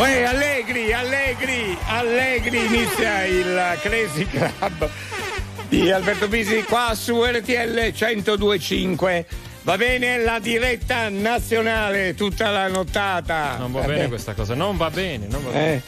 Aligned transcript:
Uè, 0.00 0.22
allegri, 0.22 0.92
allegri, 0.94 1.76
allegri, 1.88 2.64
inizia 2.64 3.24
il 3.24 3.78
Crazy 3.82 4.26
Club 4.26 4.88
di 5.68 5.90
Alberto 5.90 6.26
Bisi 6.26 6.62
qua 6.62 6.92
su 6.94 7.22
RTL 7.22 7.92
1025. 7.94 9.26
Va 9.62 9.76
bene 9.76 10.16
la 10.16 10.38
diretta 10.38 11.10
nazionale 11.10 12.14
tutta 12.14 12.48
la 12.48 12.68
nottata. 12.68 13.56
Non 13.58 13.72
va 13.72 13.82
Eh, 13.82 13.86
bene 13.86 14.02
beh, 14.04 14.08
questa 14.08 14.32
cosa, 14.32 14.54
non 14.54 14.78
va 14.78 14.88
bene, 14.88 15.26
non 15.28 15.44
va 15.44 15.50
bene. 15.50 15.74
Eh, 15.74 15.82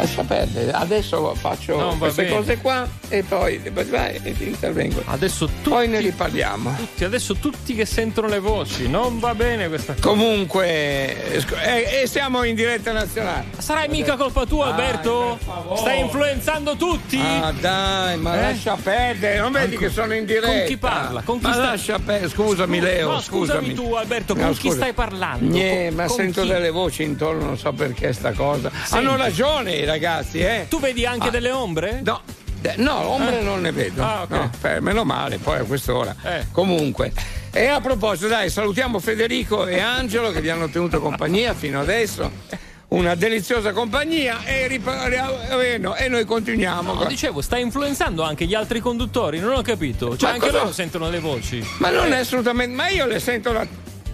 lascia 0.00 0.22
perdere, 0.24 0.72
adesso 0.72 1.34
faccio 1.34 1.76
va 1.76 1.94
queste 1.96 2.24
bene. 2.24 2.34
cose 2.36 2.56
qua 2.58 2.88
e 3.08 3.22
poi 3.22 3.60
vai, 3.88 4.20
e 4.22 4.34
intervengo. 4.38 5.02
Adesso 5.06 5.46
tutti, 5.46 5.68
Poi 5.70 5.88
ne 5.88 6.00
riparliamo. 6.00 6.74
tutti, 6.76 7.04
adesso 7.04 7.34
tutti 7.34 7.74
che 7.74 7.84
sentono 7.84 8.26
le 8.28 8.38
voci, 8.38 8.88
non 8.88 9.18
va 9.18 9.34
bene 9.34 9.68
questa 9.68 9.94
cosa. 9.94 10.06
Comunque, 10.06 11.32
eh, 11.34 11.40
sc- 11.40 11.56
eh, 11.62 12.02
e 12.02 12.06
siamo 12.06 12.44
in 12.44 12.54
diretta 12.54 12.92
nazionale. 12.92 13.46
Sarai 13.58 13.88
mica 13.88 14.16
colpa 14.16 14.46
tua, 14.46 14.66
Alberto? 14.66 15.36
per 15.38 15.46
favore. 15.46 15.80
Stai 15.80 16.00
influenzando 16.00 16.76
tutti? 16.76 17.18
Ah 17.20 17.52
dai, 17.58 18.16
ma 18.18 18.34
Eh? 18.36 18.40
lascia 18.52 18.76
perdere, 18.82 19.38
non 19.38 19.52
vedi 19.52 19.76
che 19.76 19.90
sono 19.90 20.14
in 20.14 20.24
diretta? 20.24 20.46
Con 20.46 20.64
chi 20.66 20.76
parla? 20.76 21.22
Con 21.22 21.38
chi 21.38 21.46
ma 21.46 21.52
sta- 21.52 21.62
lascia 21.62 21.98
perdere, 21.98 22.28
scusami 22.28 22.80
Leo, 22.80 23.10
no, 23.12 23.20
scusami 23.20 23.68
scusami. 23.70 23.74
tu, 23.74 23.92
Alberto, 23.94 24.34
No, 24.34 24.42
con 24.44 24.52
chi 24.52 24.60
scusa. 24.68 24.76
stai 24.76 24.92
parlando? 24.92 25.44
Niente, 25.52 25.94
ma 25.94 26.08
sento 26.08 26.42
chi? 26.42 26.48
delle 26.48 26.70
voci 26.70 27.02
intorno, 27.02 27.44
non 27.44 27.58
so 27.58 27.72
perché 27.72 28.12
sta 28.12 28.32
cosa. 28.32 28.70
Hanno 28.90 29.16
ragione 29.16 29.74
ragazzi, 29.90 30.38
eh? 30.40 30.66
Tu 30.68 30.78
vedi 30.80 31.04
anche 31.04 31.28
Ah. 31.28 31.30
delle 31.30 31.50
ombre? 31.50 32.00
No, 32.04 32.20
de- 32.60 32.74
no, 32.76 32.94
ombre 33.08 33.40
non 33.42 33.60
ne 33.60 33.72
vedo. 33.72 34.02
Ah, 34.02 34.22
ok. 34.22 34.30
No, 34.30 34.50
eh, 34.62 34.80
meno 34.80 35.04
male, 35.04 35.38
poi 35.38 35.58
a 35.58 35.64
quest'ora. 35.64 36.14
Eh. 36.24 36.46
Comunque. 36.52 37.12
E 37.52 37.66
a 37.66 37.80
proposito, 37.80 38.28
dai, 38.28 38.48
salutiamo 38.48 39.00
Federico 39.00 39.66
e 39.66 39.80
Angelo 39.80 40.30
che 40.30 40.40
vi 40.40 40.50
hanno 40.50 40.68
tenuto 40.68 41.00
compagnia 41.00 41.52
fino 41.54 41.80
adesso. 41.80 42.30
Una 42.90 43.14
deliziosa 43.14 43.72
compagnia 43.72 44.44
e, 44.44 44.66
ripa- 44.66 45.04
eh, 45.06 45.80
e 45.98 46.08
noi 46.08 46.24
continuiamo. 46.24 46.92
No, 46.94 47.04
dicevo, 47.04 47.40
stai 47.40 47.62
influenzando 47.62 48.22
anche 48.24 48.46
gli 48.46 48.54
altri 48.54 48.80
conduttori, 48.80 49.38
non 49.38 49.52
ho 49.54 49.62
capito. 49.62 50.16
Cioè, 50.16 50.28
Ma 50.30 50.34
anche 50.34 50.46
cosa- 50.48 50.58
loro 50.62 50.72
sentono 50.72 51.08
le 51.08 51.20
voci. 51.20 51.64
Ma 51.78 51.90
non 51.90 52.12
è 52.12 52.18
assolutamente. 52.18 52.74
Ma 52.74 52.88
io 52.88 53.06
le 53.06 53.20
sento 53.20 53.52
da. 53.52 53.64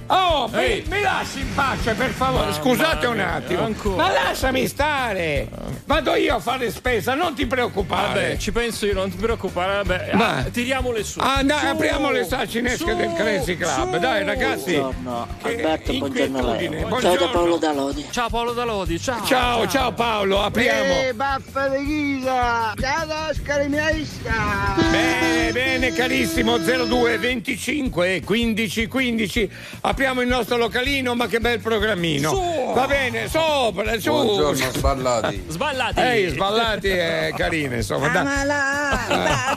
Oh, 0.08 0.48
mi, 0.52 0.84
mi 0.88 1.00
lasci 1.00 1.40
in 1.40 1.54
pace, 1.54 1.94
per 1.94 2.10
favore. 2.10 2.46
Mamma 2.46 2.52
Scusate 2.54 3.06
un 3.06 3.20
attimo. 3.20 3.62
ancora. 3.64 3.96
Ma 3.96 4.12
lasciami 4.12 4.66
stare. 4.68 5.48
Vado 5.84 6.14
io 6.14 6.36
a 6.36 6.38
fare 6.40 6.70
spesa, 6.70 7.14
non 7.14 7.34
ti 7.34 7.46
preoccupare. 7.46 8.06
Vabbè, 8.06 8.36
ci 8.36 8.52
penso 8.52 8.86
io, 8.86 8.94
non 8.94 9.10
ti 9.10 9.16
preoccupare. 9.16 9.82
Vabbè, 9.82 10.10
Ma- 10.14 10.36
ah, 10.36 10.42
tiriamole 10.44 11.02
su. 11.04 11.18
Ah, 11.20 11.42
dai, 11.42 11.58
Su, 11.60 11.66
apriamo 11.66 12.10
le 12.10 12.24
saccinesche 12.24 12.76
su, 12.76 12.94
del 12.94 13.12
Crazy 13.14 13.56
Club. 13.56 13.92
su. 13.94 13.98
Dai, 13.98 14.24
ragazzi. 14.24 14.74
Buongiorno, 14.76 15.26
Che 15.42 15.48
Alberto, 15.48 15.92
buongiorno. 15.92 16.40
Buongiorno. 16.40 17.00
Ciao 17.00 17.16
da 17.16 17.28
Paolo 17.28 17.56
Dalodi. 17.56 18.06
Ciao 18.10 18.28
Paolo 18.28 18.52
Dalodi, 18.52 19.00
ciao. 19.00 19.24
Ciao, 19.24 19.68
ciao 19.68 19.92
Paolo, 19.92 20.42
apriamo. 20.42 20.92
Eh, 21.08 21.14
baffa 21.14 21.68
di 21.68 21.84
ghisa! 21.84 22.74
Ciao, 22.80 23.28
Oscar 23.30 23.68
Miaista! 23.68 24.74
Bene, 24.90 25.52
bene, 25.52 25.92
carissimo 25.92 26.58
02 26.58 27.18
25 27.18 28.22
15 28.24 28.86
15. 28.86 29.50
Apriamo 29.80 29.94
il 29.98 30.26
nostro 30.28 30.56
localino, 30.56 31.14
ma 31.14 31.26
che 31.26 31.40
bel 31.40 31.58
programmino. 31.60 32.30
Su. 32.30 32.72
Va 32.74 32.86
bene, 32.86 33.28
sopra, 33.28 33.98
su. 33.98 34.10
Buongiorno 34.10 34.70
sballati. 34.72 35.44
Sballati. 35.48 36.00
Ehi, 36.00 36.28
sballati 36.30 36.88
e 36.88 37.32
carine, 37.36 37.76
insomma. 37.76 38.08
dai. 38.08 38.20
Amala, 38.22 38.98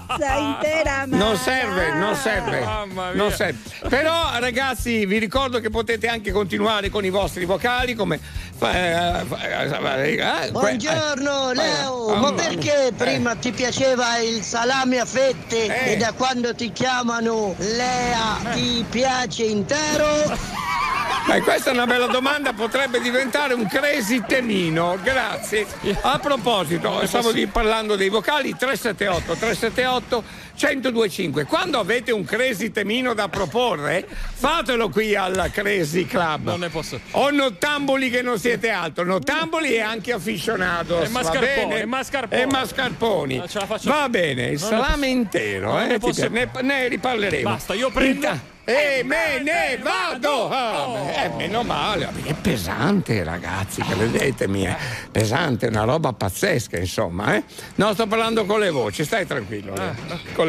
pazza 0.08 0.36
intera 0.40 1.04
Non 1.08 1.36
serve, 1.38 1.94
non 1.94 2.16
serve. 2.16 2.60
Mamma 2.62 3.12
mia. 3.12 3.22
Non 3.22 3.32
serve. 3.32 3.60
Però, 3.90 4.30
ragazzi, 4.40 5.06
vi 5.06 5.18
ricordo 5.18 5.60
che 5.60 5.70
potete 5.70 6.08
anche 6.08 6.32
continuare 6.32 6.90
con 6.90 7.04
i 7.04 7.10
vostri 7.10 7.44
vocali 7.46 7.94
come. 7.96 8.20
Buongiorno 10.52 11.52
Leo, 11.54 12.16
ma 12.16 12.34
perché 12.34 12.92
prima 12.96 13.36
ti 13.36 13.52
piaceva 13.52 14.18
il 14.18 14.42
salame 14.44 15.00
a 15.00 15.06
fette 15.06 15.86
Eh. 15.86 15.92
e 15.94 15.98
da 15.98 16.12
quando 16.12 16.54
ti 16.54 16.70
chiamano 16.74 17.56
Lea 17.58 18.38
ti 18.54 18.84
piace 18.90 19.44
intero? 19.46 20.29
Eh, 21.32 21.42
questa 21.42 21.70
è 21.70 21.74
una 21.74 21.86
bella 21.86 22.08
domanda, 22.08 22.54
potrebbe 22.54 23.00
diventare 23.00 23.54
un 23.54 23.68
crazy 23.68 24.24
temino, 24.26 24.98
grazie. 25.04 25.68
A 26.02 26.18
proposito, 26.18 27.06
stavo 27.06 27.32
parlando 27.52 27.96
dei 27.96 28.10
vocali 28.10 28.56
378 28.56 29.36
378 29.36 30.24
1025. 30.60 31.46
Quando 31.46 31.80
avete 31.80 32.12
un 32.12 32.26
crazy 32.26 32.72
temino 32.72 33.14
da 33.14 33.30
proporre, 33.30 34.06
fatelo 34.08 34.90
qui 34.90 35.16
al 35.16 35.50
Crazy 35.54 36.06
Club. 36.06 36.44
Non 36.46 36.60
ne 36.60 36.70
posso. 36.70 37.00
O 37.12 37.30
nottamboli 37.30 38.10
che 38.10 38.22
non 38.22 38.38
siete 38.38 38.70
altro, 38.70 39.06
nottamboli 39.06 39.74
e 39.74 39.80
anche 39.80 40.12
aficionados. 40.12 41.06
E 41.08 41.10
mascarpone, 41.10 41.80
e 41.82 41.86
mascarpone. 41.86 42.42
E 42.42 42.46
mascarponi. 42.46 43.38
La 43.38 43.66
faccio 43.66 43.90
Va 43.90 44.10
bene, 44.10 44.48
il 44.48 44.60
Non 44.60 44.70
salame 44.70 45.08
intero, 45.08 45.80
eh, 45.80 45.98
posso- 45.98 46.28
ne, 46.28 46.50
ne 46.62 46.88
riparleremo. 46.88 47.50
Basta, 47.50 47.74
io 47.74 47.90
prendo- 47.90 48.08
Inta- 48.28 48.58
e 48.70 49.02
me 49.04 49.40
ne 49.42 49.80
vado! 49.82 50.48
Ah, 50.48 51.24
eh, 51.24 51.30
meno 51.36 51.64
male, 51.64 52.08
è 52.24 52.34
pesante 52.36 53.24
ragazzi, 53.24 53.82
credetemi, 53.82 54.62
è 54.62 54.76
pesante, 55.12 55.66
una 55.66 55.86
roba 55.86 56.14
pazzesca 56.14 56.78
insomma. 56.78 57.34
Eh? 57.36 57.44
No, 57.76 57.94
sto 57.94 58.06
parlando 58.06 58.46
con 58.46 58.60
le 58.60 58.70
voci, 58.70 59.04
stai 59.04 59.26
tranquillo. 59.26 59.74
Ah, 59.74 59.86
eh. 60.14 60.34
Con 60.34 60.48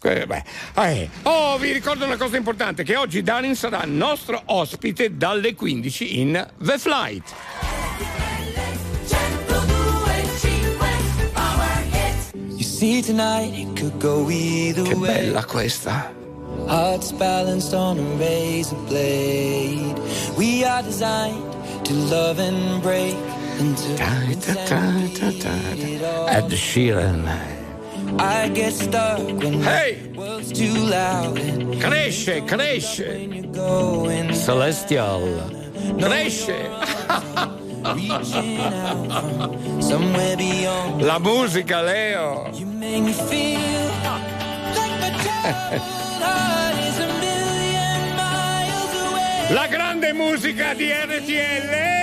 que- 0.00 0.26
beh. 0.26 0.42
Eh, 0.76 1.08
Oh, 1.24 1.58
vi 1.58 1.72
ricordo 1.72 2.04
una 2.04 2.16
cosa 2.16 2.36
importante, 2.36 2.82
che 2.82 2.96
oggi 2.96 3.22
Darin 3.22 3.54
sarà 3.54 3.82
nostro 3.84 4.40
ospite 4.46 5.16
dalle 5.16 5.54
15 5.54 6.20
in 6.20 6.46
The 6.58 6.78
Flight. 6.78 7.34
Che 14.82 14.94
bella 14.96 15.44
questa. 15.44 16.12
Hearts 16.66 17.12
balanced 17.12 17.72
on 17.74 17.98
a 17.98 18.16
razor 18.18 18.76
blade. 18.88 20.00
We 20.36 20.64
are 20.64 20.82
designed 20.82 21.42
to 21.84 21.92
love 22.08 22.40
and 22.40 22.80
break. 22.80 23.16
Ed 26.28 26.52
Sheeran. 26.54 27.61
I 28.18 28.48
get 28.48 28.72
stuck 28.72 29.18
when 29.18 29.62
Hey! 29.62 30.12
world's 30.14 30.52
too 30.52 30.74
loud 30.74 31.36
Cresce, 31.80 32.40
cresce. 32.46 34.34
Celestial. 34.34 35.20
Cresce. 35.98 36.58
reaching 37.94 38.58
out 38.58 39.06
from 39.10 39.82
somewhere 39.82 40.36
beyond. 40.36 41.02
La 41.02 41.18
musica, 41.18 41.82
Leo. 41.82 42.50
You 42.54 42.66
make 42.66 43.02
me 43.02 43.12
feel 43.12 43.88
like 44.06 44.94
my 45.02 45.10
childhood 45.24 45.80
heart 46.22 46.76
is 46.78 46.98
a 46.98 47.08
million 47.20 48.16
miles 48.16 48.92
away. 49.10 49.54
La 49.54 49.66
grande 49.66 50.12
musica 50.12 50.74
di 50.74 50.90
RTL. 50.92 52.02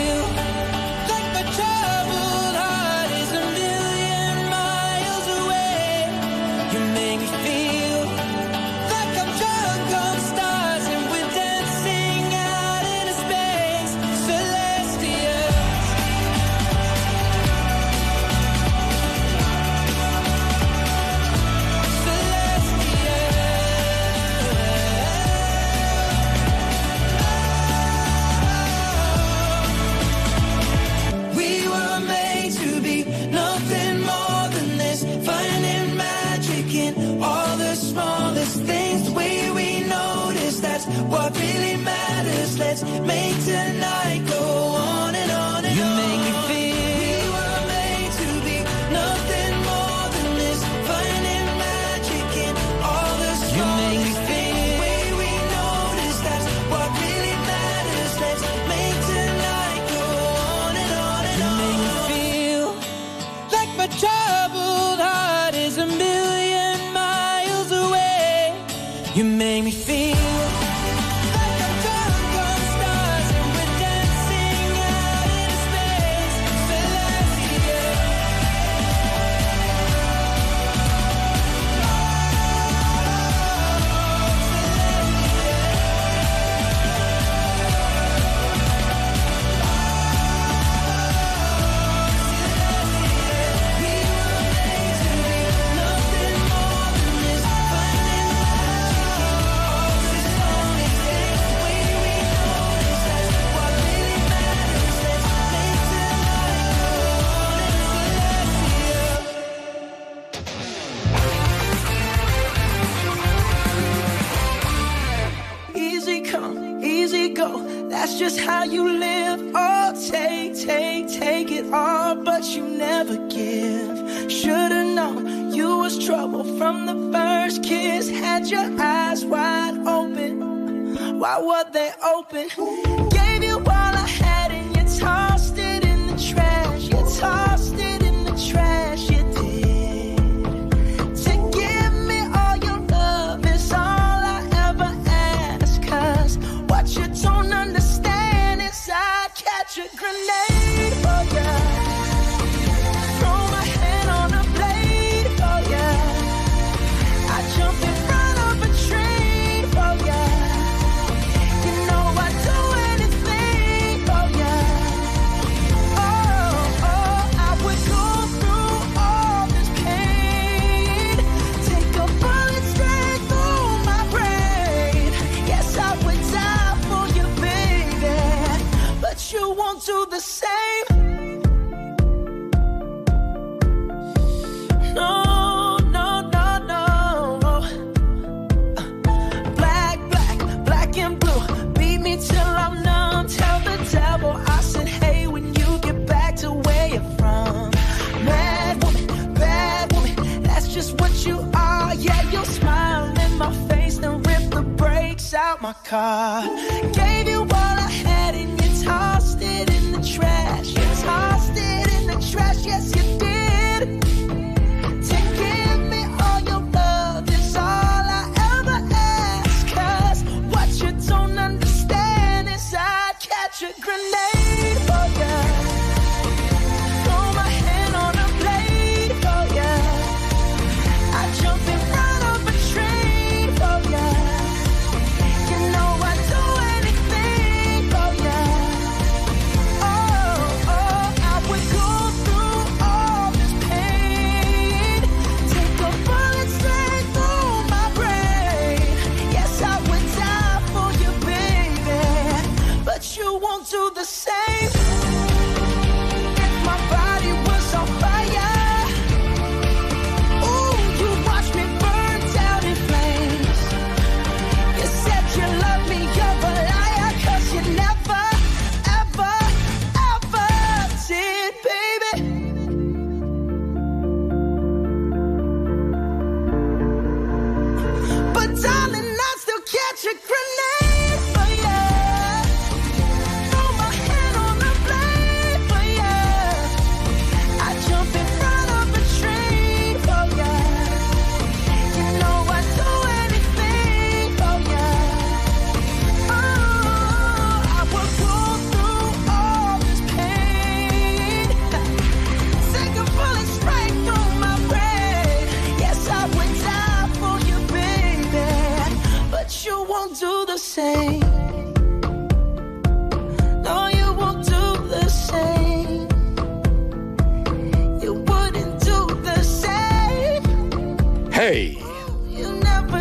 Hey! 321.43 321.75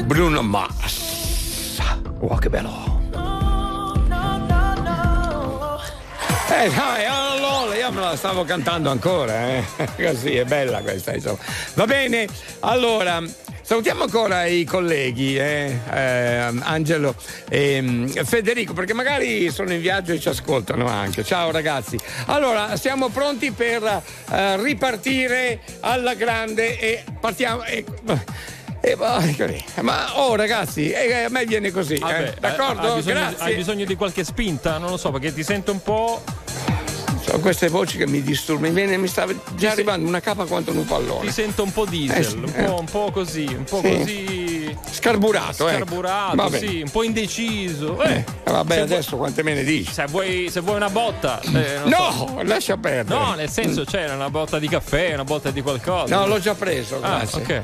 Bruno 0.06 0.40
Mars. 0.40 1.78
Oh, 2.20 2.36
che 2.36 2.48
bello. 2.48 2.70
Eh 6.48 6.70
dai, 6.70 7.04
ah, 7.04 7.32
allora 7.32 7.76
io 7.76 7.92
me 7.92 8.00
la 8.00 8.16
stavo 8.16 8.44
cantando 8.44 8.88
ancora, 8.88 9.46
eh. 9.46 9.64
Così 9.94 10.36
è 10.36 10.46
bella 10.46 10.80
questa, 10.80 11.12
insomma. 11.12 11.36
Va 11.74 11.84
bene, 11.84 12.26
allora, 12.60 13.22
Salutiamo 13.70 14.02
ancora 14.02 14.46
i 14.46 14.64
colleghi, 14.64 15.36
eh, 15.36 15.78
eh, 15.92 16.50
Angelo 16.62 17.14
e 17.48 17.80
mm, 17.80 18.06
Federico, 18.24 18.72
perché 18.72 18.92
magari 18.94 19.48
sono 19.52 19.72
in 19.72 19.80
viaggio 19.80 20.10
e 20.10 20.18
ci 20.18 20.28
ascoltano 20.28 20.88
anche. 20.88 21.22
Ciao 21.22 21.52
ragazzi. 21.52 21.96
Allora, 22.26 22.74
siamo 22.74 23.10
pronti 23.10 23.52
per 23.52 24.02
eh, 24.32 24.60
ripartire 24.60 25.60
alla 25.78 26.14
grande 26.14 26.80
e 26.80 27.04
partiamo. 27.20 27.62
e- 27.62 27.84
e 28.80 28.96
vai, 28.96 29.36
così. 29.36 29.64
ma 29.82 30.18
oh 30.18 30.34
ragazzi, 30.34 30.90
eh, 30.90 31.22
a 31.22 31.28
me 31.28 31.44
viene 31.44 31.70
così, 31.70 31.94
eh. 31.94 31.98
Vabbè, 32.00 32.34
d'accordo? 32.40 32.88
Hai 32.88 32.94
bisogno, 32.96 33.14
Grazie. 33.20 33.44
hai 33.44 33.54
bisogno 33.54 33.84
di 33.84 33.94
qualche 33.94 34.24
spinta? 34.24 34.78
Non 34.78 34.90
lo 34.90 34.96
so, 34.96 35.12
perché 35.12 35.32
ti 35.32 35.44
sento 35.44 35.70
un 35.70 35.80
po'. 35.80 36.24
Sono 37.30 37.42
queste 37.42 37.68
voci 37.68 37.96
che 37.96 38.08
mi 38.08 38.22
disturbano. 38.22 38.66
Mi, 38.68 38.74
viene- 38.74 38.96
mi 38.96 39.06
sta 39.06 39.24
già 39.54 39.70
arrivando 39.70 40.08
una 40.08 40.18
capa 40.20 40.46
quanto 40.46 40.72
un 40.72 40.82
Ti 40.82 40.88
pallone. 40.88 41.30
sento 41.30 41.62
un 41.62 41.70
po' 41.72 41.84
diesel, 41.84 42.18
Eh 42.18 42.22
sì, 42.24 42.34
un, 42.36 42.52
eh. 42.56 42.64
po', 42.64 42.78
un 42.80 42.84
po' 42.86 43.10
così, 43.12 43.44
un 43.56 43.62
po' 43.64 43.80
Sì. 43.84 43.96
così. 43.98 44.76
Scarburato, 44.90 45.68
ecco. 45.68 45.76
Scarburato, 45.84 46.34
bene. 46.36 46.58
sì, 46.58 46.80
un 46.82 46.90
po' 46.90 47.02
indeciso. 47.04 48.02
Eh, 48.02 48.24
Eh, 48.44 48.50
vabbè, 48.50 48.74
se 48.74 48.80
adesso 48.80 49.16
quante 49.16 49.44
me 49.44 49.54
ne 49.54 49.62
dici? 49.62 49.92
Vuoi, 49.92 49.94
se, 49.94 50.04
vuoi, 50.08 50.48
se 50.50 50.60
vuoi 50.60 50.74
una 50.76 50.90
botta. 50.90 51.40
eh, 51.40 51.78
non 51.84 51.92
so. 52.12 52.24
No, 52.34 52.42
lascia 52.42 52.76
perdere. 52.76 53.16
No, 53.18 53.34
nel 53.34 53.48
senso 53.48 53.84
c'è 53.84 54.12
una 54.12 54.28
botta 54.28 54.58
di 54.58 54.66
caffè, 54.66 55.14
una 55.14 55.22
botta 55.24 55.52
di 55.52 55.62
qualcosa. 55.62 56.12
No, 56.16 56.26
l'ho 56.26 56.40
già 56.40 56.54
preso, 56.54 56.96
Ah, 57.00 57.18
grazie. 57.18 57.42
ok. 57.42 57.62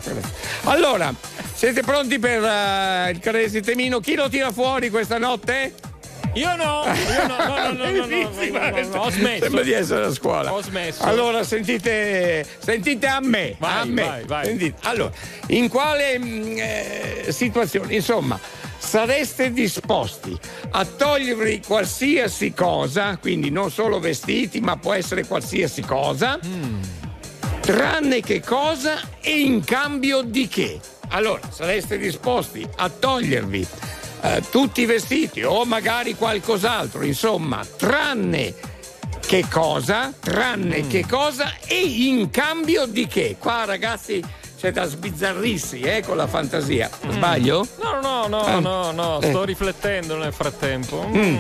Allora, 0.65 1.13
siete 1.55 1.83
pronti 1.83 2.21
per 2.21 2.41
eh, 2.45 3.11
il 3.11 3.19
Crazy 3.19 3.61
Temino? 3.63 3.99
Chi 3.99 4.15
lo 4.15 4.29
tira 4.29 4.53
fuori 4.53 4.91
questa 4.91 5.19
notte? 5.19 5.75
Io 6.37 6.55
no, 6.55 6.85
io 6.85 7.27
no, 7.27 7.37
no, 7.39 7.73
no, 7.73 7.73
no, 7.73 7.91
no, 7.91 8.07
no, 8.07 8.07
no, 8.07 8.89
no, 8.89 9.01
ho 9.01 9.11
smesso. 9.11 9.45
Sembra 9.45 9.63
di 9.63 9.73
essere 9.73 10.05
a 10.05 10.13
scuola. 10.13 10.53
Ho 10.53 10.61
smesso. 10.61 11.03
Allora, 11.03 11.43
sentite, 11.45 12.47
sentite 12.59 13.07
a 13.07 13.21
me. 13.21 13.57
Vai, 13.59 13.81
a 13.81 13.85
me. 13.87 14.03
vai, 14.03 14.25
vai. 14.25 14.45
Sentite. 14.45 14.77
Allora, 14.83 15.13
in 15.49 15.71
quale 15.71 16.19
mm, 16.19 16.57
eh, 16.59 17.25
situazione? 17.29 17.95
Insomma, 17.95 18.39
sareste 18.77 19.51
disposti 19.51 20.39
a 20.73 20.85
togliervi 20.85 21.63
qualsiasi 21.67 22.53
cosa, 22.53 23.17
quindi 23.17 23.49
non 23.49 23.71
solo 23.71 23.99
vestiti, 23.99 24.61
ma 24.61 24.77
può 24.77 24.93
essere 24.93 25.27
qualsiasi 25.27 25.81
cosa, 25.81 26.39
tranne 27.61 28.21
che 28.21 28.43
cosa 28.43 29.01
e 29.23 29.41
in 29.41 29.65
cambio 29.65 30.21
di 30.21 30.47
che? 30.49 30.81
Allora, 31.09 31.41
sareste 31.51 31.97
disposti 31.97 32.69
a 32.77 32.91
togliervi 32.91 33.67
eh, 34.23 34.43
tutti 34.51 34.83
i 34.83 34.87
vestiti 34.87 35.43
o 35.43 35.65
magari 35.65 36.15
qualcos'altro, 36.15 37.05
insomma, 37.05 37.65
tranne 37.77 38.55
che 39.27 39.45
cosa, 39.51 40.13
tranne 40.21 40.87
che 40.87 41.05
cosa 41.09 41.55
e 41.67 41.81
in 41.81 42.31
cambio 42.31 42.87
di 42.87 43.07
che? 43.07 43.37
Qua 43.39 43.65
ragazzi 43.65 44.23
c'è 44.59 44.73
da 44.73 44.87
sbizzarrirsi 44.87 45.81
eh, 45.81 46.03
con 46.03 46.17
la 46.17 46.27
fantasia. 46.27 46.89
Sbaglio? 47.09 47.67
No, 47.83 48.01
no, 48.01 48.27
no, 48.27 48.41
Ah. 48.45 48.59
no, 48.61 48.91
no, 48.93 49.21
Eh. 49.21 49.29
sto 49.29 49.45
riflettendo 49.45 50.17
nel 50.17 50.33
frattempo. 50.33 51.07
Mm. 51.13 51.37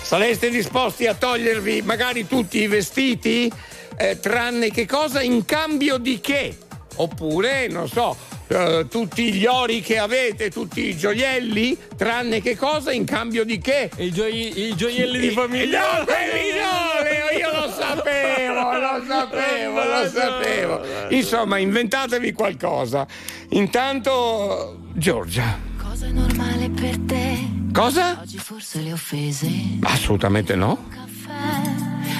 Sareste 0.00 0.48
disposti 0.48 1.06
a 1.06 1.14
togliervi 1.14 1.82
magari 1.82 2.26
tutti 2.26 2.58
i 2.58 2.66
vestiti, 2.68 3.50
eh, 3.96 4.18
tranne 4.18 4.70
che 4.70 4.86
cosa, 4.86 5.20
in 5.20 5.44
cambio 5.44 5.98
di 5.98 6.20
che? 6.20 6.56
Oppure, 6.96 7.66
non 7.68 7.88
so, 7.88 8.16
eh, 8.48 8.86
tutti 8.88 9.32
gli 9.32 9.46
ori 9.46 9.80
che 9.80 9.98
avete, 9.98 10.50
tutti 10.50 10.88
i 10.88 10.96
gioielli, 10.96 11.76
tranne 11.96 12.40
che 12.40 12.56
cosa, 12.56 12.92
in 12.92 13.04
cambio 13.04 13.44
di 13.44 13.58
che? 13.58 13.90
I, 13.96 14.12
gioi- 14.12 14.68
i 14.68 14.76
gioielli 14.76 15.18
di 15.18 15.30
famiglia. 15.30 15.98
No, 15.98 16.04
quelli 16.04 16.50
no, 16.58 17.38
io 17.38 17.60
lo 17.60 17.70
sapevo, 17.72 18.72
lo 18.78 19.04
sapevo, 19.08 19.84
lo 19.84 20.08
sapevo. 20.08 20.80
Insomma, 21.08 21.58
inventatevi 21.58 22.32
qualcosa. 22.32 23.06
Intanto, 23.50 24.78
Giorgia. 24.92 25.58
Cosa 25.76 26.06
è 26.06 26.10
normale 26.10 26.68
per 26.70 26.96
te? 27.06 27.38
Cosa? 27.72 28.18
Oggi 28.20 28.38
forse 28.38 28.80
le 28.80 28.92
offese. 28.92 29.48
Assolutamente 29.82 30.54
no. 30.54 30.86
Caffè. 30.90 31.70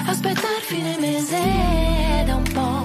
Aspettare 0.07 0.59
fine 0.61 0.97
mese 0.99 1.39
da 2.25 2.35
un 2.35 2.43
po'. 2.53 2.84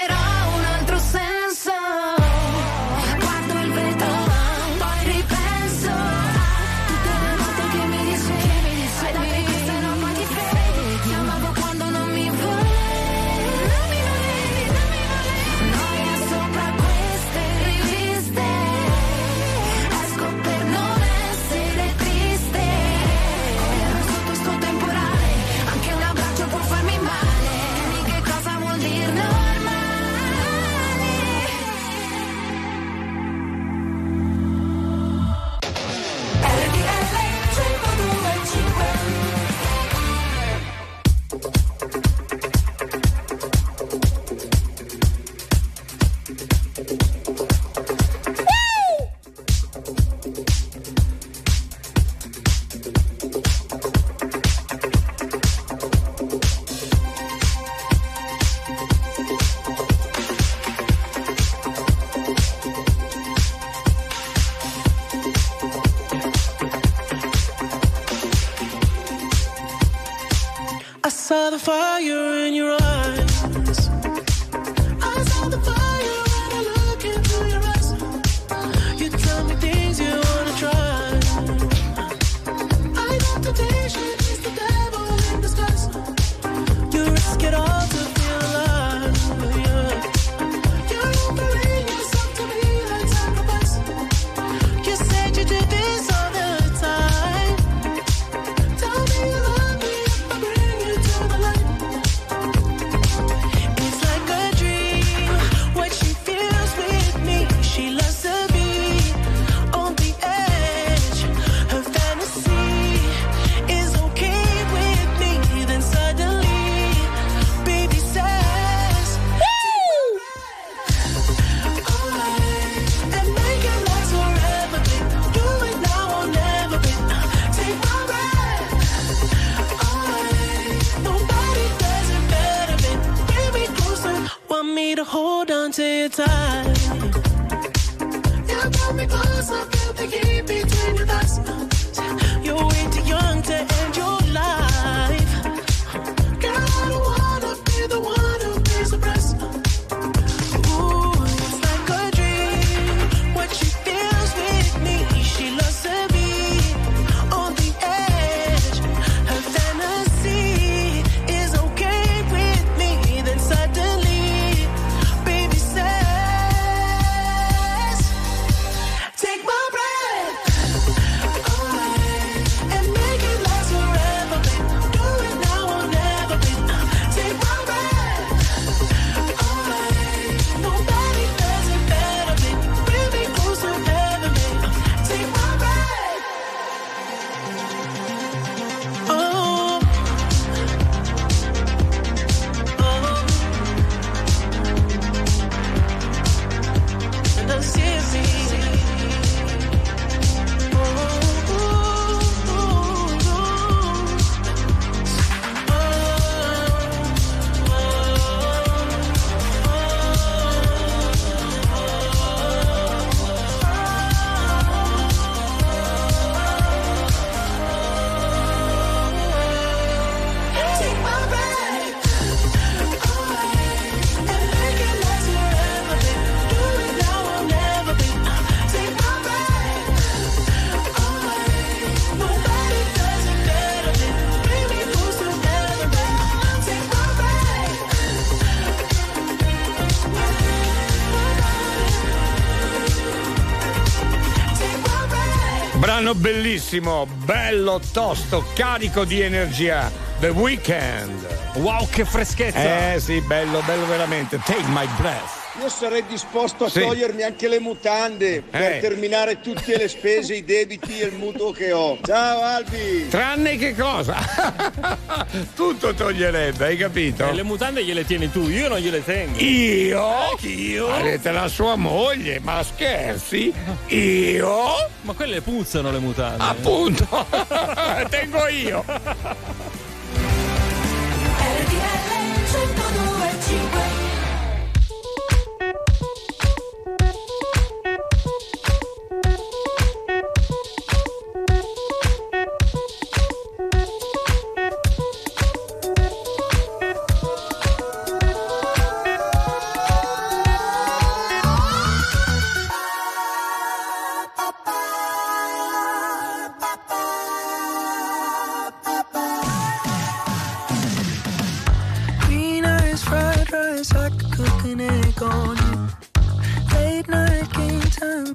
brano 246.11 246.15
bellissimo, 246.15 247.07
bello, 247.23 247.79
tosto, 247.91 248.45
carico 248.53 249.05
di 249.05 249.21
energia. 249.21 249.91
The 250.19 250.29
Weeknd. 250.29 251.55
Wow, 251.55 251.87
che 251.89 252.05
freschezza! 252.05 252.93
Eh 252.93 252.99
sì, 252.99 253.21
bello, 253.21 253.61
bello 253.65 253.85
veramente. 253.85 254.39
Take 254.43 254.67
my 254.67 254.87
breath. 254.97 255.39
Io 255.59 255.67
sarei 255.67 256.03
disposto 256.07 256.65
a 256.65 256.69
sì. 256.69 256.79
togliermi 256.79 257.23
anche 257.23 257.47
le 257.49 257.59
mutande 257.59 258.41
per 258.41 258.73
eh. 258.73 258.79
terminare 258.79 259.41
tutte 259.41 259.75
le 259.75 259.89
spese, 259.89 260.35
i 260.35 260.45
debiti 260.45 260.99
e 260.99 261.07
il 261.07 261.15
mutuo 261.15 261.51
che 261.51 261.73
ho. 261.73 261.97
Ciao 262.05 262.41
Albi! 262.41 263.07
Tranne 263.09 263.57
che 263.57 263.75
cosa? 263.75 264.15
Tutto 265.53 265.93
toglierebbe, 265.93 266.65
hai 266.65 266.77
capito? 266.77 267.27
E 267.27 267.33
le 267.33 267.43
mutande 267.43 267.83
gliele 267.83 268.05
tieni 268.05 268.31
tu, 268.31 268.47
io 268.47 268.69
non 268.69 268.77
gliele 268.77 269.03
tengo. 269.03 269.37
Io? 269.39 270.37
Io? 270.39 270.87
Avete 270.87 271.31
la 271.31 271.47
sua 271.49 271.75
moglie, 271.75 272.39
ma 272.39 272.63
scherzi? 272.63 273.53
Io? 273.87 274.89
Ma 275.01 275.13
quelle 275.13 275.41
puzzano 275.41 275.91
le 275.91 275.99
mutande. 275.99 276.43
Appunto, 276.43 277.07
tengo 278.09 278.47
io. 278.47 278.83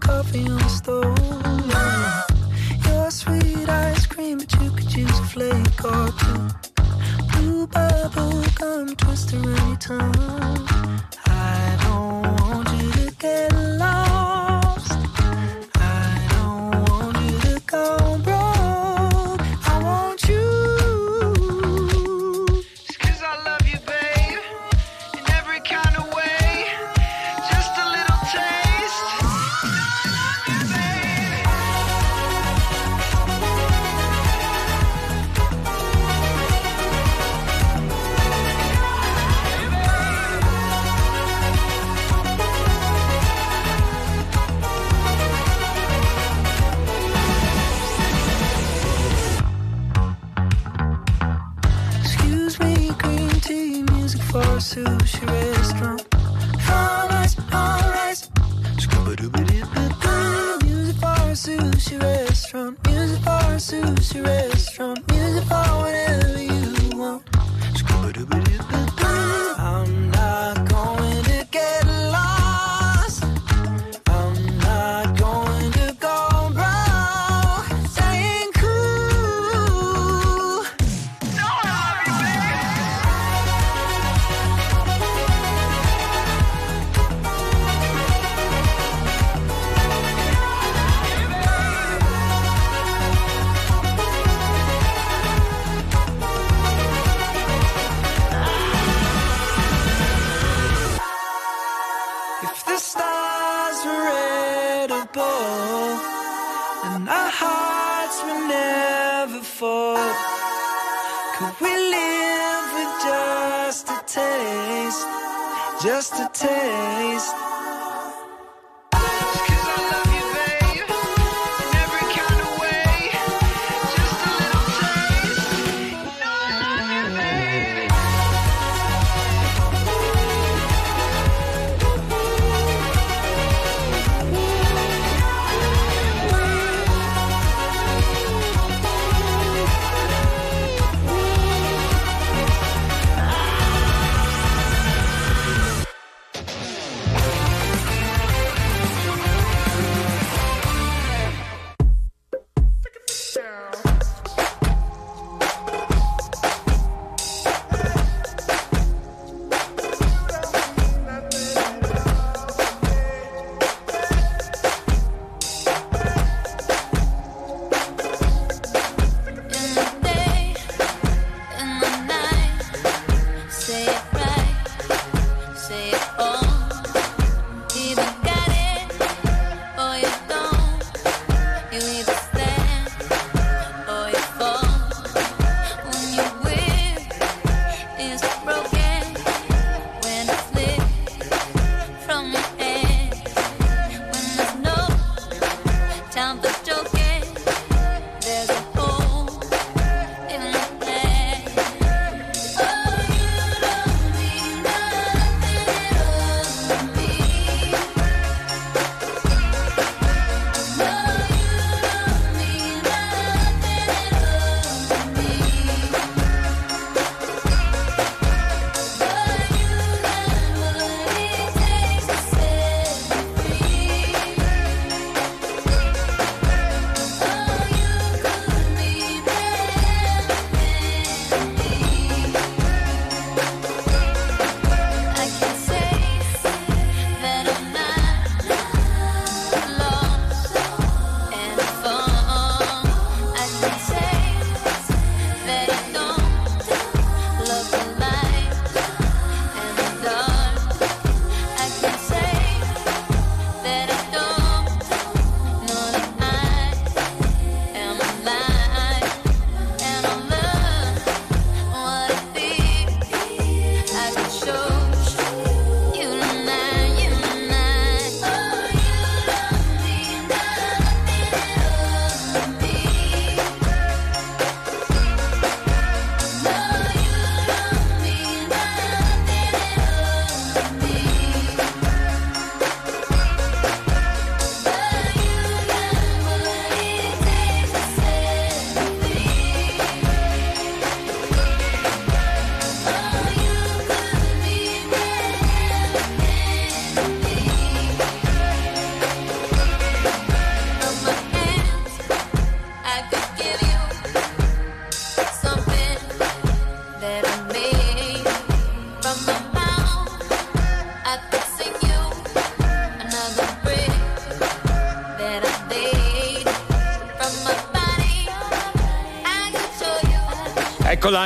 coffee 0.06 0.46
on 0.48 0.58
the 0.58 0.68
stove. 0.68 1.18
Your 2.86 3.10
sweet 3.10 3.68
ice 3.68 4.06
cream, 4.06 4.38
but 4.38 4.52
you 4.60 4.70
could 4.70 4.92
use 4.94 5.18
a 5.18 5.24
flake 5.24 5.84
or 5.84 6.06
two. 6.22 6.42
Blue 7.32 7.66
bubble 7.66 8.44
gum 8.58 8.94
twister 8.96 9.36
any 9.36 9.76
time. 9.76 10.12
I 11.26 11.76
don't 11.84 12.22
want 12.40 12.68
you 12.78 12.90
to 12.92 13.06
get 13.18 13.55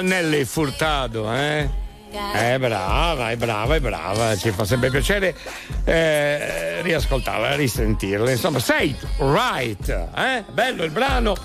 Annelli 0.01 0.47
Furtado, 0.47 1.31
eh? 1.31 1.69
È 2.11 2.59
brava, 2.59 3.31
è 3.31 3.37
brava, 3.37 3.75
è 3.75 3.81
brava, 3.81 4.35
ci 4.35 4.51
fa 4.51 4.65
sempre 4.65 4.91
piacere 4.91 5.37
eh, 5.85 6.81
riascoltarla, 6.83 7.55
risentirla. 7.55 8.31
Insomma, 8.31 8.59
sei 8.61 8.97
right, 9.19 9.89
eh? 10.17 10.45
bello 10.51 10.85
il 10.85 10.91
brano. 10.91 11.37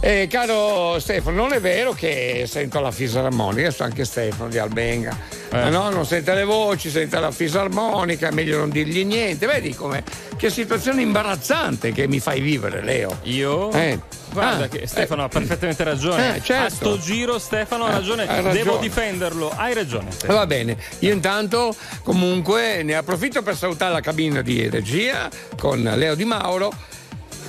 Eh, 0.00 0.28
caro 0.30 0.98
Stefano, 1.00 1.36
non 1.36 1.54
è 1.54 1.60
vero 1.60 1.92
che 1.92 2.44
sento 2.46 2.78
la 2.78 2.90
fisarmonica, 2.90 3.70
sto 3.70 3.84
anche 3.84 4.04
Stefano 4.04 4.50
di 4.50 4.58
Albenga. 4.58 5.16
Eh. 5.50 5.70
No, 5.70 5.88
non 5.88 6.04
sente 6.04 6.34
le 6.34 6.44
voci, 6.44 6.90
sente 6.90 7.18
la 7.18 7.30
fisarmonica, 7.30 8.28
è 8.28 8.32
meglio 8.32 8.58
non 8.58 8.68
dirgli 8.68 9.02
niente. 9.02 9.46
Vedi 9.46 9.74
come 9.74 10.04
che 10.36 10.50
situazione 10.50 11.00
imbarazzante 11.00 11.92
che 11.92 12.06
mi 12.06 12.20
fai 12.20 12.40
vivere, 12.40 12.82
Leo. 12.82 13.18
Io? 13.22 13.72
Eh. 13.72 13.98
Guarda 14.34 14.64
ah, 14.64 14.68
che 14.68 14.86
Stefano 14.88 15.22
eh, 15.22 15.24
ha 15.26 15.28
perfettamente 15.28 15.82
eh, 15.82 15.84
ragione. 15.86 16.36
Eh, 16.36 16.42
certo. 16.42 16.66
A 16.66 16.70
sto 16.70 16.98
giro 16.98 17.38
Stefano 17.38 17.84
ha 17.84 17.92
ragione. 17.92 18.24
Ha 18.24 18.34
ragione. 18.34 18.52
Devo 18.52 18.76
difenderlo. 18.78 19.50
Hai 19.50 19.74
ragione. 19.74 20.10
Stefano. 20.10 20.38
Va 20.38 20.46
bene. 20.46 20.76
Io 21.00 21.12
intanto 21.12 21.74
comunque 22.02 22.82
ne 22.82 22.96
approfitto 22.96 23.42
per 23.42 23.56
salutare 23.56 23.92
la 23.92 24.00
cabina 24.00 24.42
di 24.42 24.68
regia 24.68 25.30
con 25.56 25.80
Leo 25.80 26.16
Di 26.16 26.24
Mauro 26.24 26.72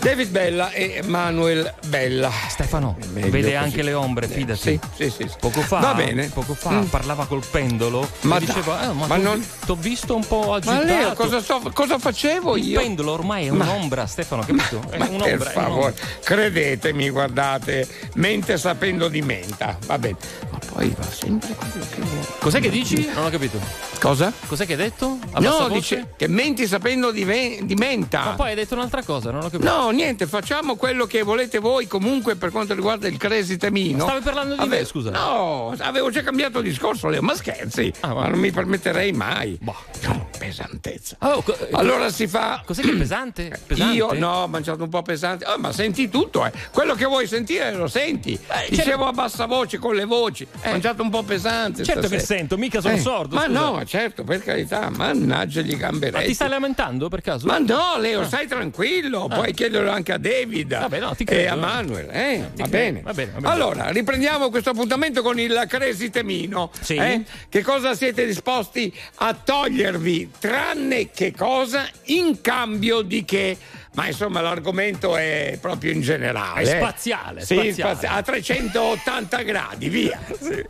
David 0.06 0.30
Bella 0.30 0.70
e 0.70 1.02
Manuel 1.08 1.74
Bella. 1.88 2.30
Stefano, 2.48 2.96
vede 3.14 3.42
così. 3.42 3.54
anche 3.56 3.82
le 3.82 3.94
ombre, 3.94 4.28
fidati. 4.28 4.60
Sì, 4.60 4.80
sì, 4.96 5.10
sì. 5.10 5.28
Poco 5.40 5.62
fa, 5.62 5.80
Va 5.80 5.94
bene. 5.96 6.28
poco 6.32 6.54
fa 6.54 6.70
Mm. 6.82 6.84
parlava 6.86 7.26
col 7.26 7.44
pendolo 7.50 8.08
Ma 8.22 8.38
diceva, 8.38 8.84
eh, 8.84 8.94
ma, 8.94 9.08
ma 9.08 9.18
non- 9.18 9.44
t'ho 9.66 9.74
visto 9.74 10.14
un 10.16 10.24
po' 10.28 10.50
Ma 10.50 10.56
agitato. 10.58 10.84
Leo, 10.86 11.14
cosa, 11.14 11.42
sto- 11.42 11.72
cosa 11.74 11.98
facevo 11.98 12.56
Il 12.56 12.68
io? 12.68 12.80
pendolo 12.82 13.14
ormai 13.14 13.48
è 13.48 13.50
Ma- 13.50 13.64
un'ombra, 13.64 14.06
Stefano, 14.06 14.44
capito? 14.44 14.80
È 14.92 14.98
Ma 15.00 15.06
un'ombra, 15.08 15.38
per 15.38 15.52
favore, 15.52 15.96
credetemi, 16.24 17.10
guardate, 17.10 17.88
mente 18.14 18.58
sapendo 18.60 19.08
di 19.08 19.24
menta, 19.24 19.76
va 19.88 19.98
bene. 19.98 20.18
Ma 20.52 20.60
poi 20.72 20.94
va 20.96 21.04
sempre 21.12 21.56
quello 21.56 21.86
che 21.90 22.02
vuole. 22.02 22.28
Cos'è 22.38 22.60
che 22.60 22.70
dici? 22.70 23.10
Non 23.12 23.26
ho 23.26 23.30
capito. 23.32 23.60
Cosa? 24.00 24.32
Cos'è 24.46 24.68
che 24.68 24.74
hai 24.74 24.78
detto? 24.78 25.18
A 25.32 25.40
No, 25.40 25.50
voce? 25.68 25.74
dice 25.74 26.14
che 26.16 26.28
menti 26.28 26.68
sapendo 26.68 27.10
di, 27.10 27.24
ve- 27.24 27.62
di 27.64 27.74
menta. 27.74 28.24
Ma 28.24 28.32
poi 28.34 28.50
hai 28.50 28.56
detto 28.56 28.76
un'altra 28.76 29.02
cosa, 29.02 29.32
non 29.32 29.40
ho 29.46 29.50
capito. 29.50 29.64
No, 29.74 29.90
niente, 29.96 30.28
facciamo 30.28 30.76
quello 30.76 31.06
che 31.06 31.24
volete 31.24 31.60
voi 31.60 31.88
comunque 31.88 32.36
per 32.36 32.52
quanto 32.52 32.74
riguarda 32.74 33.08
il 33.08 33.18
Crazy 33.18 33.58
Temino. 33.58 34.04
Stavi 34.06 34.22
parlando 34.24 34.56
di 34.56 34.68
me, 34.68 34.86
scusa. 34.86 35.10
No, 35.12 35.74
avevo 35.80 36.10
già 36.12 36.22
cambiato 36.22 36.62
discorso, 36.62 37.08
Leo, 37.08 37.22
ma 37.22 37.36
scherzi. 37.36 37.92
Ah, 38.02 38.14
ma 38.14 38.28
non 38.28 38.40
mi 38.40 38.52
permetterei 38.52 39.12
mai. 39.12 39.58
Boh. 39.62 39.76
No, 40.04 40.30
pesantezza. 40.38 41.16
Oh, 41.22 41.42
co- 41.42 41.58
Allora 41.72 42.10
si 42.12 42.28
fa. 42.28 42.62
Cos'è 42.66 42.82
che 42.82 42.92
è 42.92 42.96
pesante? 42.96 43.52
Pesante? 43.66 43.96
Io 43.96 44.14
no, 44.14 44.44
ho 44.44 44.48
mangiato 44.48 44.84
un 44.84 44.90
po' 44.90 45.02
pesante. 45.02 45.46
Ah, 45.46 45.58
ma 45.58 45.72
senti 45.72 46.10
tutto, 46.10 46.46
eh. 46.46 46.52
Quello 46.72 46.94
che 46.94 47.06
vuoi 47.06 47.26
sentire 47.28 47.72
lo 47.74 47.88
senti. 47.88 48.34
Eh, 48.34 48.68
Dicevo 48.70 49.08
a 49.08 49.12
bassa 49.12 49.46
voce, 49.46 49.78
con 49.78 49.96
le 49.96 50.06
voci. 50.06 50.46
Ho 50.66 50.70
mangiato 50.70 51.02
un 51.02 51.10
po' 51.10 51.24
pesante. 51.24 51.84
Certo 51.84 52.02
che 52.02 52.20
stasera. 52.20 52.40
sento, 52.40 52.58
mica 52.58 52.82
sono 52.82 52.94
Eh, 52.96 53.00
sordo. 53.00 53.36
Ma 53.36 53.46
scusa. 53.46 53.60
no, 53.60 53.86
certo, 53.86 54.24
per 54.24 54.44
carità, 54.44 54.90
mannaggia 54.90 55.62
gli 55.62 55.72
Ma 55.72 55.78
gamberetti. 55.78 56.28
ti 56.28 56.34
stai 56.34 56.50
lamentando 56.50 57.08
per 57.10 57.22
caso? 57.22 57.48
Ma 57.48 57.58
no, 57.58 57.98
Leo, 57.98 58.24
stai 58.26 58.48
tranquillo, 58.48 59.28
puoi 59.28 59.54
chiederlo 59.86 59.92
anche 59.92 60.12
a 60.12 60.18
David. 60.18 60.80
Vabbè, 60.80 61.00
no, 61.00 61.16
e 61.26 61.48
a 61.48 61.56
Manuel. 61.56 62.10
Eh, 62.10 62.50
va, 62.56 62.68
bene. 62.68 63.02
Va 63.02 63.14
bene, 63.14 63.32
va 63.34 63.40
bene. 63.40 63.54
Allora, 63.54 63.90
riprendiamo 63.90 64.50
questo 64.50 64.72
appuntamento 64.72 65.22
con 65.22 65.40
il 65.40 65.66
Crazy 65.68 66.10
Temino. 66.10 66.72
Sì. 66.82 66.96
eh? 66.96 67.24
Che 67.48 67.62
cosa 67.62 67.96
siete 67.96 68.26
disposti 68.26 68.94
a 69.16 69.34
togliervi, 69.34 70.32
tranne 70.40 71.12
che 71.12 71.34
cosa, 71.36 71.88
in 72.06 72.42
cambio 72.42 73.02
di 73.02 73.24
che? 73.24 73.58
Ma 73.94 74.08
insomma 74.08 74.42
l'argomento 74.42 75.16
è 75.16 75.58
proprio 75.62 75.92
in 75.92 76.02
generale. 76.02 76.64
È 76.64 76.76
eh. 76.76 76.78
spaziale, 76.78 77.46
Sì, 77.46 77.56
spaziale. 77.56 77.96
spazia- 77.96 78.12
a 78.12 78.22
380 78.22 79.42
gradi, 79.44 79.90
via. 79.90 80.20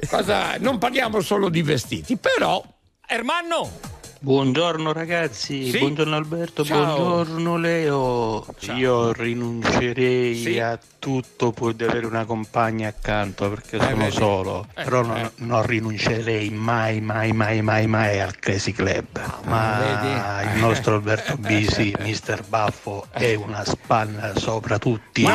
Cosa- 0.07 0.57
non 0.59 0.77
parliamo 0.77 1.21
solo 1.21 1.49
di 1.49 1.63
vestiti, 1.63 2.17
però 2.17 2.63
Ermanno! 3.07 3.94
Buongiorno 4.29 4.91
ragazzi, 4.91 5.69
Sì. 5.69 5.77
buongiorno 5.77 6.15
Alberto, 6.15 6.65
Ciao. 6.65 6.95
buongiorno 6.97 7.57
Leo. 7.57 8.43
Io 8.73 9.13
rinuncerei 9.13 10.35
Sì. 10.35 10.59
a 10.59 10.79
tutto 10.97 11.51
pur 11.51 11.73
di 11.73 11.83
avere 11.83 12.07
una 12.07 12.25
compagna 12.25 12.87
accanto 12.87 13.47
perché 13.49 13.77
sono 13.79 13.95
vedi. 13.97 14.11
solo, 14.15 14.65
però 14.73 15.03
non, 15.03 15.29
non 15.35 15.63
rinuncerei 15.67 16.49
mai, 16.49 17.01
mai, 17.01 17.33
mai, 17.33 17.61
mai, 17.61 17.85
mai 17.85 18.19
al 18.19 18.35
Crazy 18.39 18.71
Club. 18.71 19.05
Ma 19.43 19.77
vedi. 19.77 20.55
il 20.55 20.59
nostro 20.59 20.95
Alberto 20.95 21.37
Bisi, 21.37 21.93
Mister 21.99 22.41
Baffo, 22.47 23.05
è 23.11 23.35
una 23.35 23.63
spanna 23.63 24.35
sopra 24.35 24.79
tutti. 24.79 25.21
No, 25.21 25.29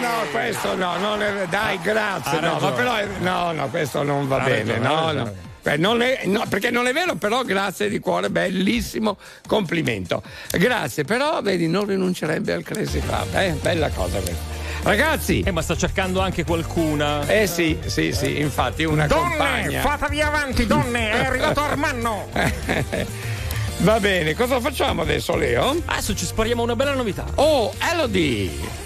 no, 0.00 0.28
questo 0.32 0.74
no, 0.74 0.96
non 0.98 1.22
è- 1.22 1.46
dai, 1.48 1.78
grazie. 1.80 2.40
No, 2.40 2.58
ma 2.58 2.70
ragione. 2.70 2.74
però 2.74 2.94
no, 3.20 3.52
no, 3.52 3.68
questo 3.68 4.02
non 4.02 4.26
va 4.26 4.38
Ha 4.42 4.44
bene. 4.44 4.78
no, 4.78 5.12
no. 5.12 5.32
Eh, 5.66 5.76
non 5.76 6.00
è- 6.02 6.22
no, 6.26 6.44
perché 6.48 6.70
non 6.70 6.86
è 6.86 6.92
vero, 6.92 7.16
però 7.16 7.42
grazie 7.42 7.88
di 7.88 7.98
cuore, 7.98 8.30
bellissimo 8.30 9.16
complimento. 9.46 10.22
Grazie, 10.52 11.04
però 11.04 11.42
vedi, 11.42 11.66
non 11.68 11.86
rinuncerebbe 11.86 12.52
al 12.52 12.62
Crazy 12.62 13.00
Club, 13.00 13.34
eh? 13.34 13.50
Bella 13.60 13.88
cosa 13.90 14.18
questa. 14.20 14.54
Ragazzi, 14.82 15.40
Eh, 15.40 15.50
ma 15.50 15.62
sta 15.62 15.76
cercando 15.76 16.20
anche 16.20 16.44
qualcuna. 16.44 17.26
eh 17.26 17.48
sì, 17.48 17.76
sì, 17.86 18.12
sì, 18.12 18.38
infatti 18.40 18.84
una 18.84 19.08
compagna. 19.08 19.80
fatevi 19.80 20.20
avanti, 20.22 20.66
donne, 20.66 21.10
è 21.10 21.24
arrivato 21.24 21.60
Armanno. 21.60 22.28
Va 23.78 24.00
bene, 24.00 24.34
cosa 24.34 24.60
facciamo 24.60 25.02
adesso, 25.02 25.36
Leo? 25.36 25.76
Adesso 25.84 26.14
ci 26.14 26.24
spariamo 26.24 26.62
una 26.62 26.76
bella 26.76 26.94
novità. 26.94 27.24
Oh, 27.34 27.74
Elodie! 27.92 28.85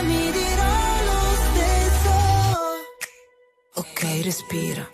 Ok, 3.75 4.01
respira. 4.23 4.91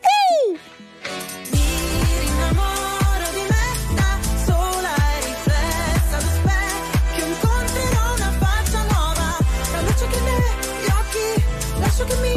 Mi 1.52 2.20
rinnamoro 2.20 3.26
di 3.34 3.42
me 3.50 3.96
da 3.96 4.20
sola 4.46 4.94
e 4.96 5.26
riflessa 5.26 6.18
allo 6.18 6.30
specchio. 6.30 7.26
Incontrerò 7.26 8.14
una 8.14 8.32
faccia 8.38 8.82
nuova. 8.84 9.38
La 9.72 9.82
luce 9.82 10.08
che 10.08 10.20
negli 10.20 10.86
occhi, 10.86 11.44
lascio 11.80 12.04
che 12.06 12.16
mi 12.18 12.37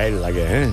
bella 0.00 0.30
che 0.30 0.46
è. 0.46 0.68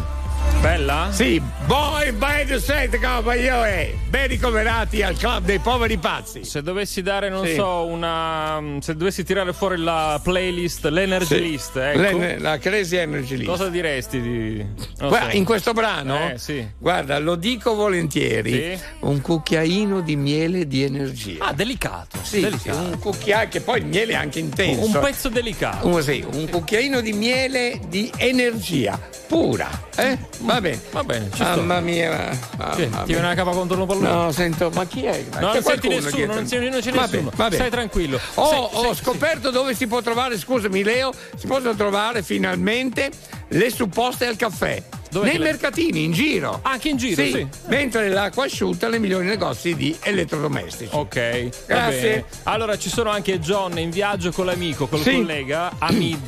Bella? 0.61 1.09
Sì, 1.11 1.41
boy 1.65 2.11
band 2.13 2.55
set 2.55 2.97
cavaliere, 2.97 3.93
ben 4.09 4.27
ricoverati 4.27 5.03
al 5.03 5.17
club 5.17 5.43
dei 5.43 5.59
poveri 5.59 5.97
pazzi. 5.97 6.45
Se 6.45 6.61
dovessi 6.63 7.01
dare, 7.01 7.29
non 7.29 7.45
Sì. 7.45 7.53
so, 7.55 7.85
una. 7.85 8.61
Se 8.79 8.95
dovessi 8.95 9.23
tirare 9.25 9.51
fuori 9.53 9.77
la 9.77 10.19
playlist, 10.23 10.85
l'energy 10.85 11.25
Sì. 11.35 11.41
list, 11.41 11.75
ecco. 11.75 12.17
Le- 12.17 12.39
la 12.39 12.57
Crazy 12.57 12.95
Energy 12.95 13.35
List. 13.35 13.49
Cosa 13.49 13.67
diresti 13.67 14.21
di. 14.21 14.65
Guarda, 14.99 15.33
in 15.33 15.43
questo 15.45 15.73
brano, 15.73 16.31
Eh, 16.31 16.37
sì. 16.39 16.67
guarda, 16.77 17.19
lo 17.19 17.35
dico 17.35 17.75
volentieri, 17.75 18.51
Sì. 18.75 18.83
un 19.01 19.21
cucchiaino 19.21 20.01
di 20.01 20.15
miele 20.15 20.65
di 20.67 20.83
energia. 20.83 21.45
Ah, 21.45 21.53
delicato. 21.53 22.17
Sì, 22.23 22.41
delicato. 22.41 22.77
un 22.79 22.97
cucchiaio, 22.99 23.47
che 23.49 23.61
poi 23.61 23.79
il 23.79 23.85
miele 23.85 24.13
è 24.13 24.15
anche 24.15 24.39
intenso. 24.39 24.85
Un 24.85 24.99
pezzo 25.03 25.29
delicato. 25.29 25.87
Un, 25.87 26.01
sì, 26.01 26.25
un 26.31 26.49
cucchiaino 26.49 27.01
di 27.01 27.13
miele 27.13 27.79
di 27.87 28.11
energia 28.17 28.99
pura. 29.27 29.69
Eh? 29.95 30.17
Va 30.39 30.59
bene. 30.61 30.79
Va 30.91 31.03
bene. 31.03 31.29
Mamma 31.37 31.79
mia. 31.79 32.35
mamma 32.57 32.73
Sì, 32.75 32.87
ti 32.89 32.97
viene 33.05 33.21
una 33.21 33.35
capa 33.35 33.51
contro 33.51 33.79
un 33.79 33.85
pallone? 33.87 34.09
No, 34.09 34.31
sento, 34.31 34.71
ma 34.73 34.85
chi 34.85 35.03
è? 35.05 35.23
Ma 35.33 35.39
No, 35.39 35.53
non 35.53 35.61
senti 35.63 35.87
nessuno, 35.89 36.25
non 36.33 36.45
c'è, 36.45 36.59
non 36.69 36.79
c'è 36.79 36.91
Va 36.91 37.01
nessuno. 37.01 37.07
bene, 37.07 37.29
va 37.35 37.43
bene. 37.45 37.55
Stai 37.55 37.69
tranquillo. 37.69 38.19
Ho, 38.35 38.49
Sei- 38.49 38.59
ho 38.71 38.81
sei- 38.81 38.95
scoperto 38.95 39.51
dove 39.51 39.75
si 39.75 39.85
può 39.87 40.01
trovare, 40.01 40.37
scusami 40.39 40.81
Leo, 40.83 41.13
si 41.35 41.45
possono 41.45 41.75
trovare 41.75 42.23
finalmente 42.23 43.11
le 43.49 43.69
supposte 43.69 44.25
al 44.27 44.35
caffè. 44.35 44.81
Dov'è 45.09 45.25
Nei 45.27 45.33
che 45.35 45.39
le- 45.39 45.45
mercatini, 45.51 46.03
in 46.03 46.11
giro. 46.11 46.59
Anche 46.63 46.89
in 46.89 46.97
giro, 46.97 47.23
sì. 47.23 47.47
Mentre 47.67 48.09
l'acqua 48.09 48.43
asciutta 48.45 48.89
nei 48.89 48.99
migliori 48.99 49.25
negozi 49.25 49.73
di 49.75 49.95
elettrodomestici. 50.01 50.89
Ok, 50.93 51.49
Grazie. 51.65 52.25
Allora 52.43 52.77
ci 52.77 52.89
sono 52.89 53.09
anche 53.09 53.39
John 53.39 53.77
in 53.79 53.89
viaggio 53.89 54.31
con 54.31 54.45
l'amico, 54.45 54.87
col 54.87 54.99
Sì. 55.01 55.15
collega 55.15 55.71
Amit. 55.79 56.19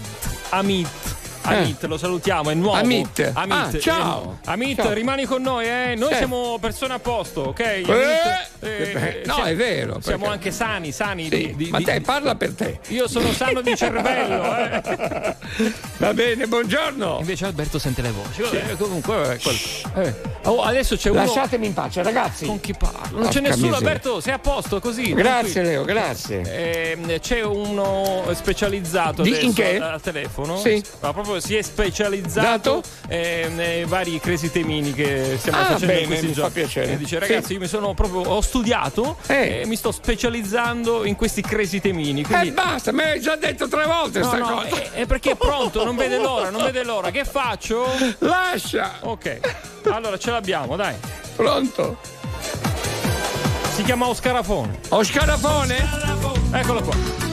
Amit. 0.50 0.88
Amit, 1.42 1.84
lo 1.86 1.98
salutiamo, 1.98 2.50
è 2.50 2.54
nuovo. 2.54 2.78
Amit. 2.78 3.32
Amit. 3.34 3.76
Ah, 3.76 3.80
ciao. 3.80 4.38
Eh, 4.46 4.50
Amit, 4.52 4.82
Ciao. 4.82 4.94
rimani 4.94 5.26
con 5.26 5.42
noi, 5.42 5.66
eh. 5.68 5.96
Noi 5.96 6.10
Sì. 6.12 6.16
siamo 6.18 6.58
persone 6.60 6.94
a 6.94 7.00
posto, 7.00 7.42
ok? 7.42 7.60
Eh, 7.60 7.84
Amit, 8.62 9.26
no, 9.26 9.34
siamo- 9.34 9.44
è 9.50 9.56
vero, 9.56 9.98
Siamo 10.02 10.18
perché- 10.20 10.34
anche 10.34 10.52
sani, 10.52 10.92
sani. 10.92 11.24
Sì, 11.24 11.30
di, 11.30 11.56
di- 11.56 11.70
ma 11.72 11.80
te 11.82 12.02
parla 12.02 12.36
per 12.36 12.54
te. 12.54 12.80
Io 12.90 13.08
sono 13.08 13.32
sano 13.32 13.62
di 13.62 13.76
cervello, 13.76 14.56
eh. 14.58 15.36
Va 15.98 16.14
bene, 16.14 16.46
buongiorno. 16.48 17.18
Invece 17.20 17.46
Alberto 17.46 17.80
sente 17.80 18.02
le 18.02 18.12
voci. 18.12 18.42
Vabbè, 18.42 18.76
comunque, 18.78 19.40
eh. 19.96 20.14
Oh, 20.44 20.62
adesso 20.62 20.96
c'è 20.98 21.10
uno. 21.10 21.22
Lasciatemi 21.24 21.66
in 21.68 21.74
pace, 21.74 22.04
ragazzi. 22.04 22.46
Con 22.46 22.60
chi 22.60 22.74
parla? 22.74 23.00
Non 23.12 23.22
Porca 23.22 23.30
c'è 23.30 23.40
nessuno, 23.40 23.66
miseria. 23.68 23.88
Alberto, 23.88 24.20
sei 24.22 24.34
a 24.34 24.40
posto 24.40 24.80
così. 24.80 25.14
Grazie. 25.14 25.64
Leo, 25.64 25.84
grazie. 25.84 26.92
Ehm, 26.94 27.20
c'è 27.20 27.42
uno 27.44 28.24
specializzato 28.34 29.22
Di- 29.24 29.30
adesso 29.32 29.46
in 29.46 29.54
che? 29.54 29.78
al 29.80 30.02
telefono. 30.02 30.58
Sì. 30.58 30.82
Ma 31.02 31.12
proprio 31.14 31.29
proprio 31.30 31.40
si 31.40 31.56
è 31.56 31.62
specializzato 31.62 32.82
eh, 33.08 33.50
nei 33.54 33.86
vari 33.86 34.20
crazy 34.20 34.50
temini 34.50 34.94
che 34.94 35.36
stiamo 35.38 35.60
Ah, 35.60 35.64
facendo 35.66 35.86
bene, 35.88 36.00
in 36.02 36.08
questi 36.08 36.26
mi 36.28 36.34
giorni. 36.34 36.50
fa 36.52 36.60
piacere. 36.60 36.92
E 36.94 36.98
dice, 36.98 37.20
Sì. 37.22 37.28
ragazzi, 37.28 37.54
io 37.54 37.60
mi 37.60 37.68
sono 37.68 37.94
proprio 37.94 38.22
ho 38.22 38.42
studiato 38.42 39.18
Eh. 39.28 39.62
e 39.62 39.66
mi 39.66 39.76
sto 39.76 39.92
specializzando 39.92 41.06
in 41.06 41.16
questi 41.16 41.42
crazy 41.42 41.80
temini. 41.80 42.22
E 42.22 42.24
Quindi... 42.26 42.52
basta, 42.52 42.92
me 42.92 43.04
l'hai 43.06 43.20
già 43.22 43.36
detto 43.36 43.68
tre 43.68 43.86
volte 43.86 44.20
No, 44.20 44.34
no, 44.34 44.46
cosa. 44.64 44.68
è, 44.76 44.92
è 45.02 45.06
perché 45.06 45.32
è 45.32 45.36
pronto, 45.36 45.84
non 45.84 45.96
vede 45.96 46.18
l'ora, 46.18 46.50
non 46.50 46.64
vede 46.64 46.84
l'ora. 46.84 47.12
Che 47.12 47.26
faccio? 47.26 47.86
Lascia! 48.20 48.98
Ok, 49.02 49.40
allora 49.92 50.18
ce 50.18 50.32
l'abbiamo, 50.32 50.76
dai. 50.76 50.96
Pronto? 51.36 51.98
Si 53.76 53.84
chiama 53.84 54.08
Oscarafone. 54.08 54.80
Oscarafone? 54.90 55.88
Eccolo 56.52 56.82
qua. 56.82 57.29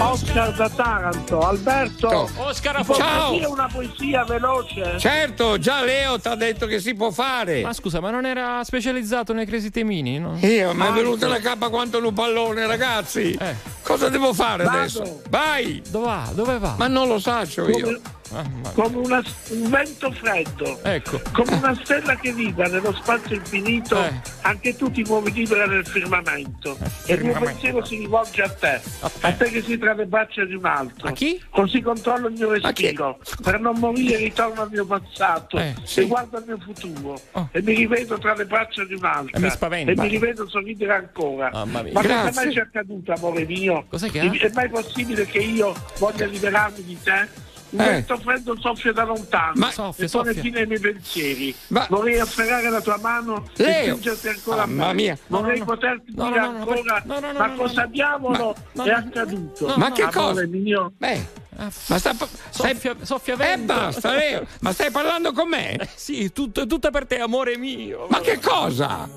Oscar 0.00 0.54
da 0.54 0.68
Taranto, 0.70 1.40
Alberto. 1.40 2.28
Oscarafone. 2.36 2.98
Ciao. 2.98 3.18
Posso 3.18 3.32
dire 3.34 3.46
una 3.46 3.68
poesia 3.70 4.24
veloce? 4.24 4.98
Certo, 4.98 5.58
già 5.58 5.84
Leo 5.84 6.18
ti 6.18 6.26
ha 6.28 6.34
detto 6.34 6.66
che 6.66 6.80
si 6.80 6.94
può 6.94 7.10
fare. 7.10 7.60
Ma 7.60 7.74
scusa, 7.74 8.00
ma 8.00 8.10
non 8.10 8.24
era 8.24 8.64
specializzato 8.64 9.34
nei 9.34 9.44
crazy 9.44 9.68
temini? 9.68 10.18
No? 10.18 10.38
Io, 10.40 10.72
mi 10.72 10.86
è 10.86 10.90
venuta 10.92 11.28
la 11.28 11.38
cappa 11.38 11.68
quanto 11.68 11.98
un 12.04 12.14
pallone, 12.14 12.66
ragazzi. 12.66 13.38
Cosa 13.82 14.08
devo 14.08 14.32
fare 14.32 14.64
Vado. 14.64 14.78
adesso? 14.78 15.22
Vai! 15.28 15.82
Dove 15.90 16.06
va? 16.06 16.30
Dove 16.32 16.58
va? 16.58 16.74
Ma 16.78 16.86
non 16.86 17.06
lo 17.06 17.18
saccio 17.18 17.68
io. 17.68 18.00
Come, 18.30 18.72
come 18.74 18.96
una- 18.98 19.22
un 19.48 19.68
vento 19.70 20.12
freddo, 20.12 20.78
Ecco. 20.84 21.20
come 21.32 21.52
una 21.56 21.74
stella 21.82 22.14
che 22.16 22.32
vibra 22.32 22.68
nello 22.68 22.92
spazio 22.94 23.34
infinito, 23.34 24.00
Eh. 24.00 24.12
anche 24.42 24.76
tu 24.76 24.88
ti 24.90 25.02
muovi 25.02 25.32
libera 25.32 25.66
nel 25.66 25.84
firmamento. 25.84 26.76
E 27.06 27.14
il 27.14 27.22
mio 27.24 27.32
firmamento. 27.32 27.44
pensiero 27.44 27.84
si 27.84 27.96
rivolge 27.98 28.42
a 28.42 28.48
te, 28.48 28.80
a 29.20 29.32
te 29.32 29.44
che 29.50 29.62
sei 29.62 29.78
tra 29.78 29.94
le 29.94 30.06
braccia 30.06 30.44
di 30.44 30.54
un 30.54 30.64
altro. 30.64 31.08
A 31.08 31.12
chi? 31.12 31.42
Così 31.50 31.80
controllo 31.82 32.28
il 32.28 32.34
mio 32.34 32.50
respiro. 32.52 33.18
Per 33.42 33.58
non 33.58 33.78
morire 33.78 34.16
ritorno 34.16 34.62
al 34.62 34.70
mio 34.70 34.86
passato 34.86 35.58
Eh, 35.58 35.74
e 35.96 36.06
guardo 36.06 36.36
al 36.36 36.44
mio 36.46 36.58
futuro. 36.58 37.20
E 37.50 37.60
mi 37.62 37.74
rivedo 37.74 38.16
tra 38.18 38.34
le 38.34 38.46
braccia 38.46 38.84
di 38.84 38.94
un'altra. 38.94 39.36
E 39.36 39.40
mi 39.40 39.50
spaventa. 39.50 39.90
E 39.90 39.96
mi 39.96 40.08
rivedo 40.08 40.48
sorridere 40.48 40.94
ancora. 40.94 41.50
Mia. 41.64 41.64
Ma 41.64 41.82
cosa 41.92 42.00
Grazie. 42.02 42.32
mai 42.44 42.52
ci 42.52 42.58
è 42.58 42.62
accaduto, 42.62 43.12
amore 43.12 43.44
mio? 43.44 43.86
Cos'è 43.88 44.08
che 44.08 44.20
ha? 44.20 44.30
È 44.32 44.50
mai 44.54 44.68
possibile 44.68 45.26
che 45.26 45.38
io 45.38 45.74
voglia 45.98 46.26
liberarmi 46.26 46.84
di 46.84 46.96
te? 47.02 47.48
Eh. 47.72 47.76
vento 47.76 48.16
freddo 48.18 48.56
soffia 48.60 48.92
da 48.92 49.04
lontano 49.04 49.52
Ma- 49.54 49.70
Soffia, 49.70 50.08
pone 50.08 50.24
soffia. 50.32 50.42
fine 50.42 50.60
ai 50.60 50.66
miei 50.66 50.80
pensieri. 50.80 51.54
Ma- 51.68 51.86
Vorrei 51.88 52.18
afferrare 52.18 52.68
la 52.70 52.80
tua 52.80 52.98
mano 52.98 53.44
Leo. 53.54 53.68
e 53.68 53.82
stringerti 53.98 54.28
ancora 54.28 54.62
a 54.62 54.66
Mamma 54.66 54.86
me. 54.88 54.94
mia. 54.94 55.18
Vorrei 55.28 55.58
No, 55.58 55.64
no, 55.64 55.70
poterti 55.70 56.12
No, 56.14 56.26
dire 56.26 56.40
no, 56.40 56.46
no, 56.46 56.52
no, 56.52 56.58
ancora 56.58 57.02
no, 57.04 57.20
no, 57.20 57.32
no, 57.32 57.38
ma 57.38 57.46
no, 57.46 57.54
cosa 57.54 57.82
no. 57.82 57.88
diavolo 57.88 58.56
Ma- 58.72 58.84
è 58.84 58.90
accaduto? 58.90 59.66
no, 59.68 59.74
Ma 59.76 59.92
che 59.92 60.08
cosa? 60.12 60.46
mio. 60.46 60.92
Beh, 60.96 61.26
ma 61.56 61.70
sta. 61.70 62.14
stai- 62.14 62.28
Soffia, 62.50 62.96
soffia 63.02 63.34
Eh 63.34 63.36
vento. 63.36 63.72
basta, 63.74 64.14
Leo. 64.14 64.46
Ma 64.60 64.72
stai 64.72 64.90
parlando 64.90 65.32
con 65.32 65.48
me? 65.48 65.76
Eh, 65.76 65.88
sì, 65.94 66.32
tutto, 66.32 66.62
è 66.62 66.66
tutta 66.66 66.90
per 66.90 67.06
te, 67.06 67.18
amore 67.20 67.56
mio. 67.56 68.06
Ma 68.10 68.20
che 68.20 68.38
cosa? 68.40 69.08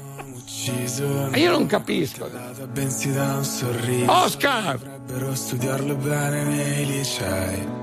Ma 1.29 1.37
io 1.37 1.51
non 1.51 1.65
capisco. 1.65 2.29
bensì 2.71 3.11
da 3.11 3.35
un 3.37 3.43
sorriso. 3.43 4.11
Oscar! 4.11 4.77
Dovrebbero 4.77 5.33
studiarlo 5.35 5.95
bene 5.95 6.43
nei 6.43 6.85
licei. 6.85 7.82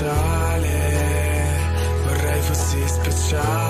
speciale, 0.00 1.58
vorrei 2.06 2.40
fossi 2.40 2.88
speciale, 2.88 3.69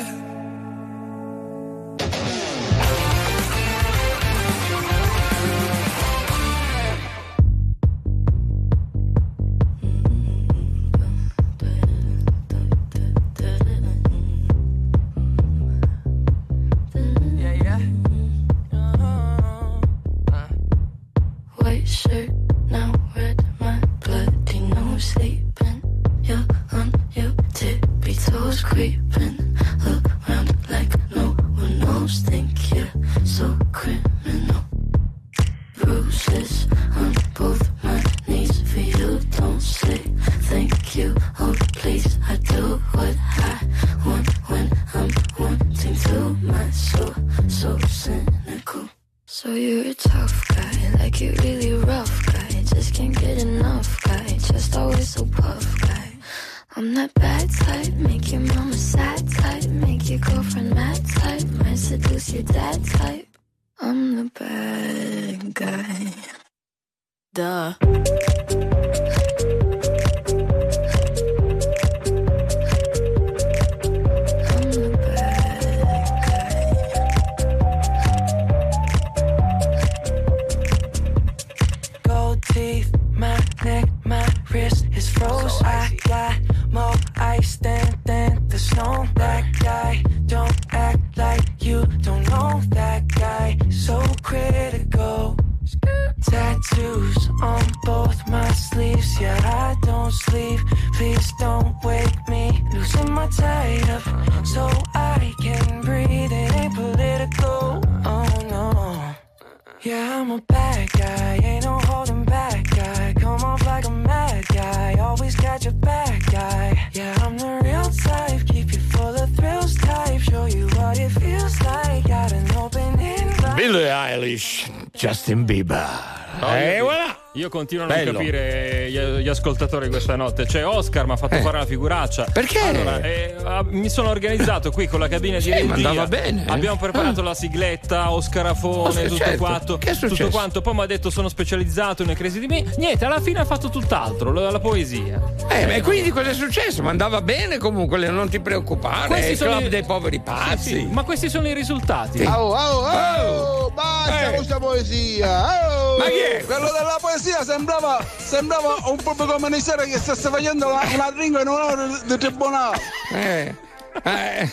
Io 127.51 127.57
continuo 127.57 127.83
a 127.83 127.87
non 127.87 127.97
Bello. 127.97 128.11
capire 128.17 128.89
gli, 128.89 128.97
gli 129.23 129.27
ascoltatori 129.27 129.89
questa 129.89 130.15
notte. 130.15 130.45
C'è 130.45 130.65
Oscar, 130.65 131.05
mi 131.05 131.11
ha 131.11 131.17
fatto 131.17 131.35
Eh. 131.35 131.41
fare 131.41 131.57
la 131.57 131.65
figuraccia. 131.65 132.27
Perché? 132.31 132.59
Allora, 132.59 133.01
eh, 133.01 133.35
ah, 133.43 133.61
mi 133.67 133.89
sono 133.89 134.09
organizzato 134.09 134.71
qui 134.71 134.87
con 134.87 135.01
la 135.01 135.09
cabina 135.09 135.35
di 135.35 135.43
Sì, 135.43 135.51
regia. 135.51 136.07
bene. 136.07 136.45
Abbiamo 136.47 136.77
preparato 136.77 137.21
la 137.21 137.33
sigletta, 137.33 138.09
Oscarafone, 138.13 139.01
Oh, 139.01 139.03
tutto 139.03 139.15
certo. 139.17 139.37
quanto. 139.37 139.77
Che 139.77 139.89
è 139.89 139.93
tutto 139.95 140.07
successo? 140.07 140.29
quanto. 140.29 140.61
Poi 140.61 140.73
mi 140.75 140.81
ha 140.81 140.85
detto 140.85 141.09
sono 141.09 141.27
specializzato 141.27 142.05
nei 142.05 142.15
crisi 142.15 142.39
di 142.39 142.47
me. 142.47 142.63
Niente, 142.77 143.03
alla 143.03 143.19
fine 143.19 143.39
ha 143.39 143.45
fatto 143.45 143.69
tutt'altro, 143.69 144.31
la, 144.31 144.49
la 144.49 144.59
poesia. 144.59 145.21
Eh, 145.49 145.65
ma 145.67 145.81
quindi 145.83 146.09
cosa 146.09 146.29
è 146.29 146.33
successo? 146.33 146.81
Ma 146.81 146.89
andava 146.91 147.21
bene 147.21 147.57
comunque, 147.57 147.97
non 148.09 148.29
ti 148.29 148.39
preoccupare. 148.39 149.07
Questi 149.07 149.35
sono 149.35 149.51
club 149.51 149.65
i- 149.65 149.69
dei 149.69 149.83
poveri 149.83 150.21
pazzi. 150.21 150.69
Sì, 150.69 150.75
sì, 150.75 150.85
ma 150.85 151.03
questi 151.03 151.29
sono 151.29 151.49
i 151.49 151.53
risultati. 151.53 152.21
Oh, 152.23 152.31
oh, 152.31 152.85
oh, 152.85 153.65
Oh. 153.65 153.69
basta 153.71 154.29
Eh. 154.31 154.35
questa 154.35 154.57
poesia. 154.57 155.67
Oh. 155.67 155.70
Ma 156.01 156.07
chi 156.07 156.17
è? 156.17 156.43
Quello 156.45 156.71
della 156.71 156.97
poesia 156.99 157.43
sembrava, 157.43 158.03
sembrava 158.17 158.75
un 158.85 158.97
pubblico 158.97 159.37
ministero 159.37 159.83
che 159.83 159.99
stesse 159.99 160.29
facendo 160.29 160.67
una, 160.67 160.81
una 160.93 161.13
ringa 161.15 161.41
in 161.41 161.47
un'ora 161.47 161.85
di, 161.85 162.17
tribunale. 162.17 162.81
Eh, 163.11 163.55
eh, 164.03 164.49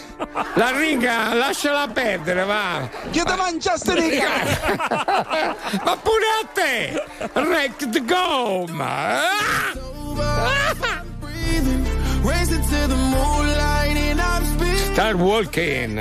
la 0.55 0.71
ringa, 0.77 1.33
lasciala 1.33 1.89
perdere, 1.89 2.45
va. 2.45 2.87
Chi 3.11 3.23
ti 3.23 3.35
mangiaste 3.35 3.95
di 3.95 4.19
Ma 5.85 5.97
pure 5.97 6.27
a 6.43 6.47
te! 6.53 7.03
Wrecked 7.33 8.05
Gome! 8.05 8.83
Ah! 8.83 9.87
Racing 12.21 12.63
to 12.63 12.87
the 12.89 12.97
I'm 14.21 14.45
speeding 14.45 14.93
Star 14.93 15.17
walking! 15.17 15.99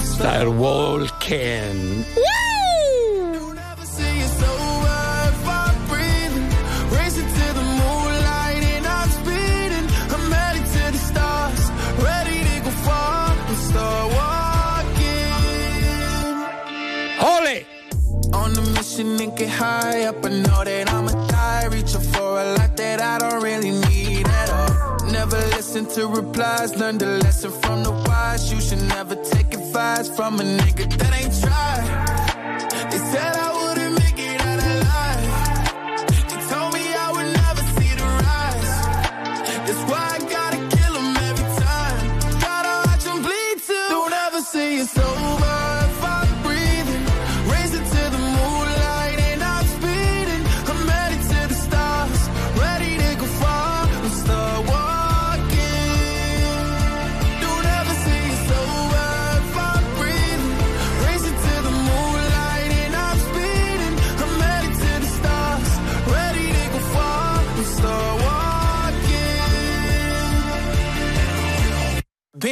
Star 0.00 0.50
walking! 0.50 2.04
Ole! 17.22 17.64
On 18.34 18.50
a 18.56 18.62
mission 18.74 19.20
and 19.20 19.36
get 19.36 19.48
high 19.48 20.06
up. 20.06 20.24
I 20.24 20.28
know 20.28 20.64
that 20.64 20.92
I'ma 20.92 21.12
die. 21.28 21.66
Reaching 21.66 22.00
for 22.00 22.40
a 22.40 22.54
lot 22.56 22.76
that 22.76 23.00
I 23.00 23.18
don't 23.18 23.40
really 23.42 23.70
need 23.70 24.26
at 24.26 24.50
all. 24.50 25.06
Never 25.12 25.36
listen 25.56 25.86
to 25.94 26.08
replies. 26.08 26.74
Learn 26.74 26.98
the 26.98 27.18
lesson 27.24 27.52
from 27.52 27.84
the 27.84 27.92
wise. 27.92 28.52
You 28.52 28.60
should 28.60 28.82
never 28.88 29.14
take 29.14 29.54
advice 29.54 30.08
from 30.08 30.40
a 30.40 30.42
nigga 30.42 30.90
that 30.98 31.12
ain't 31.20 31.34
tried. 31.40 32.90
They 32.90 32.98
said 32.98 33.36
I 33.36 33.61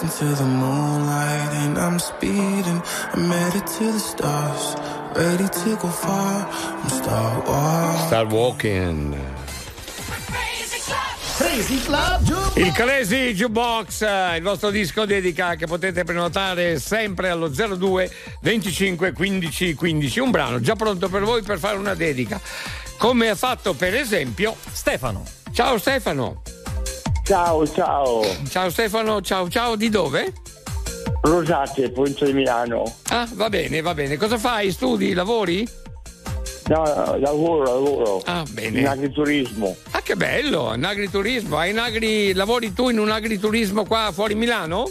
Racing 0.00 0.28
to 0.28 0.34
the 0.34 0.44
moonlight 0.44 1.52
and 1.64 1.76
I'm 1.76 1.98
speeding. 1.98 2.82
I'm 3.12 3.30
headed 3.30 3.66
to 3.66 3.92
the 3.92 3.98
stars, 3.98 4.74
ready 5.14 5.46
to 5.46 5.76
go 5.76 5.88
far. 5.88 6.48
I'm 6.48 6.88
start 6.88 7.46
walking. 7.46 8.06
Star 8.06 8.26
walking! 8.26 9.16
Crazy 11.36 11.80
Club 11.82 12.22
Jukebox. 12.22 12.56
Il 12.56 12.72
Crazy 12.72 13.34
Jukebox, 13.34 14.02
eh, 14.02 14.36
il 14.36 14.42
vostro 14.42 14.70
disco 14.70 15.04
dedica 15.04 15.54
che 15.56 15.66
potete 15.66 16.04
prenotare 16.04 16.78
sempre 16.78 17.28
allo 17.28 17.48
02 17.48 18.10
25 18.40 19.12
15 19.12 19.74
15. 19.74 20.20
Un 20.20 20.30
brano 20.30 20.60
già 20.60 20.76
pronto 20.76 21.10
per 21.10 21.24
voi 21.24 21.42
per 21.42 21.58
fare 21.58 21.76
una 21.76 21.94
dedica. 21.94 22.40
Come 22.96 23.28
ha 23.28 23.34
fatto 23.34 23.74
per 23.74 23.94
esempio 23.94 24.56
Stefano. 24.72 25.24
Ciao 25.52 25.76
Stefano. 25.76 26.40
Ciao, 27.30 27.64
ciao. 27.64 28.24
Ciao 28.48 28.70
Stefano, 28.70 29.20
ciao 29.20 29.48
ciao, 29.48 29.76
di 29.76 29.88
dove? 29.88 30.32
Rosate, 31.20 31.88
provincia 31.92 32.24
di 32.24 32.32
Milano. 32.32 32.92
Ah, 33.10 33.28
va 33.34 33.48
bene, 33.48 33.80
va 33.82 33.94
bene. 33.94 34.16
Cosa 34.16 34.36
fai? 34.36 34.72
Studi? 34.72 35.12
Lavori? 35.12 35.64
No, 36.66 36.82
no, 36.82 37.16
lavoro, 37.18 37.62
lavoro. 37.62 38.22
Ah, 38.24 38.42
bene. 38.50 38.80
In 38.80 38.88
agriturismo. 38.88 39.76
Ah, 39.92 40.02
che 40.02 40.16
bello, 40.16 40.74
in 40.74 40.84
agriturismo. 40.84 41.56
Hai 41.56 41.70
in 41.70 41.78
agri... 41.78 42.32
Lavori 42.32 42.72
tu 42.72 42.88
in 42.88 42.98
un 42.98 43.10
agriturismo 43.12 43.84
qua 43.84 44.10
fuori 44.12 44.34
Milano? 44.34 44.90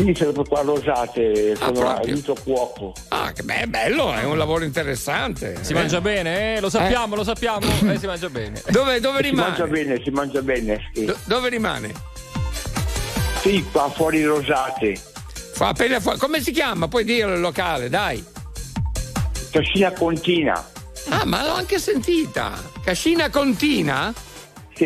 Sì, 0.00 0.14
sono 0.16 0.44
qua 0.44 0.60
a 0.60 0.62
Rosate, 0.62 1.54
Ah, 1.58 1.66
sono 1.74 1.94
aiuto 1.94 2.34
cuoco. 2.42 2.94
Ah, 3.08 3.32
che 3.32 3.42
be- 3.42 3.66
bello, 3.68 4.10
è 4.14 4.24
un 4.24 4.38
lavoro 4.38 4.64
interessante. 4.64 5.58
Si 5.60 5.72
Eh. 5.72 5.74
mangia 5.74 6.00
bene, 6.00 6.56
eh? 6.56 6.60
Lo 6.60 6.70
sappiamo, 6.70 7.14
lo 7.16 7.22
sappiamo. 7.22 7.66
Eh, 7.86 7.98
si 7.98 8.06
mangia 8.06 8.30
bene. 8.30 8.62
Dove, 8.70 8.98
dove 9.00 9.18
Si 9.18 9.28
rimane? 9.28 9.48
mangia 9.50 9.66
bene, 9.66 10.00
si 10.02 10.08
mangia 10.10 10.40
bene, 10.40 10.90
sì. 10.94 11.04
Do- 11.04 11.18
dove 11.24 11.50
rimane? 11.50 11.92
Sì, 13.42 13.62
qua 13.70 13.90
fuori 13.90 14.24
Rosate. 14.24 14.98
Fa 15.52 15.68
appena 15.68 16.00
fuori. 16.00 16.18
Come 16.18 16.40
si 16.40 16.50
chiama? 16.52 16.88
Puoi 16.88 17.04
dirlo 17.04 17.34
il 17.34 17.40
locale, 17.40 17.90
dai. 17.90 18.24
Cascina 19.50 19.92
Contina. 19.92 20.66
Ah, 21.10 21.24
ma 21.26 21.44
l'ho 21.44 21.52
anche 21.54 21.78
sentita. 21.78 22.52
Cascina 22.82 23.28
Contina? 23.28 24.12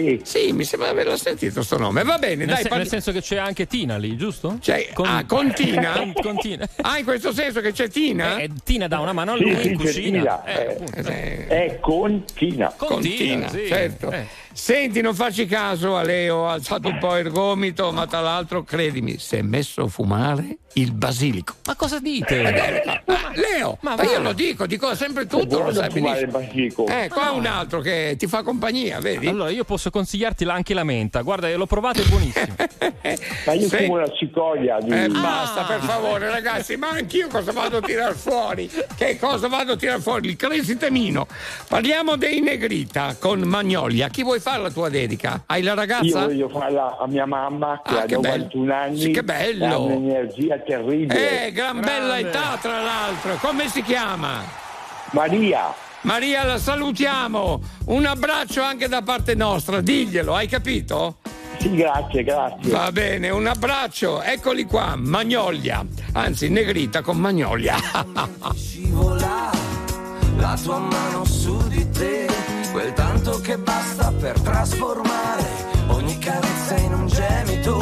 Sì. 0.00 0.20
Sì, 0.24 0.52
mi 0.52 0.64
sembra 0.64 0.88
di 0.88 0.94
averlo 0.94 1.16
sentito 1.16 1.62
sto 1.62 1.78
nome. 1.78 2.02
Va 2.02 2.18
bene, 2.18 2.34
Nel, 2.36 2.46
dai, 2.46 2.56
se- 2.62 2.68
parli- 2.68 2.78
nel 2.82 2.88
senso 2.90 3.12
che 3.12 3.20
c'è 3.20 3.36
anche 3.36 3.66
Tina 3.68 3.96
lì, 3.96 4.16
giusto? 4.16 4.58
Cioè, 4.60 4.88
Con- 4.92 5.06
ah, 5.06 5.24
con 5.24 5.52
Tina? 5.54 5.92
Con- 5.98 6.12
con 6.14 6.36
Tina. 6.38 6.66
Ah, 6.82 6.98
in 6.98 7.04
questo 7.04 7.32
senso 7.32 7.60
che 7.60 7.70
c'è 7.72 7.88
Tina? 7.88 8.38
Eh, 8.38 8.50
Tina 8.64 8.88
dà 8.88 8.98
una 8.98 9.12
mano 9.12 9.32
a 9.32 9.36
lui 9.36 9.56
sì, 9.60 9.68
in 9.68 9.76
cucina. 9.78 10.18
Tina, 10.18 10.44
Eh, 10.44 10.52
eh. 10.62 10.66
appunto. 10.72 11.08
Eh, 11.10 11.46
È 11.46 11.78
Contina. 11.80 12.72
Con 12.76 12.88
con 12.88 13.00
Tina, 13.02 13.16
Tina, 13.16 13.48
sì. 13.48 13.66
certo. 13.68 14.12
Eh. 14.54 14.56
Senti, 14.56 15.00
non 15.00 15.14
facci 15.14 15.46
caso 15.46 15.96
a 15.96 16.02
Leo, 16.02 16.48
ha 16.48 16.52
alzato 16.52 16.88
un 16.88 16.98
po' 16.98 17.16
il 17.18 17.30
gomito, 17.30 17.90
ma 17.92 18.06
tra 18.06 18.20
l'altro, 18.20 18.62
credimi, 18.62 19.18
si 19.18 19.36
è 19.36 19.42
messo 19.42 19.82
a 19.82 19.88
fumare 19.88 20.58
il 20.74 20.92
basilico. 20.92 21.54
Ma 21.66 21.74
cosa 21.76 21.98
dite? 22.00 22.42
Ma, 23.06 23.30
Leo, 23.34 23.78
ma, 23.82 23.94
Ma 23.96 24.02
io 24.04 24.20
lo 24.20 24.32
dico, 24.32 24.66
dico 24.66 24.94
sempre 24.94 25.26
tutto, 25.26 25.62
lo 25.62 25.72
sai 25.72 25.90
fumare 25.90 26.20
il 26.20 26.26
benissimo. 26.28 26.84
basilico. 26.84 26.86
Eh, 26.86 27.08
qua 27.08 27.30
un 27.32 27.46
altro 27.46 27.80
che 27.80 28.14
ti 28.18 28.26
fa 28.26 28.42
compagnia, 28.42 29.00
vedi? 29.00 29.26
Allora, 29.26 29.50
io 29.50 29.64
posso 29.64 29.90
consigliarti 29.90 30.44
la- 30.44 30.54
anche 30.54 30.72
la 30.74 30.84
menta. 30.84 31.20
Guarda, 31.22 31.54
l'ho 31.54 31.66
provato, 31.66 32.00
è 32.00 32.04
buonissimo. 32.06 32.54
Ma 33.46 33.52
io 33.52 33.68
Sì. 33.68 33.76
fumo 33.76 33.96
la 33.98 34.08
cicoria 34.16 34.78
di... 34.80 34.90
Eh, 34.90 35.08
basta 35.08 35.62
per 35.64 35.80
favore 35.80 36.30
ragazzi, 36.30 36.76
ma 36.76 36.90
anch'io 36.90 37.28
cosa 37.28 37.52
vado 37.52 37.76
a 37.78 37.80
tirare 37.80 38.14
fuori? 38.14 38.70
Che 38.96 39.18
cosa 39.18 39.46
vado 39.48 39.72
a 39.72 39.76
tirare 39.76 40.00
fuori? 40.00 40.28
Il 40.28 40.36
crazy 40.36 40.76
temino. 40.76 41.26
Parliamo 41.68 42.16
dei 42.16 42.40
Negrita 42.40 43.16
con 43.18 43.40
Magnolia. 43.40 44.08
Chi 44.08 44.22
vuoi 44.22 44.40
fare 44.44 44.60
la 44.60 44.70
tua 44.70 44.90
dedica? 44.90 45.44
Hai 45.46 45.62
la 45.62 45.70
Io 45.70 45.76
ragazza? 45.76 46.26
voglio 46.26 46.48
farla 46.50 46.98
a 47.00 47.06
mia 47.06 47.24
mamma 47.24 47.80
che 47.82 47.94
Ah, 47.96 48.00
ha 48.02 48.04
che 48.04 48.16
bello. 48.18 48.44
91 48.44 48.74
anni. 48.74 49.00
Sì, 49.00 49.10
che 49.10 49.22
bello. 49.24 49.64
Ha 49.64 49.78
un'energia 49.78 50.58
terribile. 50.58 51.46
Eh, 51.46 51.52
gran 51.52 51.80
bella 51.80 52.18
età 52.18 52.58
tra 52.60 52.82
l'altro. 52.82 53.36
Come 53.40 53.68
si 53.68 53.82
chiama? 53.82 54.42
Maria, 55.12 55.72
Maria, 56.02 56.44
la 56.44 56.58
salutiamo. 56.58 57.60
Un 57.86 58.04
abbraccio 58.04 58.60
anche 58.60 58.86
da 58.88 59.00
parte 59.00 59.34
nostra. 59.34 59.80
Diglielo, 59.80 60.34
hai 60.34 60.46
capito? 60.48 61.16
sì, 61.58 61.74
grazie, 61.74 62.22
grazie. 62.24 62.70
Va 62.70 62.92
bene, 62.92 63.30
un 63.30 63.46
abbraccio. 63.46 64.20
Eccoli 64.20 64.64
qua, 64.64 64.94
Magnolia. 64.96 65.82
Anzi, 66.12 66.50
Negrita 66.50 67.00
con 67.00 67.16
Magnolia. 67.16 67.76
scivola 68.54 69.50
la 70.36 70.58
tua 70.62 70.78
mano 70.78 71.24
su 71.24 71.56
di 71.68 71.88
te, 71.90 72.26
quel 72.74 72.92
tanto 72.92 73.38
che 73.38 73.56
basta 73.56 74.10
per 74.10 74.40
trasformare 74.40 75.44
ogni 75.90 76.18
carezza 76.18 76.74
in 76.74 76.92
un 76.92 77.06
gemito. 77.06 77.80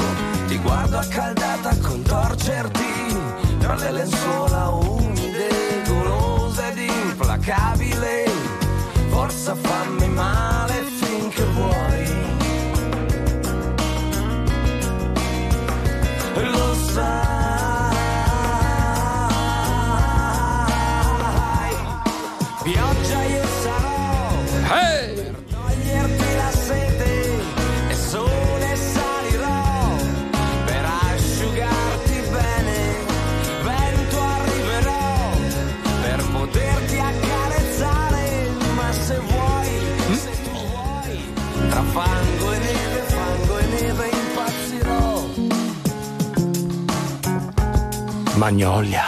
Ti 0.49 0.59
guardo 0.59 0.99
accaldata 0.99 1.75
contorcerti 1.79 3.17
tra 3.59 3.75
le 3.75 3.91
lenzuola 3.91 4.69
umide, 4.69 5.49
golosa 5.89 6.69
ed 6.69 6.77
implacabile. 6.77 8.31
Forza 9.09 9.55
fammi 9.55 10.09
male 10.09 10.83
finché 11.01 11.45
vuoi. 11.45 12.07
Lo 16.35 16.75
sai. 16.93 17.22
Magnolia. 48.43 49.05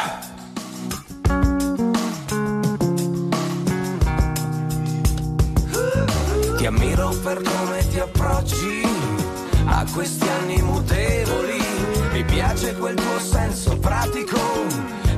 Ti 6.56 6.66
ammiro 6.66 7.08
per 7.20 7.42
come 7.42 7.88
ti 7.88 7.98
approcci 7.98 8.82
a 9.64 9.84
questi 9.92 10.28
anni 10.28 10.62
mutevoli. 10.62 11.60
Mi 12.12 12.22
piace 12.22 12.76
quel 12.76 12.94
tuo 12.94 13.18
senso 13.18 13.76
pratico, 13.78 14.38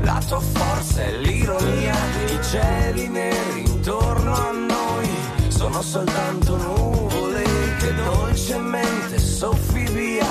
la 0.00 0.18
tua 0.26 0.40
forza 0.40 1.04
e 1.04 1.18
l'ironia. 1.18 1.94
I 2.24 2.42
cieli 2.42 3.08
neri 3.08 3.68
intorno 3.68 4.32
a 4.32 4.50
noi 4.50 5.08
sono 5.48 5.82
soltanto 5.82 6.56
nuvole 6.56 7.44
che 7.80 7.94
dolcemente 8.02 9.18
soffi 9.18 9.84
via 9.92 10.26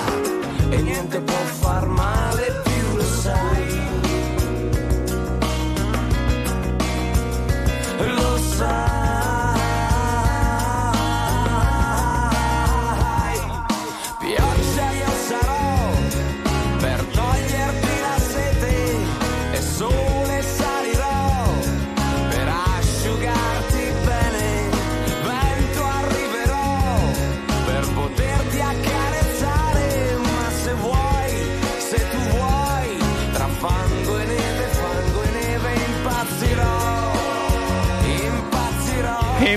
e 0.71 0.81
niente 0.81 1.21
può 1.21 1.35
far 1.35 1.85
male 1.85 2.64
più, 7.97 8.05
lo 8.13 8.37
sai. 8.37 8.84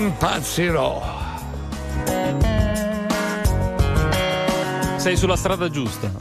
Impazzirò. 0.09 1.17
Sei 4.97 5.15
sulla 5.15 5.35
strada 5.35 5.69
giusta. 5.69 6.09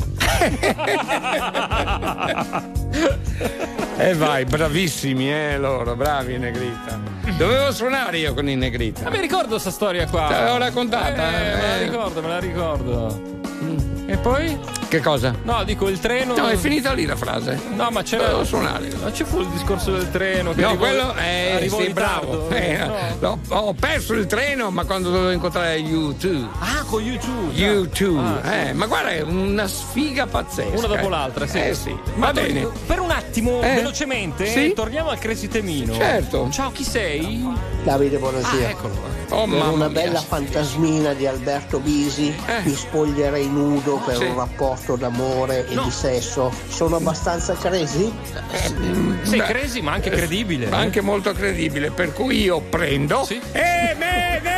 E 4.01 4.15
vai, 4.15 4.45
bravissimi, 4.45 5.29
eh, 5.33 5.59
loro, 5.59 5.97
bravi 5.97 6.39
Negrita. 6.39 7.01
Dovevo 7.37 7.73
suonare 7.73 8.19
io 8.19 8.33
con 8.33 8.49
i 8.49 8.55
Negrita. 8.55 9.03
Ma 9.05 9.11
mi 9.11 9.21
ricordo 9.21 9.59
sta 9.59 9.73
storia 9.73 10.07
qua. 10.07 10.29
Te 10.29 10.35
l'avevo 10.35 10.59
raccontata, 10.59 11.31
Eh, 11.33 11.51
eh. 11.51 11.55
me 11.57 11.63
la 11.67 11.77
ricordo, 11.79 12.23
me 12.23 12.29
la 12.29 12.39
ricordo. 12.39 13.21
E 14.07 14.17
poi? 14.19 14.57
Che 14.89 15.01
cosa? 15.01 15.35
No, 15.43 15.65
dico 15.65 15.87
il 15.89 15.99
treno. 16.01 16.35
No, 16.35 16.49
è 16.49 16.57
finita 16.57 16.95
lì 16.95 17.05
la 17.05 17.15
frase. 17.15 17.61
No, 17.75 17.91
ma 17.91 18.03
c'era. 18.03 18.29
Devo 18.29 18.45
suonare. 18.45 18.89
Ma 19.03 19.11
c'è 19.11 19.25
fu 19.25 19.41
il 19.41 19.49
discorso 19.49 19.93
del 19.93 20.11
treno. 20.11 20.55
Che 20.55 20.63
No, 20.63 20.69
arrivò- 20.69 20.83
quello 20.83 21.15
è 21.15 21.53
arrivò 21.57 21.79
sì, 21.79 21.87
in 21.89 21.93
bravo. 21.93 22.49
Eh, 22.49 22.79
No. 23.19 23.39
no, 23.49 23.57
ho 23.67 23.75
perso 23.75 24.15
il 24.15 24.25
treno, 24.27 24.71
ma 24.71 24.85
quando 24.85 25.11
dovevo 25.11 25.31
incontrare 25.33 25.77
U2. 25.79 26.47
Ah, 26.59 26.85
con 26.87 27.03
YouTube. 27.03 27.53
U2, 27.55 28.41
Ah, 28.43 28.55
eh, 28.55 28.73
ma 28.73 28.87
guarda, 28.87 29.11
è 29.11 29.21
una 29.21 29.67
sfiga 29.69 30.27
pazzesca. 30.27 30.79
Una 30.79 30.87
dopo 30.87 31.07
eh. 31.07 31.11
l'altra, 31.11 31.47
sì. 31.47 31.59
Eh 31.61 31.75
sì. 31.75 31.95
Ma 32.15 32.33
Va 32.33 32.41
tu- 32.41 32.47
bene. 32.47 32.69
Per 32.87 33.01
un 33.01 33.11
attimo, 33.11 33.61
Eh? 33.61 33.75
velocemente, 33.75 34.47
Sì? 34.47 34.73
torniamo 34.73 35.11
al 35.11 35.19
Crazy 35.19 35.49
Temino. 35.49 35.93
Certo. 35.93 36.49
Ciao, 36.51 36.71
chi 36.73 36.85
sei? 36.85 37.47
Davide, 37.83 38.17
buonasera. 38.17 38.67
Ah, 38.67 38.71
eccolo. 38.71 39.18
Oh, 39.31 39.45
per 39.45 39.59
mamma 39.59 39.69
una 39.73 39.89
mia. 39.89 40.03
bella 40.03 40.21
fantasmina 40.21 41.13
di 41.13 41.27
Alberto 41.27 41.81
Bisi 41.81 42.35
mi 42.65 42.75
spoglierei 42.75 43.47
nudo 43.49 44.01
per 44.05 44.17
Sì. 44.17 44.25
un 44.25 44.37
rapporto 44.37 44.97
d'amore 44.97 45.67
e 45.69 45.77
di 45.77 45.91
sesso. 45.91 46.51
Sono 46.69 46.97
abbastanza 46.97 47.55
crazy? 47.55 48.11
Sei 49.23 49.39
Beh, 49.39 49.45
crazy, 49.45 49.81
ma 49.81 49.93
anche 49.93 50.11
credibile. 50.11 50.67
Ma 50.69 50.79
anche 50.79 51.01
molto 51.01 51.33
credibile, 51.33 51.91
per 51.91 52.13
cui 52.13 52.41
io 52.43 52.61
prendo 52.61 53.27
e 53.29 53.95
me 53.99 54.41
ne 54.43 54.58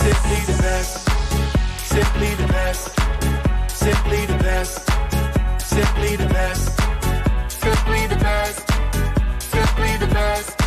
Simply 0.00 0.40
the 0.46 0.62
best, 0.62 1.08
simply 1.84 2.34
the 2.34 2.46
best, 2.48 2.84
simply 3.68 4.26
the 4.26 4.38
best, 4.42 4.90
simply 5.60 6.16
the 6.16 6.26
best, 6.26 6.80
simply 7.50 8.06
the 8.06 8.16
best, 8.16 8.68
simply 9.40 9.96
the 9.98 10.06
best, 10.06 10.58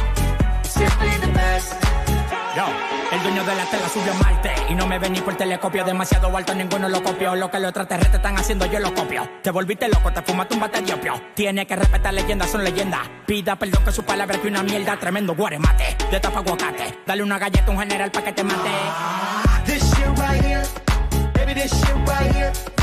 simply 0.63 1.17
the 1.25 1.31
best. 1.34 1.73
Yo, 2.55 3.03
dueño 3.24 3.43
de 3.45 3.55
la 3.55 3.65
tela 3.65 3.88
subió 3.88 4.11
a 4.11 4.15
Marte 4.15 4.51
y 4.69 4.76
no 4.76 4.86
me 4.86 4.99
vení 4.99 5.21
por 5.21 5.36
telescopio 5.36 5.86
demasiado 5.86 6.36
alto, 6.36 6.53
ninguno 6.53 6.89
lo 6.89 7.01
copió. 7.01 7.36
Lo 7.36 7.49
que 7.49 7.59
los 7.59 7.69
extraterrestres 7.69 8.15
están 8.15 8.38
haciendo, 8.38 8.65
yo 8.65 8.80
lo 8.80 8.93
copio. 8.93 9.28
Te 9.41 9.49
volviste 9.49 9.88
loco, 9.88 10.11
te 10.11 10.21
fumaste 10.21 10.53
un 10.55 10.59
bate 10.59 10.82
de 10.82 10.93
opio. 10.93 11.13
Tiene 11.34 11.65
que 11.65 11.76
respetar 11.76 12.13
leyendas, 12.13 12.51
son 12.51 12.63
leyendas. 12.63 13.01
Pida 13.26 13.55
perdón 13.55 13.84
que 13.86 13.91
su 13.91 14.03
palabra 14.03 14.38
que 14.39 14.47
una 14.47 14.61
mierda, 14.61 14.97
tremendo 14.97 15.36
guaremate. 15.36 15.95
De 16.11 16.19
tapa 16.19 16.39
aguacate, 16.39 16.99
dale 17.05 17.24
una 17.24 17.39
galleta 17.39 17.65
a 17.67 17.71
un 17.71 17.80
general 17.80 18.11
pa' 18.11 18.21
que 18.21 18.34
te 18.34 18.43
mate. 18.43 18.69
This 19.65 19.84
shit 19.84 20.07
right 20.17 20.43
here, 20.43 20.63
baby, 21.34 21.53
this 21.53 21.71
shit 21.71 21.95
right 22.05 22.36
here. 22.36 22.82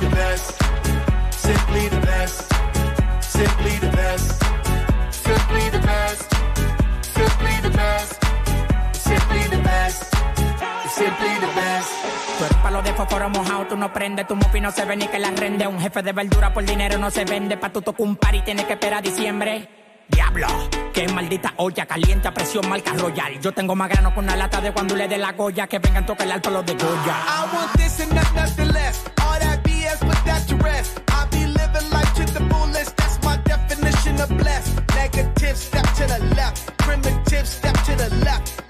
the 0.00 0.08
best, 0.08 0.56
simply 1.32 1.88
the 1.88 2.00
best, 2.00 2.52
simply 3.20 3.78
the 3.78 3.90
best, 3.90 4.42
simply 5.10 5.70
the 5.70 5.78
best, 5.78 6.30
simply 7.02 7.60
the 7.60 7.70
best, 7.70 8.12
simply 8.94 9.42
the 9.56 9.62
best, 9.62 10.04
simply 10.96 11.34
the 11.40 11.52
best. 11.54 11.90
Tú 12.38 12.44
eres 12.44 12.56
palo 12.62 12.82
de 12.82 12.94
fósforo 12.94 13.28
mojado, 13.28 13.66
tú 13.66 13.76
no 13.76 13.92
prendes, 13.92 14.26
tu 14.26 14.36
mufi 14.36 14.60
no 14.60 14.70
se 14.70 14.84
ve 14.86 14.96
ni 14.96 15.06
que 15.06 15.18
la 15.18 15.30
rende. 15.30 15.66
Un 15.66 15.78
jefe 15.80 16.02
de 16.02 16.12
verdura 16.12 16.52
por 16.52 16.64
dinero 16.64 16.98
no 16.98 17.10
se 17.10 17.24
vende, 17.24 17.56
pa' 17.58 17.70
tu 17.70 17.82
tocar 17.82 18.06
un 18.06 18.16
par 18.16 18.34
y 18.34 18.42
tienes 18.42 18.64
que 18.64 18.72
esperar 18.72 19.02
diciembre. 19.02 19.68
Diablo, 20.08 20.48
que 20.92 21.06
maldita 21.08 21.52
olla 21.58 21.86
caliente 21.86 22.26
a 22.26 22.34
presión 22.34 22.68
marca 22.68 22.92
royal. 22.94 23.38
Yo 23.40 23.52
tengo 23.52 23.76
más 23.76 23.88
grano 23.88 24.12
con 24.14 24.24
una 24.24 24.34
lata 24.34 24.60
de 24.60 24.72
cuando 24.72 24.96
le 24.96 25.06
dé 25.06 25.18
la 25.18 25.32
goya, 25.32 25.66
que 25.68 25.78
vengan 25.78 26.04
toca 26.06 26.24
el 26.24 26.32
alto 26.32 26.50
los 26.50 26.64
de 26.66 26.74
Goya. 26.74 27.16
I 27.28 27.54
want 27.54 27.72
this 27.76 28.00
and 28.00 28.12
not 28.14 28.34
nothing 28.34 28.72
less. 28.72 29.04
All 29.22 29.38
that 29.38 29.59
rest. 30.62 31.00
I 31.08 31.26
be 31.30 31.46
living 31.46 31.90
life 31.90 32.12
to 32.14 32.24
the 32.32 32.40
fullest. 32.50 32.96
That's 32.96 33.22
my 33.22 33.36
definition 33.38 34.20
of 34.20 34.28
blessed. 34.38 34.80
Negative, 34.94 35.56
step 35.56 35.86
to 35.94 36.06
the 36.06 36.34
left. 36.36 36.76
Primitive, 36.78 37.46
step 37.46 37.76
to 37.84 37.94
the 37.96 38.14
left. 38.24 38.69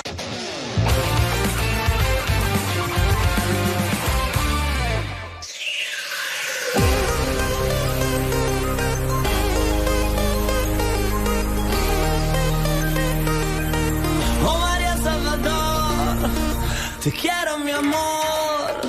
Te 17.01 17.09
quiero 17.09 17.57
mi 17.57 17.71
amor. 17.71 18.79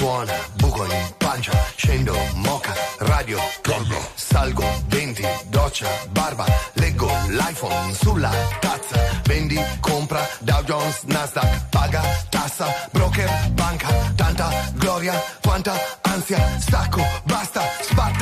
buona, 0.00 0.32
buco 0.56 0.84
in 0.84 1.14
pancia, 1.18 1.52
scendo, 1.76 2.14
moca, 2.34 2.74
radio, 2.98 3.38
collo, 3.62 3.96
salgo, 4.16 4.64
denti, 4.88 5.22
doccia, 5.48 5.86
barba, 6.10 6.44
leggo 6.74 7.08
l'iPhone 7.28 7.94
sulla 7.94 8.30
tazza, 8.58 8.98
vendi, 9.28 9.60
compra, 9.80 10.20
Dow 10.40 10.64
Jones, 10.64 11.04
Nasdaq, 11.04 11.68
paga, 11.70 12.02
tassa, 12.28 12.66
broker, 12.90 13.30
banca, 13.52 13.88
tanta 14.16 14.50
gloria, 14.74 15.14
quanta 15.42 15.74
ansia, 16.02 16.40
stacco, 16.58 17.02
basta, 17.24 17.62
spatta, 17.82 18.21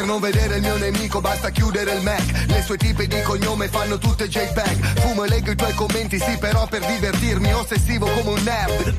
per 0.00 0.08
non 0.08 0.20
vedere 0.20 0.56
il 0.56 0.62
mio 0.62 0.78
nemico 0.78 1.20
basta 1.20 1.50
chiudere 1.50 1.92
il 1.92 2.02
Mac, 2.02 2.46
le 2.46 2.62
sue 2.62 2.78
tipe 2.78 3.06
di 3.06 3.20
cognome 3.20 3.68
fanno 3.68 3.98
tutte 3.98 4.28
JPEG, 4.28 5.00
fumo 5.00 5.24
e 5.24 5.28
leggo 5.28 5.50
i 5.50 5.56
tuoi 5.56 5.74
commenti, 5.74 6.18
sì 6.18 6.38
però 6.38 6.66
per 6.66 6.82
divertirmi, 6.86 7.52
ossessivo 7.52 8.06
come 8.06 8.30
un 8.30 8.42
nerd. 8.42 8.94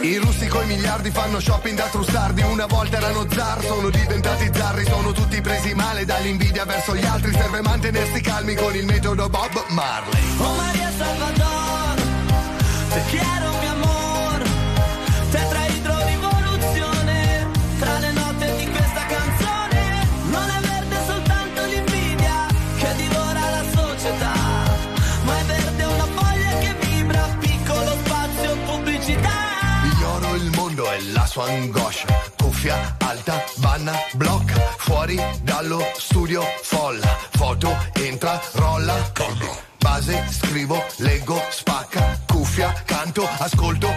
I 0.00 0.16
russi 0.16 0.46
coi 0.46 0.66
miliardi 0.66 1.10
fanno 1.10 1.38
shopping 1.38 1.76
da 1.76 1.84
trustardi 1.88 2.40
Una 2.40 2.64
volta 2.64 2.96
erano 2.96 3.26
zar, 3.30 3.62
sono 3.62 3.90
diventati 3.90 4.50
zarri. 4.52 4.84
Sono 4.86 5.12
tutti 5.12 5.38
presi 5.42 5.74
male 5.74 6.06
dall'invidia 6.06 6.64
verso 6.64 6.96
gli 6.96 7.04
altri. 7.04 7.32
Serve 7.32 7.60
mantenersi 7.60 8.22
calmi 8.22 8.54
con 8.54 8.74
il 8.74 8.86
metodo 8.86 9.28
Bob 9.28 9.64
Marley. 9.68 10.22
Oh 10.38 10.54
María 10.54 10.90
Salvador, 10.96 11.94
te 12.88 13.02
quiero 13.10 13.69
angoscia 31.42 32.06
Cuffia 32.36 32.96
alta, 32.98 33.44
banna, 33.56 33.94
blocca 34.14 34.58
Fuori 34.78 35.18
dallo 35.42 35.80
studio 35.96 36.42
folla. 36.62 37.16
Foto, 37.30 37.76
entra, 37.94 38.40
rolla. 38.52 38.96
Base, 39.78 40.26
scrivo, 40.30 40.82
leggo, 40.96 41.40
spacca. 41.50 42.20
Cuffia, 42.26 42.72
canto, 42.84 43.26
ascolto 43.38 43.88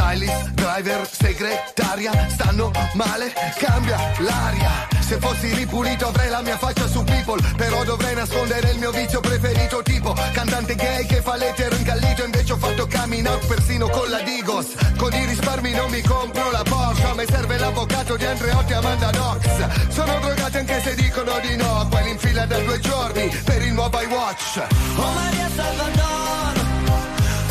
Stylist, 0.00 0.50
driver, 0.54 1.06
segretaria 1.06 2.10
Stanno 2.30 2.70
male, 2.94 3.32
cambia 3.58 3.98
l'aria. 4.18 4.88
Se 4.98 5.18
fossi 5.18 5.52
ripulito 5.52 6.06
avrei 6.06 6.30
la 6.30 6.40
mia 6.40 6.56
faccia 6.56 6.86
su 6.86 7.04
people 7.04 7.42
Però 7.56 7.84
dovrei 7.84 8.14
nascondere 8.14 8.70
il 8.70 8.78
mio 8.78 8.92
vizio 8.92 9.20
preferito 9.20 9.82
Tipo 9.82 10.14
cantante 10.32 10.74
gay 10.76 11.04
che 11.04 11.20
fa 11.20 11.36
l'etero 11.36 11.74
incallito 11.74 12.24
Invece 12.24 12.52
ho 12.52 12.56
fatto 12.56 12.86
coming 12.86 13.26
out 13.26 13.44
persino 13.46 13.88
con 13.88 14.08
la 14.08 14.20
Digos. 14.20 14.68
Con 14.96 15.12
i 15.12 15.26
risparmi 15.26 15.72
non 15.72 15.90
mi 15.90 16.00
compro 16.00 16.50
la 16.50 16.62
Porsche 16.62 17.04
A 17.06 17.14
me 17.14 17.26
serve 17.26 17.58
l'avvocato 17.58 18.16
di 18.16 18.24
Andreotti 18.24 18.72
Amanda 18.72 19.10
Knox. 19.10 19.88
Sono 19.88 20.18
drogati 20.20 20.56
anche 20.56 20.80
se 20.80 20.94
dicono 20.94 21.38
di 21.40 21.56
no 21.56 21.86
Quelli 21.90 22.10
in 22.10 22.18
fila 22.18 22.46
da 22.46 22.58
due 22.58 22.78
giorni 22.80 23.28
per 23.44 23.62
il 23.62 23.72
nuovo 23.74 24.00
iWatch 24.00 24.62
Oh 24.96 25.12
María 25.12 25.48
Salvador, 25.54 26.52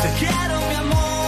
te 0.00 0.10
quiero 0.18 0.58
mi 0.66 0.74
amor, 0.74 1.19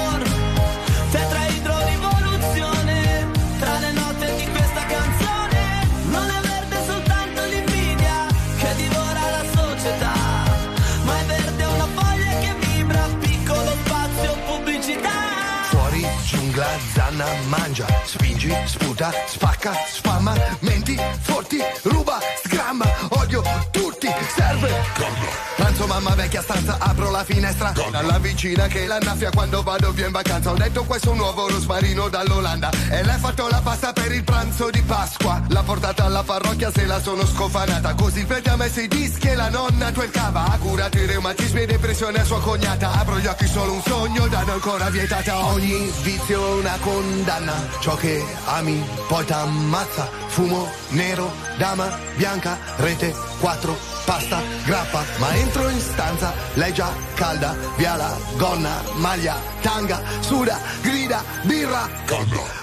zanna, 17.13 17.27
mangia 17.49 17.87
Spingi, 18.05 18.53
sputa, 18.67 19.13
spacca, 19.27 19.73
spamma 19.87 20.35
Menti, 20.61 20.97
forti, 21.21 21.59
ruba, 21.83 22.19
sgramma 22.43 22.87
Odio 23.11 23.43
tutti, 23.71 24.09
serve. 24.35 24.69
Pranzo 24.95 25.52
mamma 25.93 26.15
vecchia 26.15 26.41
stanza, 26.41 26.77
apro 26.79 27.11
la 27.11 27.23
finestra. 27.23 27.73
Dalla 27.91 28.19
vicina 28.19 28.67
che 28.67 28.87
l'annaffia 28.87 29.31
quando 29.31 29.63
vado 29.63 29.91
via 29.93 30.07
in 30.07 30.13
vacanza. 30.13 30.51
Ho 30.51 30.55
detto 30.55 30.85
questo 30.85 31.09
è 31.09 31.11
un 31.13 31.19
nuovo 31.19 31.49
rosmarino 31.49 32.09
dall'Olanda. 32.09 32.71
E 32.89 33.03
lei 33.03 33.15
ha 33.15 33.19
fatto 33.19 33.47
la 33.49 33.61
pasta 33.63 33.93
per 33.93 34.11
il 34.11 34.25
pranzo 34.25 34.71
di 34.71 34.81
Pasqua. 34.83 35.43
L'ha 35.49 35.63
portata 35.63 36.05
alla 36.05 36.23
parrocchia 36.23 36.71
se 36.71 36.87
la 36.87 37.01
sono 37.01 37.27
scofanata. 37.27 37.95
Così 37.95 38.21
il 38.21 38.27
prete 38.27 38.49
ha 38.49 38.57
messo 38.57 38.81
i 38.81 38.89
dischi 38.89 39.29
e 39.29 39.35
la 39.35 39.51
nonna 39.51 39.93
cava. 40.11 40.47
Ha 40.47 40.59
curato 40.59 40.97
i 40.97 41.07
reumatismi 41.07 41.61
e 41.61 41.67
depressione 41.67 42.21
a 42.21 42.25
sua 42.25 42.41
cognata. 42.41 42.93
Apro 42.93 43.19
gli 43.19 43.27
occhi 43.27 43.47
solo 43.47 43.73
un 43.73 43.83
sogno, 43.83 44.27
danno 44.29 44.53
ancora 44.53 44.89
vietata. 44.89 45.45
Ogni 45.45 45.93
vizio 46.03 46.57
è 46.57 46.61
una 46.61 46.79
condanna. 46.81 47.53
Ciò 47.81 47.95
che 47.97 48.25
ami 48.47 48.83
poi 49.09 49.25
t'ammazza 49.27 50.23
Fumo 50.33 50.67
nero, 50.93 51.31
dama 51.59 51.95
bianca, 52.17 52.59
rete 52.77 53.15
4, 53.39 53.77
pasta, 54.07 54.41
grappa. 54.65 55.05
Ma 55.19 55.35
entro 55.35 55.69
in 55.69 55.79
stanza, 55.83 56.33
lei 56.55 56.73
già 56.73 56.91
calda 57.15 57.55
Via 57.77 57.97
la 57.97 58.17
gonna, 58.37 58.83
maglia, 58.95 59.37
tanga 59.61 60.01
Suda, 60.21 60.59
grida, 60.81 61.23
birra. 61.43 61.89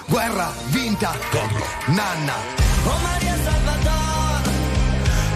Guerra, 0.06 0.50
vinta. 0.68 1.12
Nanna. 1.86 2.34
Oh 2.84 2.98
María 3.02 3.36
Salvador, 3.44 4.40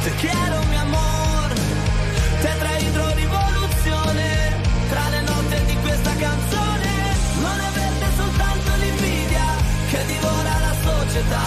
te 0.02 0.14
quiero 0.14 0.62
mi 0.68 0.76
amor, 0.76 1.52
tetraidrorivoluzione, 2.40 4.60
tra 4.88 5.08
le 5.10 5.20
note 5.20 5.64
di 5.66 5.76
questa 5.82 6.16
canzone, 6.16 7.16
non 7.40 7.60
è 7.60 7.70
verde 7.74 8.06
soltanto 8.16 8.70
l'invidia 8.78 9.44
che 9.90 10.06
divora 10.06 10.58
la 10.60 10.74
società, 10.82 11.42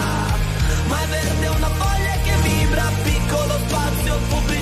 ma 0.87 1.01
è 1.01 1.07
verde 1.07 1.47
una 1.47 1.69
foglia 1.69 2.15
che 2.23 2.35
vibra, 2.43 2.91
piccolo 3.03 3.57
spazio 3.67 4.19
pubblicità. 4.29 4.56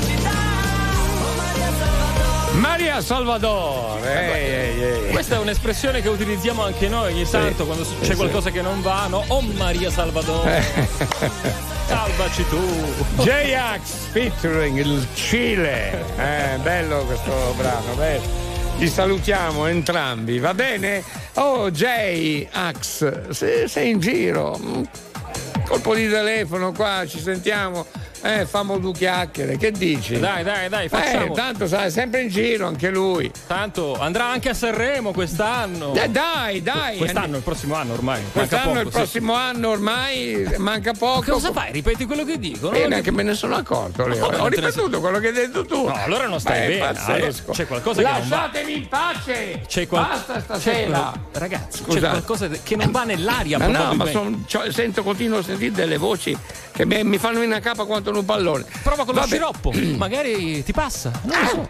Maria 2.76 3.00
Salvador. 3.00 4.06
Ehi, 4.06 4.32
ehi, 4.32 4.84
ehi. 4.84 5.12
Questa 5.12 5.36
è 5.36 5.40
un'espressione 5.40 6.02
che 6.02 6.10
utilizziamo 6.10 6.62
anche 6.62 6.90
noi 6.90 7.14
ogni 7.14 7.24
tanto 7.24 7.66
quando 7.66 7.86
c'è 8.02 8.08
sì. 8.08 8.16
qualcosa 8.16 8.52
che 8.52 8.62
non 8.62 8.82
va, 8.82 9.08
no? 9.08 9.24
Oh 9.30 9.40
Maria 9.40 9.90
Salvador. 9.90 10.46
Salvaci 11.88 12.46
tu. 12.50 12.60
J-Ax 13.24 14.10
featuring 14.12 14.78
il 14.78 15.08
Cile. 15.14 16.04
Eh, 16.18 16.58
bello 16.64 17.06
questo 17.06 17.54
brano, 17.56 17.94
bello. 17.94 18.28
Ti 18.78 18.90
salutiamo 18.90 19.68
entrambi, 19.68 20.40
va 20.40 20.54
bene? 20.54 21.02
Oh 21.36 21.72
J-Ax, 21.72 23.30
se 23.30 23.70
sei 23.70 23.92
in 23.92 24.02
giro, 24.02 24.60
mm, 24.62 24.84
colpo 25.66 25.96
di 25.96 26.10
telefono 26.10 26.74
qua, 26.74 27.06
ci 27.08 27.22
sentiamo. 27.22 27.86
Eh, 28.22 28.46
famo 28.48 28.80
due 28.80 28.92
chiacchiere, 28.94 29.56
che 29.58 29.72
dici? 29.72 30.18
Dai, 30.20 30.44
dai, 30.44 30.68
dai, 30.68 30.86
Eh, 30.86 30.90
facciamo. 30.90 31.34
tanto 31.34 31.68
sai, 31.68 31.92
sempre 31.92 32.22
in 32.22 32.30
giro 32.30 32.66
anche 32.66 32.90
lui. 32.90 33.32
Tanto 33.46 34.00
andrà 34.00 34.26
anche 34.26 34.50
a 34.50 34.54
Sanremo 34.56 35.12
quest'anno. 35.12 35.94
Eh, 35.94 36.10
dai, 36.10 36.64
dai. 36.64 36.98
Quest'anno, 36.98 37.38
il 37.38 37.44
prossimo 37.44 37.76
anno 37.76 37.94
ormai. 37.94 38.22
Quest'anno, 38.32 38.64
poco, 38.70 38.80
il 38.80 38.86
sì. 38.86 38.92
prossimo 38.92 39.34
anno 39.36 39.70
ormai 39.70 40.54
manca 40.58 40.94
poco. 40.94 41.20
Ma 41.28 41.34
cosa 41.34 41.52
fai? 41.52 41.72
Ripeti 41.72 42.06
quello 42.06 42.24
che 42.24 42.40
dico? 42.40 42.72
Non- 42.72 42.82
neanche 42.90 43.12
me 43.12 43.22
ne 43.22 43.36
sono 43.36 43.56
accorto, 43.56 44.08
Leo. 44.08 44.26
Ho 44.26 44.48
ripetuto 44.48 45.00
quello 45.00 45.20
che 45.20 45.28
hai 45.28 45.34
detto 45.34 45.64
tu. 45.66 45.86
No, 45.86 45.94
allora 45.94 46.26
non 46.28 46.40
stai 46.40 46.64
è 46.64 46.68
bene. 46.80 47.00
Allora 47.00 47.32
c'è 47.52 47.68
qualcosa 47.68 48.02
che 48.02 48.08
non 48.10 48.28
va. 48.28 48.36
Lasciatemi 48.38 48.74
in 48.76 48.88
pace. 48.88 49.62
C'è 49.68 49.88
qual- 49.88 50.08
Basta 50.08 50.34
c'è 50.34 50.42
stasera. 50.42 50.98
qual- 50.98 51.14
Ragazzi, 51.34 51.78
c'è 51.80 51.84
Scusate. 51.84 52.08
qualcosa 52.08 52.48
che 52.64 52.76
non 52.76 52.90
va 52.92 53.04
nell'aria. 53.04 53.60
Ma 53.60 53.68
no, 53.68 53.94
ma 53.94 54.06
son- 54.08 54.46
sento, 54.72 55.04
continuo 55.04 55.40
a 55.40 55.44
sentire 55.44 55.72
delle 55.72 55.98
voci 55.98 56.36
che 56.76 56.86
mi, 56.86 57.18
fanno 57.18 57.42
in 57.42 57.58
capa 57.62 57.86
quanto 57.86 58.12
un 58.12 58.26
pallone. 58.26 58.66
Prova 58.84 59.06
con 59.06 59.14
lo 59.14 59.22
Vabbè. 59.22 59.34
sciroppo, 59.34 59.72
magari 59.96 60.62
ti 60.64 60.74
passa. 60.74 61.12
Non 61.24 61.40
lo 61.40 61.48
so. 61.48 61.70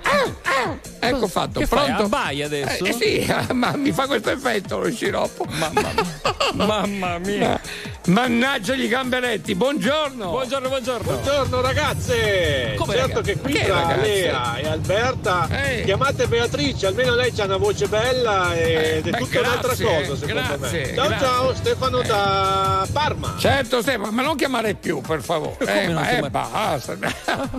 Ecco 0.99 1.27
fatto, 1.27 1.59
Che 1.59 1.67
pronto? 1.67 2.03
abbai 2.03 2.41
adesso? 2.41 2.85
Eh, 2.85 2.93
sì, 2.93 3.33
ma 3.53 3.75
mi 3.75 3.91
fa 3.91 4.07
questo 4.07 4.31
effetto 4.31 4.79
lo 4.79 4.89
sciroppo. 4.89 5.45
Mamma 5.47 5.91
mia. 5.93 6.05
Mamma 6.65 7.17
mia. 7.19 7.61
Mannaggia 8.05 8.75
gli 8.75 8.87
gamberetti, 8.87 9.55
buongiorno. 9.55 10.29
Buongiorno, 10.29 10.67
buongiorno. 10.67 11.11
Buongiorno 11.11 11.61
ragazze! 11.61 12.75
Come, 12.77 12.93
certo 12.93 13.15
ragazzi? 13.15 13.33
che 13.33 13.39
qui 13.39 13.53
Che 13.53 13.65
tra 13.65 13.81
ragazze? 13.81 14.01
Lea 14.01 14.55
e 14.57 14.67
Alberta 14.67 15.47
Ehi. 15.49 15.83
chiamate 15.85 16.27
Beatrice, 16.27 16.85
almeno 16.85 17.15
lei 17.15 17.33
ha 17.35 17.43
una 17.45 17.57
voce 17.57 17.87
bella 17.87 18.53
ed 18.55 18.67
Eh, 18.67 18.97
è 18.97 19.09
beh, 19.09 19.17
tutta 19.17 19.39
un'altra 19.39 19.73
grazie, 19.73 19.85
cosa 20.07 20.15
secondo 20.27 20.57
grazie, 20.57 20.79
me. 20.81 20.93
Ciao 20.93 21.07
grazie. 21.07 21.25
ciao 21.27 21.55
Stefano 21.55 22.01
da 22.03 22.87
Parma. 22.93 23.35
Certo, 23.39 23.81
Stefano, 23.81 24.11
ma 24.11 24.21
non 24.21 24.35
chiamare 24.35 24.75
più, 24.75 25.01
per 25.01 25.21
favore. 25.23 25.55
Come 25.57 25.81
Eh, 25.81 25.85
non 25.87 25.95
ma 25.95 26.07
eh, 26.07 26.19
chiamare- 26.19 26.29
basta. 26.29 26.97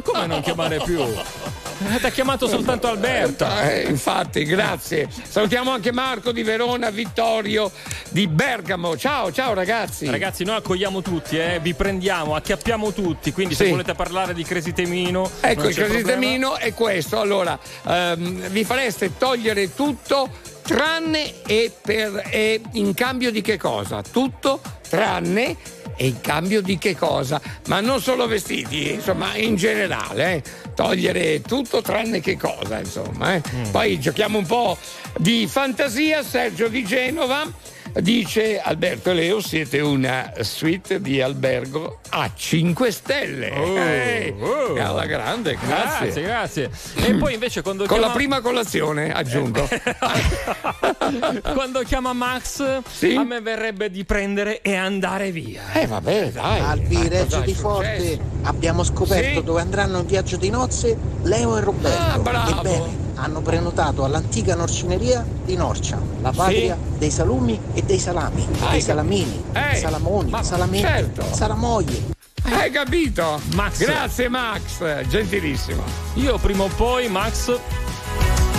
Come 0.04 0.26
non 0.26 0.40
chiamare 0.42 0.76
più? 0.84 1.00
Eh, 1.78 1.98
Ti 2.00 2.06
ha 2.06 2.10
chiamato 2.10 2.48
soltanto 2.48 2.88
Alberto. 2.88 3.46
Eh, 3.60 3.82
infatti, 3.88 4.44
grazie. 4.44 5.08
Salutiamo 5.28 5.70
anche 5.70 5.92
Marco 5.92 6.32
di 6.32 6.42
Verona, 6.42 6.88
Vittorio 6.90 7.70
di 8.08 8.26
Bergamo. 8.28 8.96
Ciao, 8.96 9.30
ciao 9.30 9.52
ragazzi. 9.52 10.08
Ragazzi, 10.08 10.44
noi 10.44 10.56
accogliamo 10.56 11.02
tutti, 11.02 11.36
eh, 11.36 11.58
vi 11.60 11.74
prendiamo, 11.74 12.34
acchiappiamo 12.34 12.92
tutti. 12.92 13.30
Quindi, 13.32 13.54
se 13.54 13.64
Sì. 13.64 13.70
volete 13.70 13.92
parlare 13.94 14.32
di 14.32 14.42
Cresi 14.42 14.72
Temino, 14.72 15.30
Ecco, 15.40 15.68
il 15.68 15.74
casitemino 15.74 16.56
è 16.56 16.72
questo. 16.72 17.20
Allora, 17.20 17.58
ehm, 17.86 18.48
vi 18.48 18.64
fareste 18.64 19.16
togliere 19.18 19.74
tutto 19.74 20.30
tranne 20.62 21.42
e, 21.46 21.70
per, 21.80 22.26
e 22.30 22.60
in 22.72 22.94
cambio 22.94 23.30
di 23.30 23.42
che 23.42 23.58
cosa? 23.58 24.02
Tutto 24.02 24.60
tranne 24.88 25.56
e 25.96 26.06
in 26.06 26.20
cambio 26.20 26.60
di 26.60 26.78
che 26.78 26.94
cosa? 26.94 27.40
Ma 27.68 27.80
non 27.80 28.00
solo 28.00 28.26
vestiti, 28.26 28.92
insomma, 28.92 29.34
in 29.36 29.56
generale. 29.56 30.34
eh. 30.34 30.42
Togliere 30.74 31.40
tutto 31.40 31.80
tranne 31.80 32.20
che 32.20 32.36
cosa, 32.36 32.78
insomma. 32.78 33.34
eh. 33.34 33.42
Poi 33.70 33.98
giochiamo 33.98 34.38
un 34.38 34.46
po' 34.46 34.76
di 35.16 35.46
fantasia. 35.46 36.22
Sergio 36.22 36.68
di 36.68 36.84
Genova. 36.84 37.74
Dice 38.00 38.60
Alberto 38.60 39.10
e 39.10 39.14
Leo, 39.14 39.40
siete 39.40 39.80
una 39.80 40.30
suite 40.40 41.00
di 41.00 41.22
albergo 41.22 42.00
a 42.10 42.30
5 42.34 42.90
stelle. 42.92 43.50
Oh, 43.50 43.76
Eh, 43.78 44.34
oh. 44.38 44.74
alla 44.74 45.06
grande, 45.06 45.56
grazie. 45.58 46.22
Grazie, 46.22 46.22
grazie. 46.22 46.70
E 47.06 47.14
poi 47.14 47.32
invece 47.34 47.62
quando 47.62 47.84
Con 47.86 47.96
chiama... 47.96 48.08
la 48.12 48.18
prima 48.18 48.40
colazione, 48.42 49.12
aggiungo. 49.14 49.66
quando 51.54 51.80
chiama 51.84 52.12
Max, 52.12 52.60
a 52.60 53.24
me 53.24 53.40
verrebbe 53.40 53.90
di 53.90 54.04
prendere 54.04 54.60
e 54.60 54.74
andare 54.74 55.30
via. 55.30 55.72
Eh 55.72 55.86
vabbè, 55.86 56.32
dai. 56.32 56.60
Albi, 56.60 57.08
di 57.44 57.54
Forte, 57.54 58.18
abbiamo 58.42 58.84
scoperto 58.84 59.38
Sì? 59.40 59.44
dove 59.44 59.60
andranno 59.62 60.00
in 60.00 60.06
viaggio 60.06 60.36
di 60.36 60.50
nozze 60.50 60.96
Leo 61.22 61.56
e 61.56 61.60
Roberto. 61.60 62.12
Ah, 62.12 62.18
bravo. 62.18 62.60
Ebbene, 62.60 63.05
hanno 63.16 63.40
prenotato 63.40 64.04
all'antica 64.04 64.54
norcineria 64.54 65.24
di 65.44 65.56
Norcia, 65.56 65.98
la 66.20 66.30
patria 66.32 66.76
dei 66.98 67.10
salumi 67.10 67.58
e 67.74 67.82
dei 67.82 67.98
salami, 67.98 68.46
Hai 68.60 68.70
dei 68.72 68.80
salamini, 68.80 69.42
Eh, 69.52 69.76
salamoni, 69.76 70.30
ma- 70.30 70.42
salamenti, 70.42 70.86
certo. 70.86 71.34
salamoie. 71.34 72.14
Hai 72.44 72.70
capito? 72.70 73.40
Max. 73.54 73.78
Grazie 73.78 74.28
Max, 74.28 75.06
gentilissimo. 75.08 75.82
Io 76.14 76.38
prima 76.38 76.62
o 76.64 76.68
poi, 76.68 77.08
Max, 77.08 77.58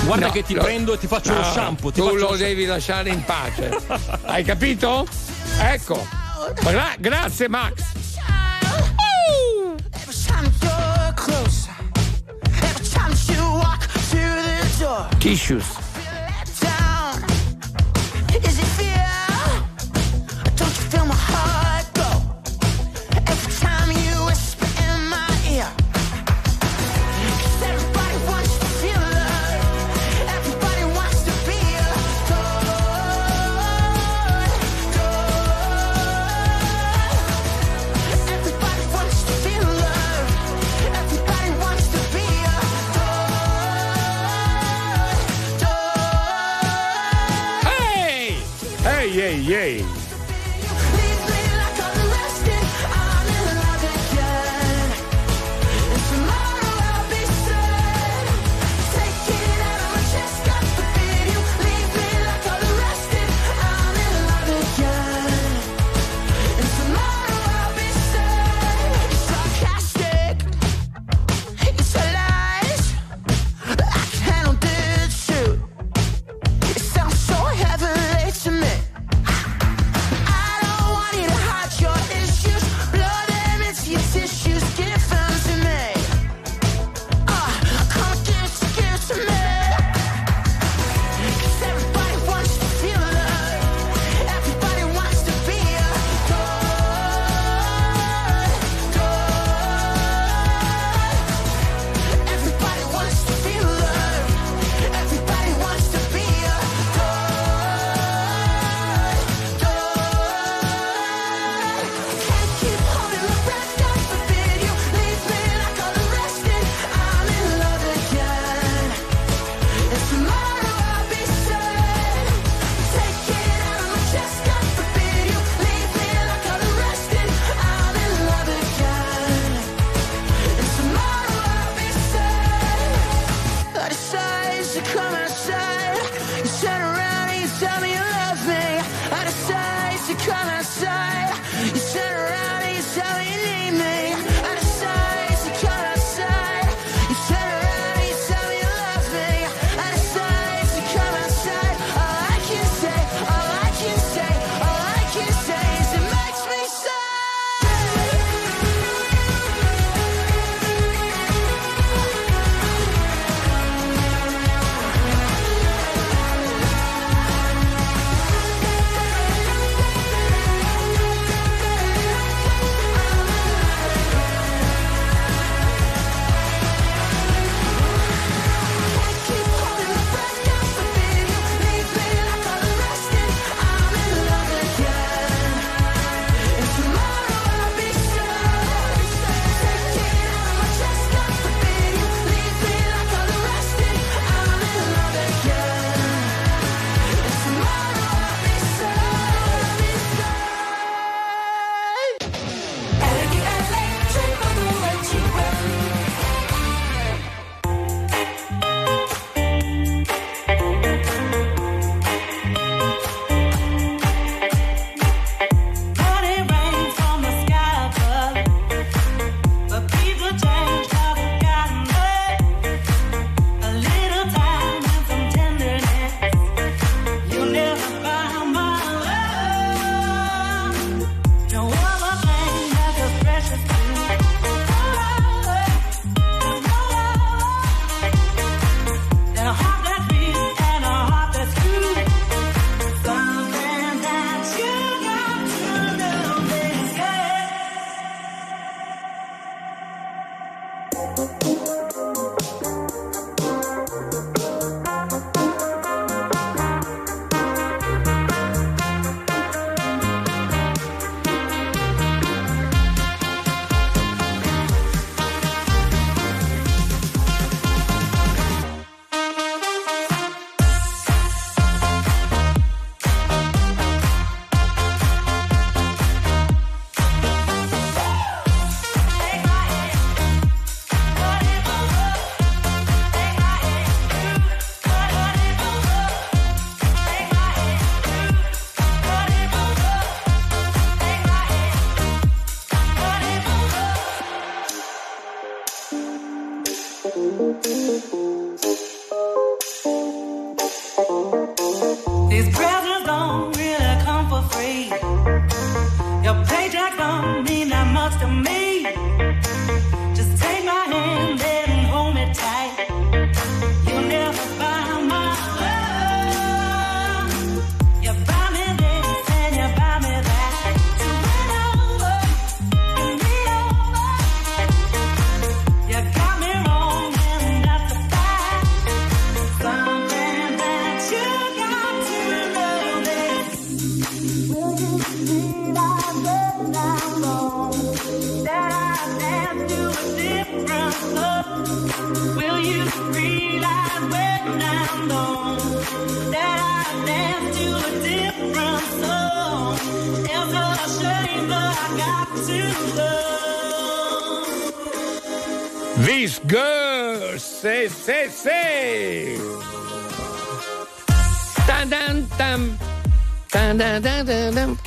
guarda 0.05 0.25
No, 0.27 0.31
che 0.31 0.43
ti 0.43 0.53
lo- 0.53 0.63
prendo 0.63 0.93
e 0.93 0.97
ti 0.97 1.07
faccio 1.07 1.33
lo 1.33 1.39
no, 1.39 1.45
shampoo. 1.51 1.91
Ti 1.91 1.99
tu 2.01 2.05
faccio 2.07 2.17
lo 2.19 2.29
lo 2.31 2.35
devi 2.35 2.65
lasciare 2.65 3.09
in 3.09 3.23
pace. 3.23 3.69
Hai 4.25 4.43
capito? 4.43 5.07
Ecco. 5.59 6.05
Gra- 6.63 6.95
grazie 6.99 7.47
Max. 7.47 7.81
Every 9.93 10.13
time 10.25 10.51
you're 10.61 11.13
close, 11.15 11.67
every 12.61 12.85
time 12.89 13.13
you 13.33 13.41
walk 13.57 13.87
Tissues. 15.19 15.86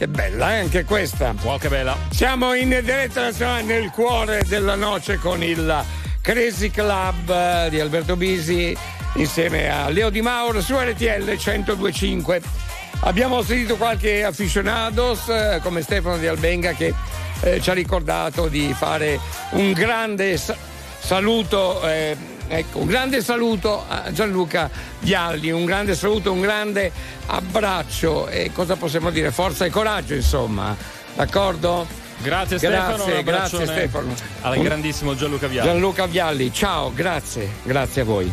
Che 0.00 0.08
bella, 0.08 0.54
eh? 0.54 0.60
anche 0.60 0.84
questa. 0.84 1.34
Wow, 1.42 1.58
che 1.58 1.68
bella. 1.68 1.94
Siamo 2.08 2.54
in 2.54 2.70
diretta 2.70 3.20
nazionale 3.20 3.64
nel 3.64 3.90
cuore 3.90 4.42
della 4.48 4.74
noce 4.74 5.18
con 5.18 5.42
il 5.42 5.84
Crazy 6.22 6.70
Club 6.70 7.28
eh, 7.28 7.66
di 7.68 7.78
Alberto 7.80 8.16
Bisi 8.16 8.74
insieme 9.16 9.68
a 9.68 9.90
Leo 9.90 10.08
Di 10.08 10.22
Mauro 10.22 10.62
su 10.62 10.74
RTL 10.74 11.36
1025. 11.36 12.40
Abbiamo 13.00 13.42
sentito 13.42 13.76
qualche 13.76 14.24
aficionados 14.24 15.28
eh, 15.28 15.60
come 15.62 15.82
Stefano 15.82 16.16
di 16.16 16.28
Albenga 16.28 16.72
che 16.72 16.94
eh, 17.42 17.60
ci 17.60 17.68
ha 17.68 17.74
ricordato 17.74 18.48
di 18.48 18.72
fare 18.74 19.20
un 19.50 19.72
grande 19.72 20.38
sa- 20.38 20.56
saluto. 20.98 21.86
Eh, 21.86 22.16
ecco, 22.48 22.78
un 22.78 22.86
grande 22.86 23.22
saluto 23.22 23.84
a 23.86 24.10
Gianluca 24.12 24.70
Vialli, 25.00 25.50
un 25.50 25.66
grande 25.66 25.94
saluto, 25.94 26.32
un 26.32 26.40
grande 26.40 26.90
abbraccio 27.30 28.28
e 28.28 28.50
cosa 28.52 28.76
possiamo 28.76 29.10
dire? 29.10 29.30
Forza 29.30 29.64
e 29.64 29.70
coraggio, 29.70 30.14
insomma, 30.14 30.76
d'accordo? 31.14 31.86
Grazie, 32.22 32.58
grazie 32.58 32.98
Stefano, 32.98 33.22
grazie 33.22 33.66
Stefano. 33.66 34.14
Al 34.42 34.58
Un... 34.58 34.62
grandissimo 34.62 35.14
Gianluca 35.14 35.46
Vialli. 35.46 35.68
Gianluca 35.68 36.06
Vialli, 36.06 36.52
ciao, 36.52 36.92
grazie, 36.92 37.48
grazie 37.62 38.02
a 38.02 38.04
voi. 38.04 38.32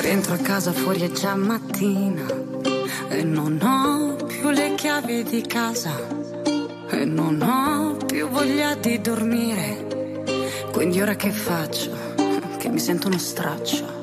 Dentro 0.00 0.34
a 0.34 0.38
casa 0.38 0.72
fuori 0.72 1.00
è 1.00 1.10
già 1.10 1.34
mattina 1.34 2.26
e 3.08 3.24
non 3.24 3.58
ho 3.60 4.24
più 4.24 4.50
le 4.50 4.74
chiavi 4.74 5.24
di 5.24 5.42
casa 5.42 6.22
e 7.00 7.04
non 7.04 7.40
ho 7.42 7.96
più 8.06 8.28
voglia 8.28 8.74
di 8.74 9.00
dormire. 9.00 10.22
Quindi 10.72 11.00
ora 11.00 11.14
che 11.14 11.30
faccio? 11.30 11.90
Che 12.58 12.68
mi 12.68 12.78
sento 12.78 13.08
uno 13.08 13.18
straccio. 13.18 14.02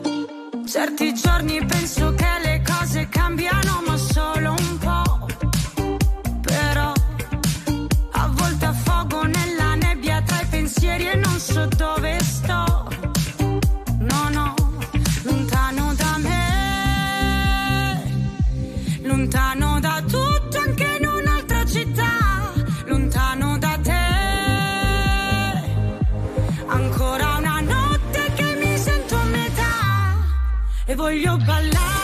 Certi 0.65 1.13
giorni 1.13 1.65
penso 1.65 2.10
voglio 31.01 31.35
ballare 31.37 32.00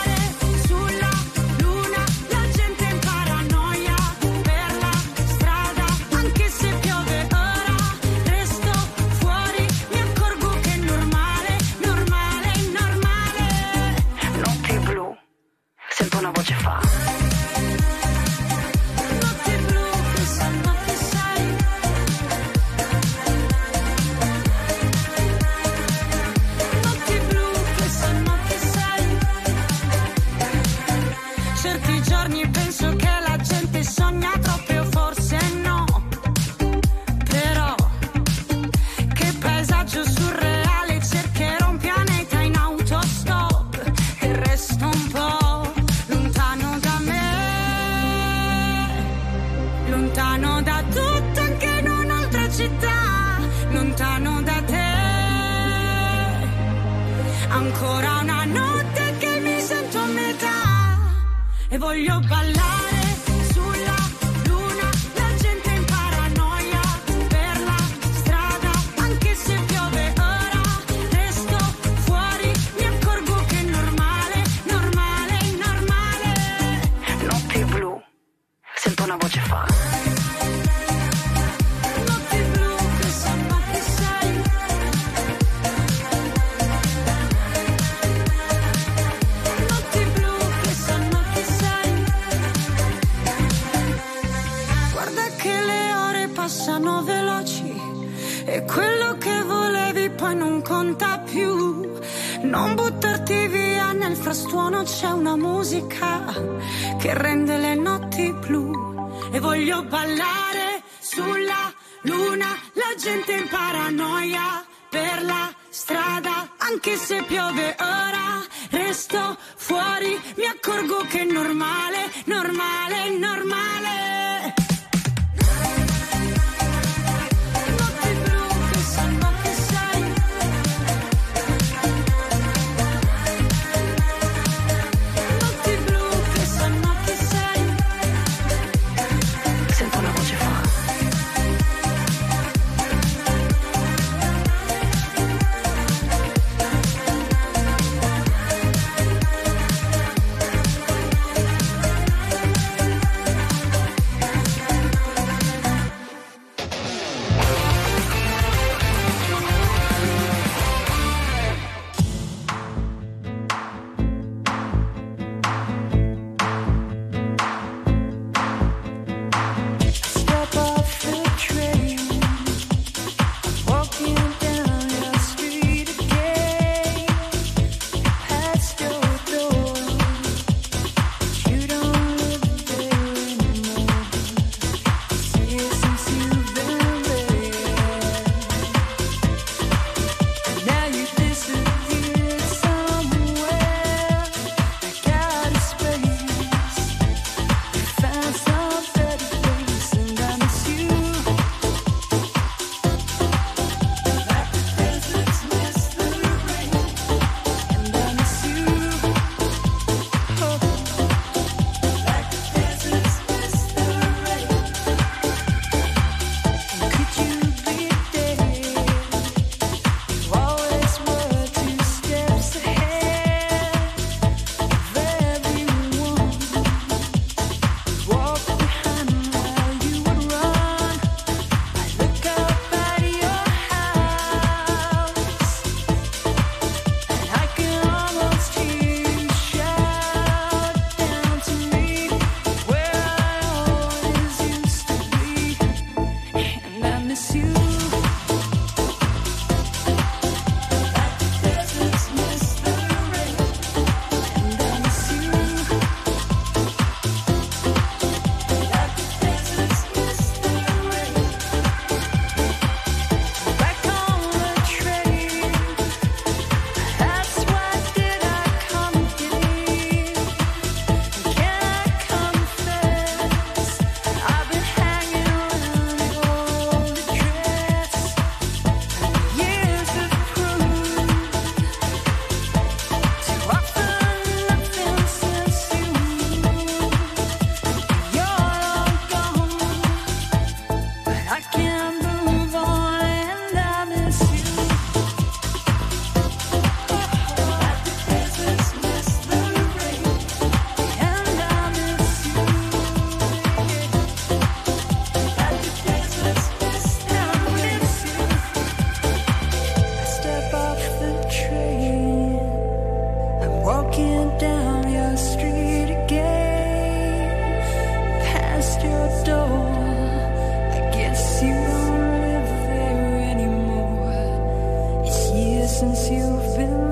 since 325.78 326.10
you've 326.10 326.56
been 326.56 326.87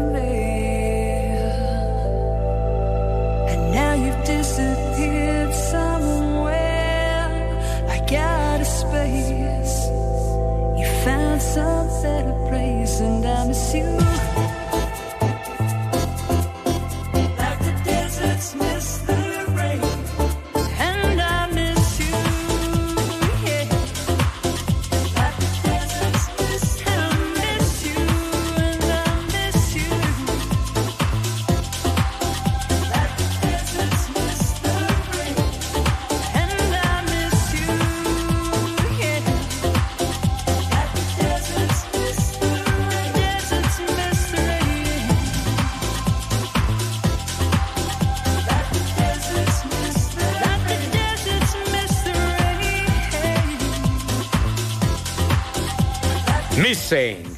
Missing 56.86 57.36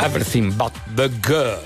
Everything 0.00 0.52
But 0.56 0.72
the 0.96 1.08
Girl. 1.20 1.60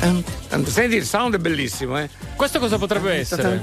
And- 0.00 0.22
and- 0.50 0.68
Senti 0.68 0.94
il 0.94 1.04
sound 1.04 1.34
è 1.34 1.38
bellissimo, 1.38 1.98
eh? 1.98 2.08
Questo 2.36 2.60
cosa 2.60 2.78
potrebbe 2.78 3.14
essere? 3.14 3.60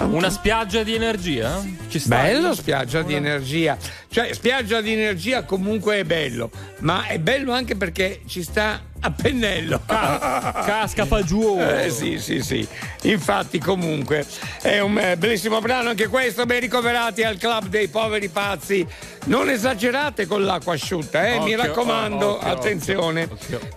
Una 0.00 0.30
spiaggia 0.30 0.82
di 0.82 0.94
energia? 0.94 1.62
Ci 1.88 2.00
sta? 2.00 2.22
Bello 2.22 2.54
spiaggia 2.54 3.02
di 3.02 3.14
energia. 3.14 3.76
Cioè, 4.08 4.32
spiaggia 4.32 4.80
di 4.80 4.92
energia 4.92 5.44
comunque 5.44 5.98
è 5.98 6.04
bello, 6.04 6.50
ma 6.80 7.06
è 7.06 7.18
bello 7.18 7.52
anche 7.52 7.76
perché 7.76 8.22
ci 8.26 8.42
sta 8.42 8.80
a 9.00 9.10
pennello. 9.10 9.82
casca 9.86 11.06
fa 11.06 11.22
giù. 11.22 11.58
Eh, 11.76 11.90
sì, 11.90 12.18
sì, 12.18 12.40
sì. 12.40 12.66
Infatti, 13.02 13.58
comunque, 13.58 14.24
è 14.62 14.78
un 14.78 14.98
eh, 14.98 15.16
bellissimo 15.16 15.60
brano 15.60 15.90
anche 15.90 16.06
questo. 16.08 16.46
Ben 16.46 16.60
ricoverati 16.60 17.22
al 17.22 17.36
club 17.36 17.66
dei 17.66 17.88
poveri 17.88 18.28
pazzi. 18.28 18.86
Non 19.26 19.50
esagerate 19.50 20.26
con 20.26 20.44
l'acqua 20.44 20.74
asciutta, 20.74 21.26
eh, 21.26 21.38
mi 21.38 21.54
Occhio, 21.54 21.56
raccomando, 21.56 22.26
oh, 22.26 22.34
occhio, 22.36 22.48
attenzione. 22.48 23.28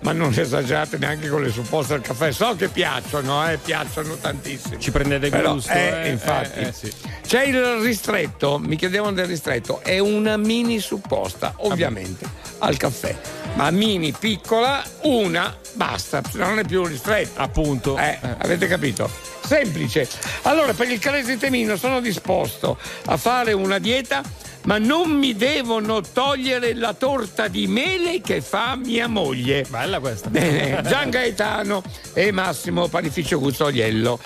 Ma 0.02 0.12
non 0.12 0.32
esagerate 0.36 1.00
neanche 1.00 1.28
con 1.28 1.42
le 1.42 1.50
supposte 1.50 1.96
al 1.96 2.02
caffè. 2.02 2.32
So 2.32 2.56
che 2.56 2.68
piacciono, 2.68 3.50
eh, 3.50 3.58
piacciono 3.58 4.16
tantissimo. 4.16 4.78
Ci 4.78 4.92
prendete 4.92 5.30
Però, 5.30 5.54
gusto. 5.54 5.72
eh, 5.72 6.04
eh, 6.04 6.10
infatti. 6.10 6.60
eh, 6.60 6.68
eh, 6.68 6.72
sì. 6.72 6.92
C'è 7.26 7.44
il 7.46 7.62
ristretto, 7.82 8.60
mi 8.60 8.76
chiedevano 8.76 9.14
del 9.14 9.26
ristretto, 9.26 9.82
è 9.82 9.98
una 9.98 10.38
mini 10.38 10.80
supposta, 10.80 11.54
ovviamente, 11.58 12.28
al 12.60 12.78
caffè. 12.78 13.16
Ma 13.56 13.72
mini 13.72 14.12
piccola, 14.12 14.84
una, 15.02 15.58
basta, 15.74 16.22
non 16.34 16.60
è 16.60 16.64
più 16.64 16.86
ristretto. 16.86 17.42
Appunto. 17.42 17.98
Eh, 17.98 18.20
avete 18.38 18.68
capito? 18.68 19.10
Semplice. 19.44 20.08
Allora, 20.44 20.74
per 20.74 20.92
il 20.92 21.00
Crazy 21.00 21.38
Temino 21.38 21.76
sono 21.76 22.02
disposto 22.02 22.78
a 23.06 23.18
fare 23.18 23.52
una 23.54 23.80
dieta, 23.80 24.22
ma 24.64 24.78
non 24.78 25.12
mi 25.12 25.36
devono 25.36 26.02
togliere 26.02 26.74
la 26.74 26.94
torta 26.94 27.48
di 27.48 27.68
mele 27.68 28.22
che 28.22 28.42
fa 28.42 28.76
mia 28.76 29.08
moglie. 29.08 29.66
Bella 29.70 30.00
questa. 30.00 30.30
Bene, 30.30 30.82
Gian 30.88 31.10
Gaetano 31.10 31.82
e 32.14 32.32
Massimo 32.32 32.88
Panificio 32.88 33.40
Guzzogliello. 33.40 34.20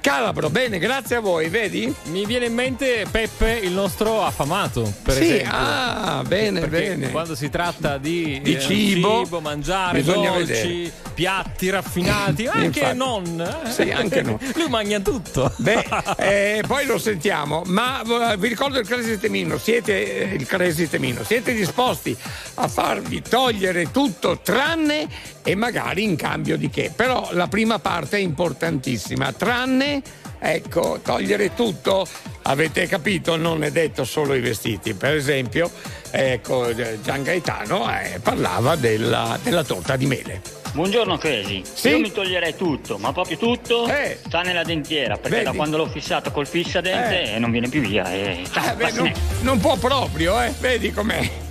Calabro, 0.00 0.48
bene, 0.48 0.78
grazie 0.78 1.16
a 1.16 1.20
voi, 1.20 1.48
vedi? 1.50 1.94
Mi 2.04 2.24
viene 2.24 2.46
in 2.46 2.54
mente 2.54 3.04
Peppe, 3.10 3.52
il 3.62 3.72
nostro 3.72 4.22
affamato, 4.24 4.90
per 5.02 5.14
Sì, 5.14 5.24
esempio. 5.34 5.50
ah, 5.52 6.22
bene, 6.26 6.60
Perché 6.60 6.78
bene. 6.96 7.10
Quando 7.10 7.34
si 7.34 7.50
tratta 7.50 7.98
di, 7.98 8.40
Di 8.42 8.54
eh, 8.54 8.60
cibo, 8.60 9.26
mangiare 9.40 9.98
bisogna 9.98 10.30
dolci, 10.30 10.46
vedere. 10.52 10.92
piatti 11.12 11.68
raffinati, 11.68 12.46
anche 12.50 12.94
non. 12.94 13.40
eh. 13.66 13.70
Sì, 13.70 13.90
anche 13.90 14.22
no. 14.22 14.38
Lui 14.56 14.68
mangia 14.70 15.00
tutto. 15.00 15.52
Beh, 15.56 15.84
eh, 16.16 16.62
poi 16.66 16.86
lo 16.86 16.96
sentiamo, 16.98 17.62
ma 17.66 18.00
eh, 18.32 18.36
vi 18.38 18.48
ricordo 18.48 18.78
il 18.78 18.86
Crazy 18.86 19.18
Temino, 19.18 19.58
siete 19.58 20.30
eh, 20.30 20.34
il 20.34 20.46
Crazy 20.46 20.88
Temino, 20.88 21.22
siete 21.24 21.52
disposti 21.52 22.16
a 22.54 22.68
farvi 22.68 23.20
togliere 23.20 23.90
tutto 23.90 24.38
tranne 24.42 25.06
e 25.42 25.54
magari 25.54 26.02
in 26.04 26.16
cambio 26.16 26.56
di 26.56 26.68
che? 26.70 26.92
Però 26.94 27.28
la 27.32 27.48
prima 27.48 27.78
parte 27.78 28.16
è 28.16 28.20
importantissima, 28.20 29.32
tranne 29.32 30.02
Ecco, 30.42 31.00
togliere 31.04 31.52
tutto, 31.54 32.06
avete 32.44 32.86
capito, 32.86 33.36
non 33.36 33.62
è 33.62 33.70
detto 33.70 34.04
solo 34.04 34.32
i 34.34 34.40
vestiti. 34.40 34.94
Per 34.94 35.14
esempio, 35.14 35.70
ecco, 36.10 36.68
eh, 36.68 36.98
Gian 37.02 37.22
Gaetano 37.22 37.86
eh, 37.94 38.20
parlava 38.20 38.74
della, 38.74 39.38
della 39.42 39.62
torta 39.64 39.96
di 39.96 40.06
mele. 40.06 40.40
Buongiorno 40.72 41.18
Crazy, 41.18 41.62
Sì? 41.70 41.88
io 41.90 41.98
mi 41.98 42.10
toglierei 42.10 42.56
tutto, 42.56 42.96
ma 42.96 43.12
proprio 43.12 43.36
tutto 43.36 43.86
sta 44.24 44.40
nella 44.40 44.62
dentiera, 44.62 45.16
perché 45.16 45.38
Vedi? 45.38 45.44
da 45.44 45.52
quando 45.52 45.76
l'ho 45.76 45.88
fissato 45.88 46.30
col 46.30 46.46
fissadente 46.46 47.22
Eh. 47.22 47.34
eh, 47.34 47.38
non 47.38 47.50
viene 47.50 47.68
più 47.68 47.82
via. 47.82 48.10
Eh, 48.10 48.44
beh, 48.76 48.92
non, 48.92 49.12
non 49.40 49.58
può 49.58 49.76
proprio, 49.76 50.40
eh? 50.40 50.54
Vedi 50.58 50.90
com'è. 50.90 51.49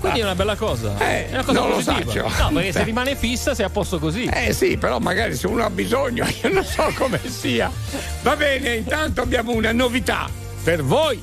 Quindi 0.00 0.20
è 0.20 0.22
una 0.22 0.34
bella 0.34 0.56
cosa. 0.56 0.96
Eh, 0.98 1.28
è 1.28 1.32
una 1.32 1.44
cosa 1.44 1.60
non 1.60 1.68
lo 1.68 1.74
positiva. 1.76 2.28
saccio. 2.30 2.42
No, 2.42 2.50
perché 2.54 2.72
se 2.72 2.82
rimane 2.84 3.16
fissa 3.16 3.54
sei 3.54 3.64
a 3.66 3.70
posto 3.70 3.98
così. 3.98 4.24
Eh 4.24 4.52
sì, 4.52 4.76
però 4.76 4.98
magari 4.98 5.34
se 5.34 5.46
uno 5.46 5.64
ha 5.64 5.70
bisogno, 5.70 6.26
io 6.42 6.48
non 6.52 6.64
so 6.64 6.92
come 6.96 7.20
sia. 7.24 7.70
Va 8.22 8.36
bene, 8.36 8.74
intanto 8.76 9.20
abbiamo 9.20 9.52
una 9.52 9.72
novità 9.72 10.28
per 10.62 10.82
voi. 10.82 11.22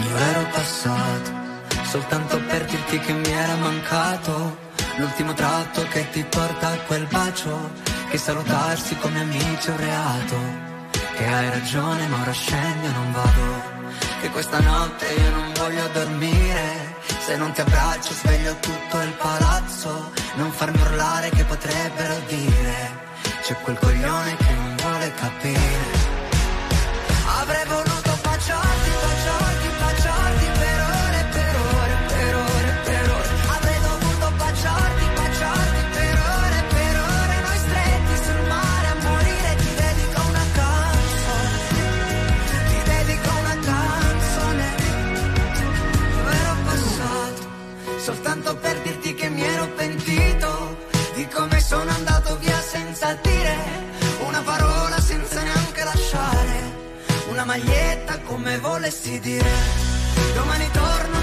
Io 0.00 0.16
ero 0.16 0.46
passato 0.52 1.30
soltanto 1.84 2.40
per 2.46 2.64
dirti 2.64 2.98
che 2.98 3.12
mi 3.12 3.30
era 3.30 3.54
mancato 3.56 4.66
l'ultimo 4.98 5.32
tratto 5.32 5.82
che 5.88 6.10
ti 6.10 6.24
porta 6.24 6.68
a 6.68 6.78
quel 6.86 7.06
bacio 7.06 7.70
che 8.10 8.18
salutarsi 8.18 8.96
come 8.96 9.20
amici 9.20 9.68
è 9.68 9.70
un 9.70 9.76
reato. 9.76 10.36
Che 11.16 11.26
hai 11.26 11.50
ragione 11.50 12.06
ma 12.08 12.20
ora 12.20 12.32
scendi 12.32 12.86
e 12.86 12.90
non 12.90 13.12
vado. 13.12 13.76
Che 14.20 14.30
questa 14.30 14.60
notte 14.60 15.06
io 15.06 15.30
non 15.30 15.52
voglio 15.54 15.88
dormire. 15.92 16.96
Se 17.18 17.36
non 17.36 17.52
ti 17.52 17.60
abbraccio 17.60 18.12
sveglio 18.12 18.56
tutto 18.60 19.00
il 19.00 19.12
palazzo. 19.12 20.10
Non 20.36 20.50
farmi 20.52 20.80
urlare 20.80 21.30
che 21.30 21.44
potrebbero 21.44 22.14
dire 22.26 23.06
c'è 23.42 23.54
quel 23.62 23.78
coglione 23.78 24.36
che 24.36 24.52
non 24.52 24.76
vuole 24.76 25.12
capire 25.14 25.87
per 48.60 48.80
dirti 48.80 49.14
che 49.14 49.28
mi 49.28 49.42
ero 49.42 49.66
pentito 49.68 50.76
di 51.14 51.26
come 51.28 51.60
sono 51.60 51.90
andato 51.90 52.36
via 52.38 52.60
senza 52.60 53.14
dire 53.22 53.56
una 54.26 54.40
parola, 54.42 55.00
senza 55.00 55.42
neanche 55.42 55.84
lasciare 55.84 56.76
una 57.28 57.44
maglietta 57.44 58.18
come 58.20 58.58
volessi 58.58 59.18
dire. 59.20 59.50
Domani 60.34 60.70
torno 60.70 61.17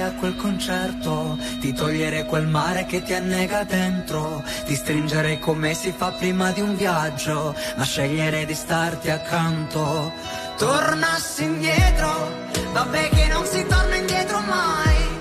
a 0.00 0.12
quel 0.12 0.36
concerto 0.36 1.38
ti 1.60 1.72
toglierei 1.72 2.24
quel 2.24 2.46
mare 2.46 2.86
che 2.86 3.02
ti 3.02 3.14
annega 3.14 3.64
dentro 3.64 4.42
ti 4.64 4.74
stringerei 4.74 5.38
come 5.38 5.74
si 5.74 5.92
fa 5.92 6.10
prima 6.10 6.50
di 6.50 6.60
un 6.60 6.76
viaggio 6.76 7.54
ma 7.76 7.84
sceglierei 7.84 8.46
di 8.46 8.54
starti 8.54 9.10
accanto. 9.10 10.12
Tornassi 10.56 11.44
indietro 11.44 12.28
vabbè 12.72 13.08
che 13.08 13.26
non 13.28 13.44
si 13.44 13.64
torna 13.66 13.94
indietro 13.96 14.40
mai 14.40 15.18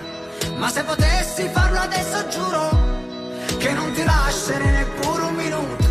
ma 0.57 0.69
se 0.69 0.83
potessi 0.83 1.47
farlo 1.51 1.79
adesso 1.79 2.27
giuro 2.27 2.97
che 3.57 3.71
non 3.73 3.91
ti 3.93 4.03
lascerei 4.03 4.71
neppure 4.71 5.21
un 5.23 5.35
minuto. 5.35 5.87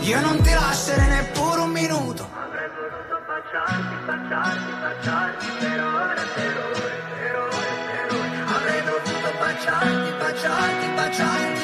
Io 0.00 0.20
non 0.20 0.40
ti 0.42 0.52
lascerei 0.52 1.08
neppure 1.08 1.60
un 1.60 1.70
minuto. 1.70 2.28
Avrei 2.32 2.68
voluto 2.76 3.16
baciarti, 3.26 3.94
baciarti, 4.04 4.72
baciarti 4.80 5.46
per 5.60 5.82
ore, 5.82 6.22
per 6.34 6.56
ore, 6.74 6.93
baciarti, 9.64 10.10
baciarti, 10.20 10.86
baciarti 10.96 11.63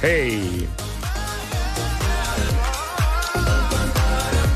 Hey. 0.00 0.68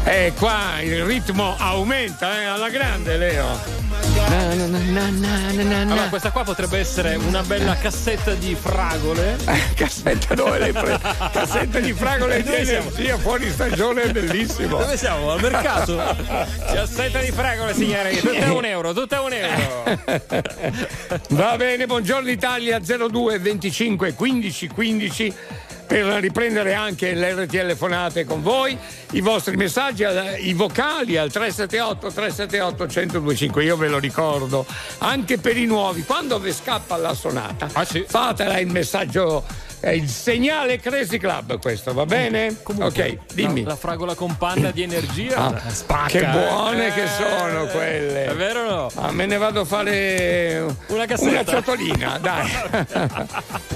E 0.05 0.33
qua 0.39 0.81
il 0.81 1.05
ritmo 1.05 1.57
aumenta 1.59 2.41
eh, 2.41 2.45
alla 2.45 2.69
grande, 2.69 3.17
Leo. 3.17 3.88
Allora, 5.91 6.09
questa 6.09 6.31
qua 6.31 6.45
potrebbe 6.45 6.79
essere 6.79 7.17
una 7.17 7.43
bella 7.43 7.77
cassetta 7.77 8.35
di 8.35 8.55
fragole. 8.55 9.37
cassetta 9.75 10.35
dove 10.35 10.59
l'hai 10.59 10.73
presa? 10.73 11.31
Cassetta 11.33 11.79
di 11.81 11.93
fragole 11.93 12.43
di 12.43 12.55
energia 12.55 13.17
fuori 13.19 13.51
stagione 13.51 14.03
è 14.03 14.13
bellissimo. 14.13 14.79
Dove 14.79 14.97
siamo? 14.97 15.31
Al 15.33 15.41
mercato? 15.41 15.97
Cassetta 16.67 17.21
di 17.21 17.31
fragole, 17.31 17.75
signore. 17.75 18.17
Tutta 18.17 18.53
un 18.53 18.65
euro, 18.65 18.93
tutta 18.93 19.21
un 19.21 19.33
euro. 19.33 20.01
Va 21.31 21.57
bene, 21.57 21.87
buongiorno 21.87 22.31
Italia 22.31 22.79
02 22.81 23.39
25 23.39 24.15
15 24.15 24.69
15 24.69 25.35
per 25.89 26.05
riprendere 26.21 26.75
anche 26.75 27.15
le 27.15 27.47
telefonate 27.47 28.27
con 28.27 28.43
voi, 28.43 28.77
i 29.13 29.23
vostri 29.23 29.57
messaggi, 29.57 30.03
eh, 30.03 30.37
i 30.39 30.53
vocali 30.53 31.17
al 31.17 31.33
378 31.33 32.13
378 32.13 32.85
1025. 32.85 33.65
Io 33.65 33.77
ve 33.77 33.89
lo 33.89 33.99
ricordo, 33.99 34.67
anche 34.99 35.39
per 35.39 35.57
i 35.57 35.65
nuovi, 35.65 36.05
quando 36.05 36.39
vi 36.39 36.53
scappa 36.53 36.99
la 36.99 37.15
sonata, 37.15 37.69
fatela 37.69 38.59
il 38.59 38.67
messaggio, 38.67 39.43
è 39.81 39.91
il 39.91 40.09
segnale 40.09 40.79
Crazy 40.81 41.19
Club 41.19 41.61
questo, 41.61 41.93
va 41.95 42.05
bene? 42.05 42.57
ok, 42.63 43.19
dimmi. 43.33 43.63
La, 43.63 43.71
la 43.71 43.77
fragola 43.77 44.15
con 44.15 44.37
panna 44.37 44.71
di 44.71 44.83
energia 44.83 45.37
Ah, 45.37 45.71
spacca. 45.71 46.09
Che 46.09 46.25
buone 46.27 46.89
eh. 46.89 46.93
che 46.93 47.07
sono 47.07 47.67
quelle. 47.67 48.27
È 48.27 48.35
vero 48.35 48.61
o 48.61 48.69
no? 48.71 48.91
Ah, 48.97 49.13
me 49.13 49.27
ne 49.27 49.37
vado 49.37 49.61
a 49.61 49.65
fare 49.65 50.65
Una 50.89 51.07
cassetta. 51.07 51.31
una 51.31 51.45
ciotolina, 51.45 52.19
dai. 52.19 52.51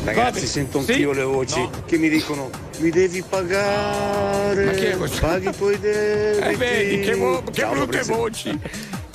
Ragazzi, 0.04 0.46
sento 0.46 0.78
anch'io 0.78 1.12
le 1.12 1.22
voci 1.22 1.68
che 1.86 1.96
mi 1.98 2.08
dicono 2.08 2.50
mi 2.78 2.90
devi 2.90 3.22
pagare. 3.22 4.64
Ma 4.64 4.72
chi 4.72 4.84
è 4.86 4.96
questo? 4.96 5.20
Paghi 5.20 5.50
poi 5.56 5.78
debiti. 5.78 6.48
Eh, 6.48 6.56
vedi, 6.56 7.00
che, 7.00 7.14
vo- 7.14 7.42
che 7.52 7.64
brutte 7.64 8.02
voci. 8.02 8.58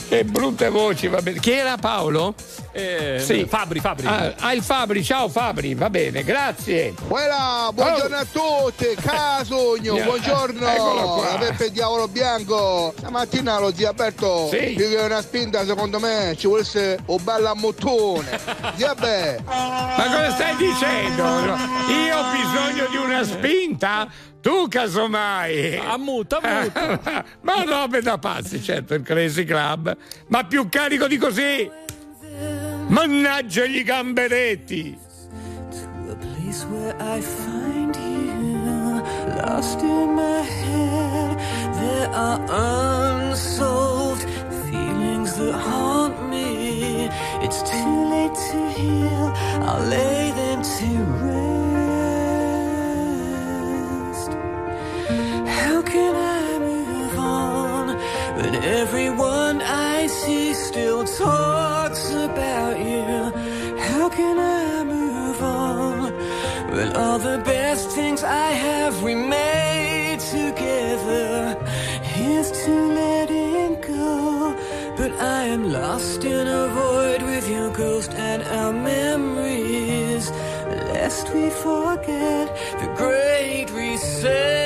Che 0.08 0.24
brutte 0.24 0.70
voci, 0.70 1.08
va 1.10 1.22
bene. 1.22 1.38
Chi 1.40 1.52
era 1.52 1.76
Paolo? 1.76 2.34
Eh, 2.72 3.46
Fabri, 3.50 3.80
Fabri. 3.82 4.08
Ah, 4.08 4.34
ah, 4.40 4.54
il 4.54 4.62
Fabri, 4.64 5.04
ciao 5.04 5.28
Fabri, 5.28 5.74
va 5.74 5.90
bene, 5.90 6.24
grazie. 6.24 6.94
Quella, 7.08 7.70
buongiorno 7.74 8.16
a 8.16 8.26
tutti, 8.26 8.86
Casugno, 9.02 9.96
Yeah. 9.96 10.06
buongiorno, 10.06 10.66
Eccolo 10.68 11.02
qua. 11.16 11.32
la 11.34 11.38
Peppe 11.40 11.72
Diavolo 11.72 12.08
Bianco. 12.08 12.94
Stamattina 12.98 13.60
lo 13.60 13.74
zio 13.76 13.90
Alberto, 13.90 14.48
Sì. 14.50 14.74
più 14.78 14.88
che 14.90 14.96
una 14.96 15.22
spinta 15.22 15.66
secondo 15.66 16.00
me 16.00 16.36
ci 16.38 16.48
vuole 16.48 16.62
essere 16.62 17.00
un 17.08 17.22
bello 17.24 17.50
ammottone. 17.50 18.40
Vabbè. 18.78 19.40
Ma 19.46 20.04
cosa 20.06 20.32
stai 20.32 20.56
dicendo? 20.56 21.24
Io 21.24 22.18
ho 22.18 22.32
bisogno 22.32 22.88
di 22.92 22.98
una 22.98 23.24
spinta? 23.26 24.08
Tu 24.42 24.68
casomai. 24.70 25.78
Ammuta, 25.78 26.40
ammuta. 26.42 27.26
Ma 27.42 27.64
robe 27.64 28.02
da 28.02 28.18
pazzi, 28.18 28.62
certo, 28.62 28.94
il 28.94 29.02
Crazy 29.02 29.44
Club. 29.44 29.96
Ma 30.28 30.44
più 30.46 30.70
carico 30.70 31.08
di 31.08 31.18
così. 31.18 31.70
Mannaggia 32.88 33.66
gli 33.66 33.84
gamberetti. 33.84 34.98
A 36.10 36.16
place 36.16 36.66
where 36.70 36.96
I 37.00 37.20
find 37.22 37.96
you, 37.96 39.02
lost 39.44 39.82
in 39.82 40.14
my 40.14 40.42
head. 40.42 41.38
There 41.80 42.10
are 42.14 42.40
unsolved 43.30 44.24
feelings 44.70 45.36
that 45.36 45.54
haunt 45.54 46.30
me. 46.30 47.10
It's 47.42 47.62
too 47.64 48.10
late 48.10 48.36
to 48.52 48.70
heal. 48.80 49.34
I'll 49.68 49.84
lay 49.90 50.17
still 60.78 61.04
talks 61.06 62.12
about 62.12 62.78
you? 62.80 63.08
How 63.90 64.10
can 64.10 64.38
I 64.38 64.84
move 64.84 65.42
on 65.42 66.14
when 66.74 66.96
all 66.96 67.18
the 67.18 67.40
best 67.44 67.90
things 67.98 68.24
I 68.24 68.50
have 68.68 69.02
we 69.02 69.16
made 69.16 70.20
together? 70.20 71.58
Here's 72.14 72.52
to 72.64 72.74
letting 73.00 73.82
go, 73.82 74.56
but 74.98 75.12
I 75.40 75.42
am 75.56 75.64
lost 75.72 76.24
in 76.24 76.46
a 76.48 76.68
void 76.68 77.22
with 77.24 77.50
your 77.50 77.70
ghost 77.72 78.12
and 78.14 78.44
our 78.44 78.74
memories. 78.74 80.30
Lest 80.94 81.26
we 81.34 81.50
forget 81.50 82.46
the 82.82 82.90
great 83.02 83.68
reset. 83.72 84.57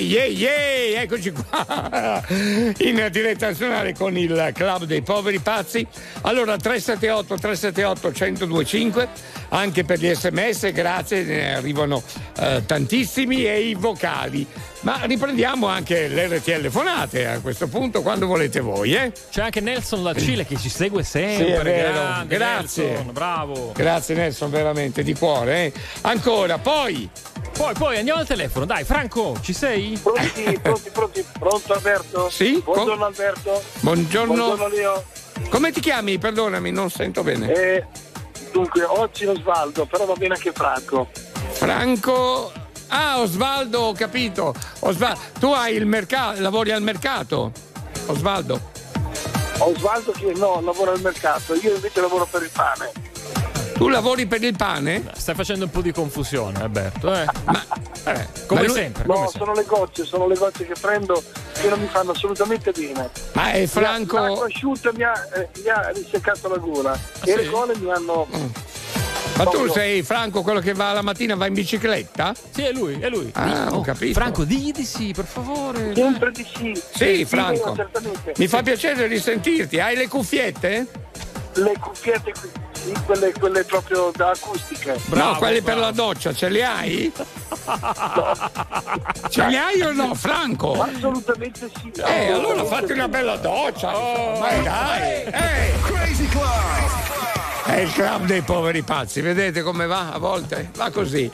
Ehi, 0.00 0.16
ehi, 0.16 0.46
ehi, 0.46 0.94
eccoci 0.94 1.30
qua 1.30 2.24
in 2.78 3.08
diretta 3.12 3.48
nazionale 3.48 3.92
con 3.92 4.16
il 4.16 4.50
Club 4.54 4.84
dei 4.84 5.02
Poveri 5.02 5.40
Pazzi. 5.40 5.86
Allora 6.22 6.56
378 6.56 7.36
378 7.36 8.08
1025 8.08 9.08
anche 9.50 9.84
per 9.84 9.98
gli 9.98 10.10
sms, 10.10 10.72
grazie, 10.72 11.22
ne 11.22 11.54
arrivano 11.56 12.02
eh, 12.38 12.62
tantissimi 12.64 13.44
e 13.44 13.60
i 13.68 13.74
vocali. 13.74 14.46
Ma 14.82 15.00
riprendiamo 15.02 15.66
anche 15.66 16.08
le 16.08 16.40
telefonate 16.42 17.26
a 17.26 17.40
questo 17.40 17.66
punto 17.68 18.00
quando 18.00 18.26
volete 18.26 18.60
voi, 18.60 18.94
eh? 18.94 19.12
C'è 19.30 19.42
anche 19.42 19.60
Nelson 19.60 20.02
La 20.02 20.14
Cile 20.14 20.46
che 20.46 20.56
ci 20.56 20.70
segue 20.70 21.02
sempre. 21.02 21.74
Sì. 21.76 21.92
Grande 21.92 22.36
Grazie. 22.36 22.86
Nelson, 22.86 23.12
bravo. 23.12 23.72
Grazie 23.74 24.14
Nelson, 24.14 24.50
veramente, 24.50 25.02
di 25.02 25.12
cuore. 25.12 25.66
eh. 25.66 25.72
Ancora, 26.02 26.56
poi. 26.56 27.10
Poi, 27.60 27.74
poi 27.74 27.98
andiamo 27.98 28.20
al 28.20 28.26
telefono. 28.26 28.64
Dai, 28.64 28.84
Franco, 28.84 29.36
ci 29.42 29.52
sei? 29.52 30.00
Pronti, 30.02 30.58
pronti, 30.62 30.90
pronti. 30.90 31.24
Pronto 31.38 31.72
Alberto? 31.74 32.30
Sì? 32.30 32.58
Buongiorno 32.64 33.04
Alberto. 33.04 33.62
Buongiorno. 33.80 34.34
Buongiorno 34.34 34.68
Leo. 34.68 35.04
Come 35.50 35.70
ti 35.70 35.80
chiami? 35.80 36.16
Perdonami, 36.16 36.70
non 36.70 36.88
sento 36.88 37.22
bene. 37.22 37.52
Eh, 37.52 37.86
dunque, 38.50 38.82
oggi 38.84 39.26
Osvaldo, 39.26 39.84
però 39.84 40.06
va 40.06 40.14
bene 40.14 40.36
anche 40.36 40.52
Franco. 40.52 41.10
Franco. 41.50 42.50
Ah, 42.88 43.20
Osvaldo, 43.20 43.80
ho 43.80 43.92
capito. 43.92 44.54
Osva- 44.78 45.14
tu 45.38 45.48
hai 45.52 45.76
il 45.76 45.84
mercato, 45.84 46.40
lavori 46.40 46.72
al 46.72 46.80
mercato. 46.80 47.52
Osvaldo. 48.06 48.58
Osvaldo 49.58 50.12
che 50.12 50.32
no, 50.34 50.62
lavora 50.62 50.92
al 50.92 51.00
mercato, 51.02 51.54
io 51.56 51.74
invece 51.74 52.00
lavoro 52.00 52.24
per 52.24 52.40
il 52.40 52.50
pane. 52.50 53.09
Tu 53.80 53.88
lavori 53.88 54.26
per 54.26 54.42
il 54.44 54.54
pane? 54.54 55.02
Stai 55.16 55.34
facendo 55.34 55.64
un 55.64 55.70
po' 55.70 55.80
di 55.80 55.90
confusione, 55.90 56.60
Alberto. 56.60 57.14
Eh? 57.14 57.24
Eh, 58.04 58.26
come 58.46 58.60
ma 58.60 58.66
lui- 58.66 58.76
sempre. 58.76 59.04
No, 59.06 59.14
come 59.14 59.28
sempre. 59.28 59.38
sono 59.38 59.54
le 59.54 59.64
gocce, 59.64 60.04
sono 60.04 60.26
le 60.26 60.34
gocce 60.34 60.66
che 60.66 60.74
prendo 60.78 61.22
che 61.54 61.66
non 61.70 61.80
mi 61.80 61.86
fanno 61.86 62.10
assolutamente 62.10 62.72
bene. 62.72 63.08
Ma 63.32 63.52
è 63.52 63.66
Franco- 63.66 64.18
L'acqua 64.18 64.44
asciutta 64.44 64.92
mi 64.92 65.02
ha, 65.02 65.14
eh, 65.34 65.48
mi 65.62 65.68
ha 65.70 65.90
riseccato 65.94 66.48
la 66.48 66.58
gola 66.58 66.98
e 67.24 67.36
le 67.36 67.46
gole 67.48 67.74
mi 67.78 67.90
hanno. 67.90 68.26
Ma 69.36 69.44
tu 69.46 69.66
sei 69.70 70.02
Franco 70.02 70.42
quello 70.42 70.60
che 70.60 70.74
va 70.74 70.92
la 70.92 71.00
mattina 71.00 71.34
va 71.34 71.46
in 71.46 71.54
bicicletta? 71.54 72.34
Sì, 72.50 72.62
è 72.64 72.72
lui, 72.72 72.98
è 73.00 73.08
lui. 73.08 73.30
Ah, 73.32 73.68
ho 73.70 73.80
capito. 73.80 74.12
Franco, 74.12 74.44
digli 74.44 74.72
di 74.72 74.84
sì, 74.84 75.12
per 75.16 75.24
favore. 75.24 75.94
Sempre 75.94 76.30
di 76.32 76.46
sì. 76.54 76.82
Sì, 76.94 77.24
Franco. 77.24 77.74
certamente. 77.74 78.34
Mi 78.36 78.46
fa 78.46 78.60
piacere 78.62 79.06
risentirti. 79.06 79.80
Hai 79.80 79.96
le 79.96 80.06
cuffiette? 80.06 80.86
Le 81.54 81.72
cuffiette 81.80 82.32
sì, 82.72 82.92
quelle, 83.04 83.32
quelle 83.32 83.64
proprio 83.64 84.10
da 84.14 84.30
acustiche. 84.30 84.96
no, 85.08 85.34
quelle 85.36 85.60
per 85.62 85.76
la 85.76 85.90
doccia, 85.90 86.32
ce 86.32 86.48
le 86.48 86.64
hai? 86.64 87.12
Ce 89.28 89.46
le 89.46 89.58
hai 89.58 89.82
o 89.82 89.92
no, 89.92 90.14
Franco? 90.14 90.80
Assolutamente 90.80 91.68
sì. 91.80 91.92
Eh, 92.00 92.32
allora 92.32 92.64
fatti 92.64 92.92
una 92.92 93.08
bella 93.08 93.36
doccia. 93.36 93.90
Ma 93.90 94.48
dai. 94.62 95.24
Eh. 95.24 95.72
Crazy 95.82 96.26
Club. 96.28 97.49
È 97.70 97.78
il 97.82 97.92
club 97.92 98.24
dei 98.26 98.42
poveri 98.42 98.82
pazzi, 98.82 99.20
vedete 99.20 99.62
come 99.62 99.86
va 99.86 100.12
a 100.12 100.18
volte? 100.18 100.70
Va 100.74 100.90
così. 100.90 101.30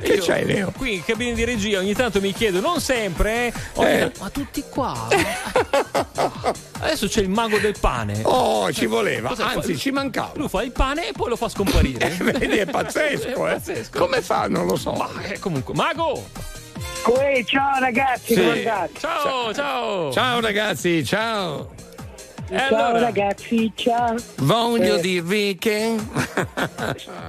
Che 0.00 0.12
Io 0.14 0.22
c'è, 0.22 0.44
Leo? 0.44 0.72
Qui 0.76 0.94
in 0.94 1.04
cabina 1.04 1.34
di 1.34 1.44
regia 1.44 1.80
ogni 1.80 1.94
tanto 1.94 2.20
mi 2.20 2.32
chiedo, 2.32 2.60
non 2.60 2.80
sempre, 2.80 3.48
eh, 3.48 3.52
ogni 3.74 3.92
Eh. 3.94 3.98
tanto, 3.98 4.20
ma 4.22 4.30
tutti 4.30 4.64
qua. 4.68 5.08
Adesso 6.80 7.08
c'è 7.08 7.20
il 7.20 7.28
mago 7.28 7.58
del 7.58 7.74
pane. 7.78 8.20
Oh, 8.22 8.72
ci 8.72 8.86
voleva, 8.86 9.30
Cosa 9.30 9.48
fa? 9.48 9.50
anzi 9.56 9.76
ci 9.76 9.90
mancava. 9.90 10.30
Lui 10.36 10.48
fa 10.48 10.62
il 10.62 10.70
pane 10.70 11.08
e 11.08 11.12
poi 11.12 11.28
lo 11.28 11.36
fa 11.36 11.48
scomparire. 11.48 12.08
Vedi, 12.20 12.56
è 12.58 12.66
pazzesco, 12.66 13.26
È 13.46 13.50
eh. 13.50 13.54
pazzesco. 13.54 13.98
Come 13.98 14.22
fa? 14.22 14.46
Non 14.46 14.66
lo 14.66 14.76
so. 14.76 14.92
Ma 14.92 15.08
eh, 15.24 15.38
comunque, 15.40 15.74
mago! 15.74 16.24
Uè, 17.06 17.42
ciao 17.44 17.80
ragazzi, 17.80 18.34
Sì. 18.34 18.40
come 18.40 18.52
andate? 18.58 18.92
Ciao, 19.00 19.52
ciao! 19.52 20.12
Ciao 20.12 20.40
ragazzi, 20.40 21.04
ciao. 21.04 21.79
E 22.52 22.58
Ciao 22.58 22.66
allora? 22.86 22.98
ragazzi, 23.00 23.70
ciao. 23.76 24.16
Voglio 24.38 24.96
Eh. 24.96 25.00
dirvi 25.00 25.56
che. 25.56 25.94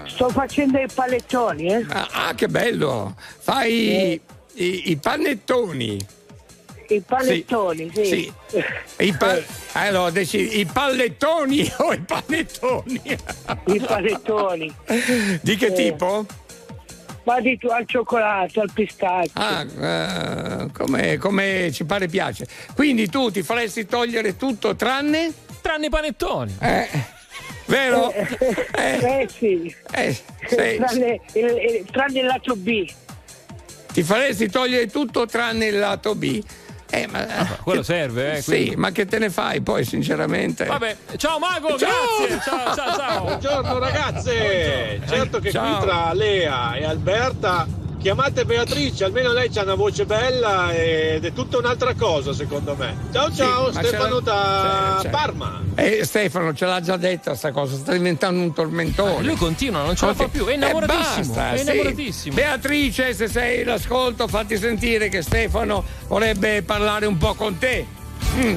Sto 0.07 0.29
facendo 0.29 0.79
i 0.79 0.87
palettoni, 0.91 1.67
eh? 1.67 1.85
Ah, 1.89 2.07
ah, 2.11 2.33
che 2.33 2.47
bello! 2.47 3.15
Fai 3.39 4.19
i, 4.55 4.89
i 4.91 4.97
panettoni. 4.97 6.03
I 6.87 7.01
panettoni, 7.05 7.91
sì. 7.93 8.03
Sì. 8.47 8.63
I 8.97 9.13
pa- 9.13 9.39
allora, 9.73 10.09
decidi, 10.09 10.59
i 10.59 10.65
pallettoni 10.65 11.71
o 11.77 11.93
i 11.93 11.99
panettoni? 11.99 13.01
I 13.65 13.79
panettoni. 13.79 14.73
Di 15.41 15.55
che 15.55 15.67
Eh. 15.67 15.73
tipo? 15.73 16.25
Ma 17.23 17.39
di 17.39 17.57
tu 17.57 17.67
al 17.67 17.85
cioccolato, 17.85 18.61
al 18.61 18.71
pistacchio. 18.73 19.31
Ah, 19.33 19.61
eh, 19.63 20.71
come, 20.73 21.17
come 21.17 21.69
ci 21.71 21.83
pare 21.85 22.07
piace. 22.07 22.47
Quindi 22.75 23.07
tu 23.09 23.29
ti 23.29 23.43
faresti 23.43 23.85
togliere 23.85 24.35
tutto 24.37 24.75
tranne. 24.75 25.31
Tranne 25.61 25.85
i 25.85 25.89
panettoni. 25.89 26.55
Eh, 26.59 26.87
vero? 27.65 28.11
Eh, 28.11 28.27
eh, 28.73 29.29
sì. 29.31 29.75
Eh, 29.91 30.17
sei- 30.47 30.77
tranne, 30.77 31.21
il, 31.33 31.45
il- 31.45 31.85
tranne 31.91 32.19
il 32.19 32.25
lato 32.25 32.55
B. 32.55 32.91
ti 33.93 34.01
faresti 34.03 34.49
togliere 34.49 34.87
tutto 34.87 35.27
tranne 35.27 35.67
il 35.67 35.77
lato 35.77 36.15
B. 36.15 36.41
Eh, 36.93 37.07
ma, 37.07 37.25
quello 37.63 37.83
serve, 37.83 38.37
eh, 38.37 38.41
Sì, 38.41 38.73
ma 38.75 38.91
che 38.91 39.05
te 39.05 39.17
ne 39.17 39.29
fai 39.29 39.61
poi, 39.61 39.85
sinceramente? 39.85 40.65
Vabbè, 40.65 40.95
ciao 41.15 41.39
mago, 41.39 41.77
Ciao! 41.77 41.89
grazie! 42.27 42.41
Ciao, 42.43 42.75
ciao, 42.75 42.97
ciao! 42.97 43.23
Buongiorno 43.23 43.79
ragazze! 43.79 44.99
Certo 45.07 45.39
che 45.39 45.51
Ciao. 45.51 45.77
qui 45.77 45.87
tra 45.87 46.13
Lea 46.13 46.73
e 46.75 46.83
Alberta 46.83 47.65
chiamate 48.01 48.45
Beatrice, 48.45 49.03
almeno 49.03 49.31
lei 49.31 49.49
ha 49.53 49.61
una 49.61 49.75
voce 49.75 50.05
bella 50.05 50.73
ed 50.73 51.23
è 51.23 51.33
tutta 51.33 51.57
un'altra 51.59 51.93
cosa 51.93 52.33
secondo 52.33 52.75
me. 52.75 52.95
Ciao 53.11 53.31
ciao, 53.33 53.71
Sì, 53.71 53.77
Stefano 53.77 54.19
da 54.19 54.95
c'è- 54.97 55.03
c'è. 55.03 55.09
Parma. 55.09 55.61
Eh, 55.75 56.01
Stefano 56.03 56.53
ce 56.53 56.65
l'ha 56.65 56.81
già 56.81 56.97
detta 56.97 57.35
sta 57.35 57.51
cosa, 57.51 57.75
sta 57.75 57.91
diventando 57.93 58.41
un 58.41 58.53
tormentone. 58.53 59.23
Lui 59.23 59.35
continua, 59.35 59.83
non 59.83 59.95
ce 59.95 60.05
la 60.07 60.13
fa 60.15 60.27
più, 60.27 60.45
è 60.45 60.53
innamoratissimo, 60.55 61.11
Eh, 61.21 61.27
basta, 61.27 61.51
è 61.53 61.57
sì. 61.57 61.63
innamoratissimo. 61.63 62.35
Beatrice, 62.35 63.13
se 63.13 63.27
sei 63.27 63.63
l'ascolto, 63.63 64.27
fatti 64.27 64.57
sentire 64.57 65.07
che 65.09 65.21
Stefano 65.21 65.83
vorrebbe 66.07 66.63
parlare 66.63 67.05
un 67.05 67.17
po' 67.17 67.35
con 67.35 67.57
te. 67.59 67.85
Mm. 68.35 68.55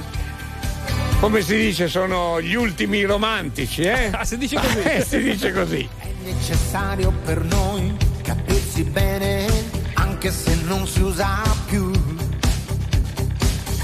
Come 1.20 1.40
si 1.42 1.56
dice, 1.56 1.88
sono 1.88 2.40
gli 2.40 2.54
ultimi 2.54 3.02
romantici, 3.04 3.82
eh? 3.82 4.10
Ah, 4.16 4.24
si 4.24 4.36
dice 4.38 4.56
così. 4.56 4.78
Eh, 4.88 5.02
si 5.04 5.22
dice 5.22 5.52
così. 5.52 5.88
necessario 6.24 7.12
per 7.24 7.42
noi 7.44 7.94
capirsi 8.34 8.82
bene, 8.84 9.46
anche 9.94 10.30
se 10.30 10.54
non 10.66 10.86
si 10.86 11.00
usa 11.00 11.42
più. 11.66 11.90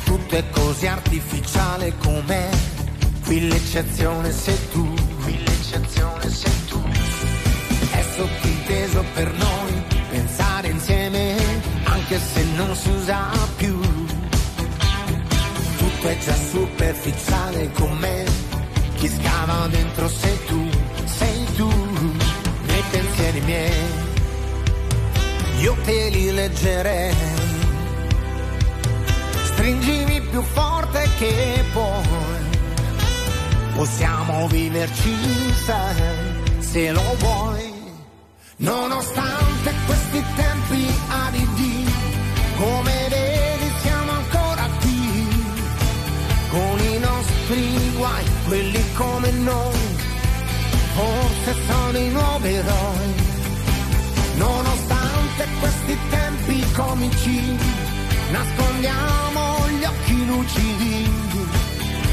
Tutto 0.04 0.34
è 0.34 0.44
così 0.50 0.86
artificiale 0.86 1.94
com'è, 1.98 2.48
qui 3.24 3.48
l'eccezione 3.48 4.32
sei 4.32 4.58
tu, 4.72 4.94
qui 5.22 5.38
l'eccezione 5.44 6.28
sei 6.28 6.64
tu. 6.66 6.82
È 7.90 8.04
sottinteso 8.16 9.04
per 9.14 9.32
noi 9.32 9.82
pensare 10.10 10.68
insieme, 10.68 11.36
anche 11.84 12.18
se 12.18 12.44
non 12.56 12.74
si 12.74 12.88
usa 12.88 13.30
più. 13.56 13.80
Tutto 15.76 16.08
è 16.08 16.18
già 16.18 16.34
superficiale 16.50 17.70
com'è, 17.72 18.24
chi 18.96 19.08
scava 19.08 19.68
dentro 19.68 20.08
sei 20.08 20.38
tu, 20.46 20.68
sei 21.04 21.44
tu, 21.56 21.68
nei 22.66 22.82
pensieri 22.90 23.40
miei, 23.42 24.08
io 25.62 25.76
te 25.84 26.08
li 26.08 26.30
leggerei, 26.30 27.14
stringimi 29.44 30.20
più 30.22 30.42
forte 30.42 31.08
che 31.18 31.64
puoi, 31.72 32.04
possiamo 33.74 34.48
viverci, 34.48 35.14
sai, 35.64 35.94
se 36.60 36.90
lo 36.92 37.16
vuoi, 37.18 37.72
nonostante 38.56 39.74
questi 39.86 40.24
tempi 40.34 40.86
aridi, 41.08 41.84
come 42.56 43.06
vedi 43.08 43.72
siamo 43.82 44.12
ancora 44.12 44.68
qui. 44.80 44.98
Con 46.50 46.78
i 46.80 46.98
nostri 46.98 47.92
guai, 47.96 48.24
quelli 48.48 48.84
come 48.94 49.30
noi, 49.30 49.78
forse 50.94 51.54
sono 51.68 51.98
i 51.98 52.08
nuovi 52.08 52.48
eroi. 52.54 53.28
Nonostante 54.34 54.79
questi 55.58 55.98
tempi 56.08 56.64
comici, 56.72 57.56
nascondiamo 58.30 59.68
gli 59.68 59.84
occhi 59.84 60.26
lucidi, 60.26 61.10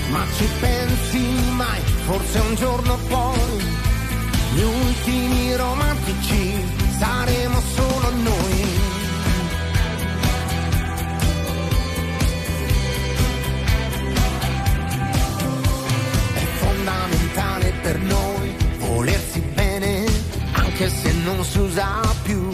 ma 0.09 0.23
ci 0.35 0.47
pensi 0.59 1.19
mai, 1.55 1.81
forse 2.05 2.39
un 2.39 2.55
giorno 2.55 2.97
poi, 3.07 3.63
gli 4.53 4.61
ultimi 4.61 5.55
romantici 5.55 6.85
saremo 6.97 7.61
solo 7.75 8.09
noi. 8.23 8.85
è 16.33 16.45
fondamentale 16.59 17.73
per 17.81 17.99
noi 17.99 18.55
volersi 18.79 19.39
bene 19.53 20.05
anche 20.53 20.89
se 20.89 21.11
non 21.23 21.43
si 21.43 21.59
usa 21.59 22.01
più 22.23 22.46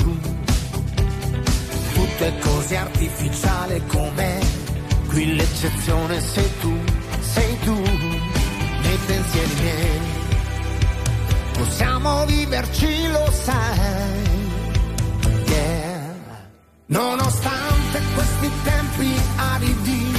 tutto 2.14 2.24
è 2.26 2.38
così 2.40 2.76
artificiale 2.76 3.82
com'è. 3.88 4.40
Qui 5.08 5.36
l'eccezione 5.36 6.20
sei 6.22 6.52
tu, 6.60 6.78
sei 7.20 7.60
tu, 7.60 7.74
nei 7.74 8.98
pensieri 9.06 9.54
miei. 9.62 10.00
Possiamo 11.54 12.26
viverci, 12.26 13.08
lo 13.08 13.32
sai. 13.32 14.32
Yeah. 15.48 16.16
Nonostante 16.88 18.02
questi 18.16 18.52
tempi 18.64 19.22
aridi, 19.36 20.14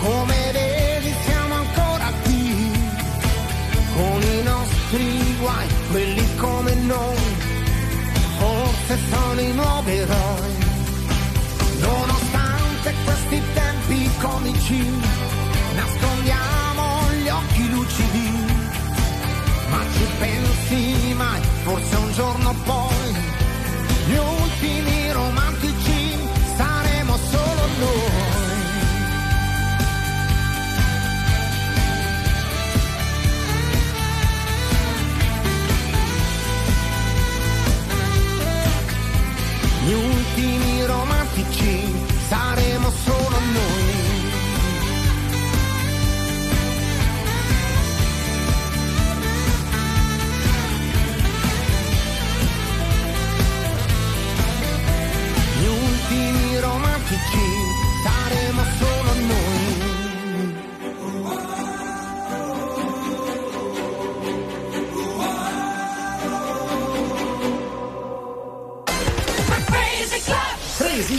come 0.00 0.50
vedi 0.52 1.14
siamo 1.24 1.54
ancora 1.54 2.12
qui, 2.22 2.70
con 3.94 4.22
i 4.22 4.42
nostri 4.42 5.36
guai, 5.40 5.66
quelli 5.90 6.36
come 6.36 6.74
noi, 6.74 7.16
forse 8.38 8.98
sono 9.10 9.40
i 9.40 9.52
nuovi 9.52 9.92
eroi. 9.96 10.67
Nonostante 11.80 12.94
questi 13.04 13.42
tempi 13.54 14.10
comici, 14.20 14.90
nascondiamo 15.74 17.12
gli 17.22 17.28
occhi 17.28 17.70
lucidi, 17.70 18.30
ma 19.68 19.80
ci 19.92 20.06
pensi 20.18 21.14
mai, 21.14 21.40
forse 21.62 21.96
un 21.96 22.12
giorno 22.12 22.54
poi, 22.64 23.14
gli 24.08 24.16
ultimi 24.16 25.12
romantici 25.12 25.77
romantici 41.38 41.94
saremo 42.28 42.90
solo 42.90 43.38
noi. 43.52 44.06
Gli 55.60 55.66
ultimi 55.66 56.60
romantici 56.60 57.57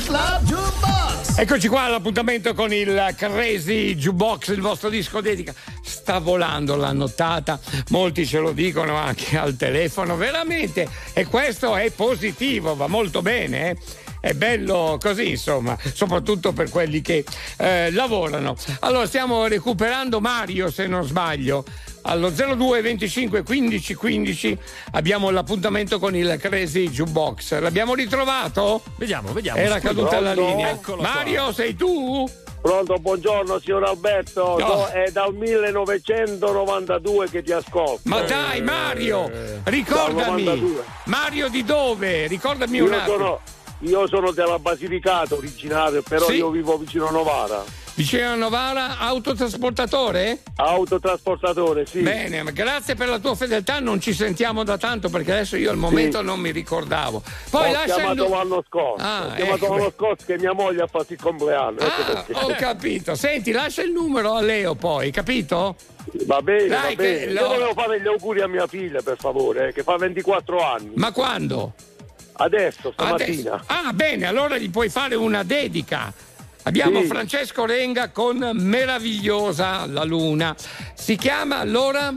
Club 0.09 0.43
Jukebox. 0.43 1.37
Eccoci 1.37 1.67
qua 1.67 1.83
all'appuntamento 1.83 2.55
con 2.55 2.73
il 2.73 3.13
Crazy 3.15 3.93
Jukebox, 3.93 4.47
il 4.47 4.59
vostro 4.59 4.89
disco 4.89 5.21
dedica. 5.21 5.53
Sta 5.83 6.17
volando 6.17 6.75
la 6.75 6.91
nottata, 6.93 7.59
molti 7.89 8.25
ce 8.25 8.39
lo 8.39 8.51
dicono 8.51 8.95
anche 8.95 9.37
al 9.37 9.55
telefono, 9.55 10.15
veramente. 10.15 10.89
E 11.13 11.27
questo 11.27 11.75
è 11.75 11.91
positivo, 11.91 12.75
va 12.75 12.87
molto 12.87 13.21
bene. 13.21 13.69
eh. 13.69 13.77
È 14.19 14.33
bello 14.33 14.97
così, 14.99 15.29
insomma, 15.29 15.77
soprattutto 15.93 16.53
per 16.53 16.69
quelli 16.69 17.01
che 17.01 17.23
eh, 17.57 17.91
lavorano. 17.91 18.55
Allora, 18.79 19.05
stiamo 19.05 19.45
recuperando 19.45 20.19
Mario, 20.19 20.71
se 20.71 20.87
non 20.87 21.03
sbaglio. 21.03 21.63
Allo 22.03 22.29
02 22.29 22.81
25 22.81 23.43
15 23.43 23.93
15 23.93 24.57
abbiamo 24.93 25.29
l'appuntamento 25.29 25.99
con 25.99 26.15
il 26.15 26.37
Crazy 26.39 26.89
Jukebox. 26.89 27.59
L'abbiamo 27.59 27.93
ritrovato? 27.93 28.81
Vediamo, 28.95 29.31
vediamo. 29.33 29.59
Era 29.59 29.79
caduta 29.79 30.19
la 30.19 30.31
Pronto? 30.33 30.49
linea. 30.49 30.69
Eccolo 30.71 30.97
qua. 30.97 31.11
Mario, 31.13 31.51
sei 31.51 31.75
tu? 31.75 32.27
Pronto, 32.61 32.95
buongiorno 32.97 33.57
signor 33.59 33.85
Alberto, 33.85 34.57
No. 34.57 34.67
So- 34.67 34.87
è 34.87 35.11
dal 35.11 35.33
1992 35.33 37.29
che 37.29 37.41
ti 37.43 37.51
ascolto. 37.53 38.01
Ma 38.03 38.21
dai, 38.21 38.61
Mario, 38.61 39.29
Dal 39.29 39.61
ricordami. 39.73 40.43
92. 40.43 40.83
Mario 41.05 41.47
di 41.47 41.63
dove? 41.63 42.27
Ricordami 42.27 42.79
un 42.81 42.87
Io 42.91 42.97
attimo. 42.97 43.15
sono, 43.17 43.39
io 43.81 44.07
sono 44.07 44.31
della 44.31 44.59
Basilicata 44.59 45.35
originario, 45.35 46.01
però 46.01 46.25
Sì? 46.25 46.35
io 46.35 46.49
vivo 46.49 46.77
vicino 46.77 47.07
a 47.07 47.11
Novara. 47.11 47.63
Vicino 47.95 48.29
a 48.29 48.35
Novara, 48.35 48.97
autotrasportatore? 48.99 50.39
Autotrasportatore, 50.55 51.85
sì. 51.85 51.99
Bene, 51.99 52.43
grazie 52.53 52.95
per 52.95 53.09
la 53.09 53.19
tua 53.19 53.35
fedeltà, 53.35 53.79
non 53.79 53.99
ci 53.99 54.13
sentiamo 54.13 54.63
da 54.63 54.77
tanto 54.77 55.09
perché 55.09 55.31
adesso 55.33 55.57
io 55.57 55.69
al 55.69 55.75
momento 55.77 56.21
non 56.21 56.39
mi 56.39 56.51
ricordavo. 56.51 57.21
Poi 57.49 57.69
Ho 57.69 57.71
lascia 57.73 57.85
il 57.87 57.93
chiamato 57.95 58.27
nu- 58.27 58.33
l'anno 58.35 58.63
scorso, 58.67 59.03
Ah, 59.05 59.25
ho 59.27 59.35
chiamato 59.35 59.65
ecco. 59.65 59.75
l'anno 59.75 59.91
scorso 59.95 60.25
che 60.25 60.37
mia 60.37 60.53
moglie 60.53 60.81
ha 60.83 60.87
fatto 60.87 61.11
il 61.13 61.19
compleanno. 61.21 61.79
ecco 61.79 62.01
Ah, 62.01 62.23
perché. 62.23 62.33
ho 62.45 62.55
capito. 62.57 63.15
Senti, 63.15 63.51
lascia 63.51 63.81
il 63.81 63.91
numero 63.91 64.33
a 64.33 64.41
Leo 64.41 64.75
poi, 64.75 65.11
capito? 65.11 65.75
Va 66.25 66.41
bene, 66.41 66.67
Dai, 66.67 66.95
va 66.95 67.01
bene. 67.03 67.17
che 67.25 67.31
Io 67.31 67.41
lo- 67.41 67.47
volevo 67.49 67.73
fare 67.73 68.01
gli 68.01 68.07
auguri 68.07 68.41
a 68.41 68.47
mia 68.47 68.65
figlia, 68.67 69.01
per 69.01 69.17
favore, 69.19 69.67
eh, 69.69 69.73
che 69.73 69.83
fa 69.83 69.97
24 69.97 70.63
anni. 70.63 70.91
Ma 70.95 71.11
quando? 71.11 71.73
Adesso, 72.41 72.91
stamattina. 72.93 73.53
Adesso. 73.53 73.63
Ah, 73.67 73.91
bene, 73.93 74.25
allora 74.25 74.57
gli 74.57 74.69
puoi 74.69 74.89
fare 74.89 75.15
una 75.15 75.43
dedica. 75.43 76.11
Abbiamo 76.63 77.01
Sì. 77.01 77.07
Francesco 77.07 77.65
Renga 77.65 78.09
con 78.09 78.37
Meravigliosa 78.53 79.85
la 79.85 80.03
luna. 80.03 80.55
Si 80.93 81.15
chiama 81.15 81.57
allora? 81.59 82.13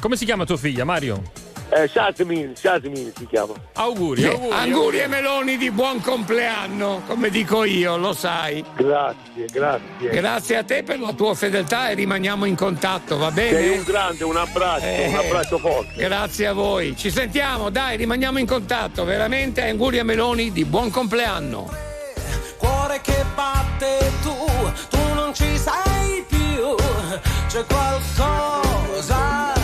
Come 0.00 0.16
si 0.16 0.24
chiama 0.24 0.44
tua 0.44 0.56
figlia, 0.56 0.84
Mario? 0.84 1.22
Eh, 1.68 1.88
Jasmine, 1.92 2.52
Jasmine 2.52 3.12
si 3.16 3.26
chiama. 3.26 3.52
Auguri, 3.74 4.20
Sì, 4.22 4.28
auguri. 4.28 4.52
Auguri 4.52 5.00
e 5.00 5.06
meloni 5.08 5.56
di 5.56 5.70
buon 5.72 6.00
compleanno, 6.00 7.02
come 7.08 7.28
dico 7.28 7.64
io, 7.64 7.96
lo 7.96 8.12
sai. 8.12 8.64
Grazie, 8.76 9.46
grazie. 9.50 10.10
Grazie 10.10 10.56
a 10.58 10.62
te 10.62 10.84
per 10.84 11.00
la 11.00 11.12
tua 11.12 11.34
fedeltà 11.34 11.88
e 11.88 11.94
rimaniamo 11.94 12.44
in 12.44 12.54
contatto, 12.54 13.16
va 13.18 13.32
bene? 13.32 13.58
Sei 13.58 13.78
un 13.78 13.82
grande, 13.84 14.22
un 14.24 14.36
abbraccio, 14.36 14.84
Eh, 14.84 15.08
un 15.08 15.14
abbraccio 15.16 15.58
forte. 15.58 15.92
Grazie 15.96 16.46
a 16.46 16.52
voi. 16.52 16.96
Ci 16.96 17.10
sentiamo, 17.10 17.68
dai, 17.68 17.96
rimaniamo 17.96 18.38
in 18.38 18.46
contatto. 18.46 19.04
Veramente 19.04 19.68
auguri 19.68 19.98
a 19.98 20.04
Meloni 20.04 20.52
di 20.52 20.64
buon 20.64 20.90
compleanno. 20.90 21.68
Cuore 22.58 23.00
che 23.02 23.24
batte 23.34 24.12
tu, 24.22 24.36
tu 24.88 25.14
non 25.14 25.34
ci 25.34 25.58
sei 25.58 26.24
più. 26.28 26.74
C'è 27.48 27.64
qualcosa 27.66 29.55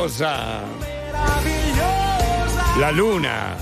Meravigliosa! 0.00 0.62
La 2.78 2.90
luna! 2.90 3.54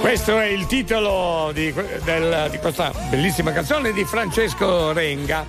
Questo 0.00 0.38
è 0.38 0.46
il 0.46 0.66
titolo 0.66 1.50
di, 1.52 1.72
del- 2.04 2.48
di 2.50 2.58
questa 2.58 2.92
bellissima 3.10 3.50
canzone 3.50 3.92
di 3.92 4.04
Francesco 4.04 4.92
Renga 4.92 5.44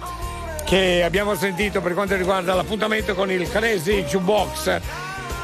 che 0.66 1.04
abbiamo 1.04 1.36
sentito 1.36 1.80
per 1.82 1.94
quanto 1.94 2.16
riguarda 2.16 2.56
l'appuntamento 2.56 3.14
con 3.14 3.30
il 3.30 3.48
Crazy 3.48 4.04
Jukebox. 4.04 4.80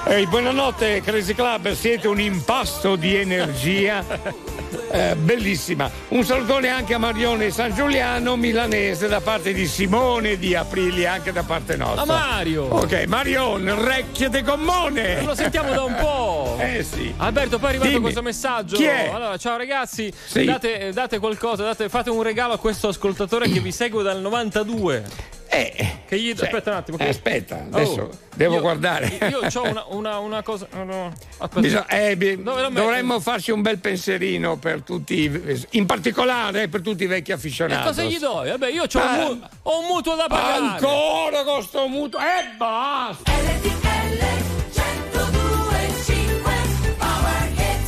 Ehi, 0.06 0.26
buonanotte 0.26 1.02
Crazy 1.02 1.36
Club, 1.36 1.72
siete 1.74 2.08
un 2.08 2.20
impasto 2.20 2.96
di 2.96 3.16
energia. 3.16 4.04
Eh, 4.92 5.16
bellissima. 5.16 5.90
Un 6.10 6.24
salutone 6.24 6.68
anche 6.70 6.96
a 6.96 6.98
Marione 6.98 7.52
San 7.52 7.76
Giuliano 7.76 8.36
milanese 8.36 9.08
da 9.08 9.22
parte 9.22 9.54
di 9.54 9.68
Simone 9.68 10.38
di 10.38 10.56
Aprili, 10.56 11.06
anche 11.06 11.32
da 11.32 11.44
parte 11.44 11.76
nostra. 11.76 12.02
A 12.02 12.06
Mario. 12.06 12.64
Ok, 12.64 13.04
Marion, 13.08 13.84
recchie 13.86 14.30
de 14.30 14.42
gommone. 14.42 15.22
Lo 15.24 15.36
sentiamo 15.36 15.72
da 15.74 15.84
un 15.84 15.96
po'. 15.96 16.58
Eh 16.70 16.84
sì. 16.84 17.14
Alberto, 17.18 17.58
poi 17.58 17.68
è 17.68 17.70
arrivato 17.70 17.90
Dimmi. 17.90 18.02
questo 18.02 18.22
messaggio. 18.22 18.76
Chi 18.76 18.84
è? 18.86 19.10
Allora, 19.14 19.38
ciao 19.38 19.58
ragazzi, 19.58 20.12
Sì. 20.26 20.44
date, 20.46 20.92
date 20.92 21.20
qualcosa, 21.20 21.64
date- 21.64 21.88
fate 21.90 22.10
un 22.10 22.22
regalo 22.22 22.54
a 22.54 22.58
questo 22.60 22.88
ascoltatore 22.90 23.50
che 23.50 23.60
vi 23.60 23.72
segue 23.72 24.04
dal 24.04 24.20
92. 24.20 25.04
Eh, 25.52 26.02
che 26.08 26.20
gli... 26.20 26.36
cioè, 26.36 26.46
aspetta 26.46 26.70
un 26.70 26.76
attimo. 26.78 26.98
eh, 26.98 27.04
che- 27.06 27.10
aspetta, 27.10 27.66
adesso 27.72 28.10
devo 28.36 28.56
io- 28.56 28.62
guardare. 28.62 29.08
Io 29.30 29.40
ho 29.52 29.64
una, 29.68 29.84
una, 29.88 30.18
una 30.20 30.44
cosa. 30.44 30.68
no. 30.84 31.12
Bisogna- 31.56 31.88
eh, 31.88 32.16
metto? 32.16 32.70
dovremmo 32.70 33.20
farci 33.20 33.50
un 33.52 33.62
bel 33.64 33.80
pensierino 33.80 34.58
per 34.58 34.84
tutti, 34.84 35.66
in 35.72 35.86
particolare 35.88 36.68
per 36.68 36.82
tutti 36.82 37.04
i 37.04 37.08
vecchi 37.08 37.32
afficionati. 37.32 37.88
cosa 37.88 38.04
gli 38.04 38.20
do? 38.20 38.44
Vabbè, 38.46 38.70
io 38.70 38.86
c'ho 38.86 39.00
Ah. 39.00 39.28
un, 39.30 39.38
mu- 39.38 39.48
ho 39.64 39.80
un 39.80 39.86
mutuo 39.88 40.16
da 40.16 40.28
pagare. 40.28 40.58
Ancora 40.66 41.44
con 41.44 41.64
sto 41.64 41.88
mutuo? 41.88 42.20
E 42.20 42.56
basta! 42.58 43.32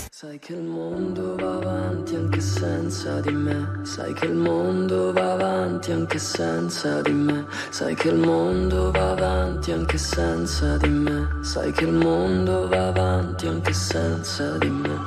Sai 0.10 0.38
che 0.38 0.54
il 0.54 0.62
mondo 0.62 1.36
va 1.36 1.56
avanti 1.56 2.11
senza 2.42 3.22
di 3.22 3.32
me. 3.32 3.80
Sai 3.84 4.14
che 4.14 4.26
il 4.26 4.34
mondo 4.34 5.14
va 5.14 5.34
avanti 5.34 5.92
anche 5.92 6.18
senza 6.18 7.02
di 7.02 7.14
me. 7.14 7.46
Sai 7.70 7.96
che 7.96 8.10
il 8.10 8.18
mondo 8.18 8.92
va 8.92 9.12
avanti 9.12 9.72
anche 9.72 9.98
senza 9.98 10.76
di 10.78 10.90
me. 10.90 11.30
Sai 11.42 11.72
che 11.72 11.86
il 11.86 11.94
mondo 11.94 12.68
va 12.68 12.88
avanti 12.88 13.48
anche 13.48 13.74
senza 13.74 14.58
di 14.58 14.70
me. 14.70 15.00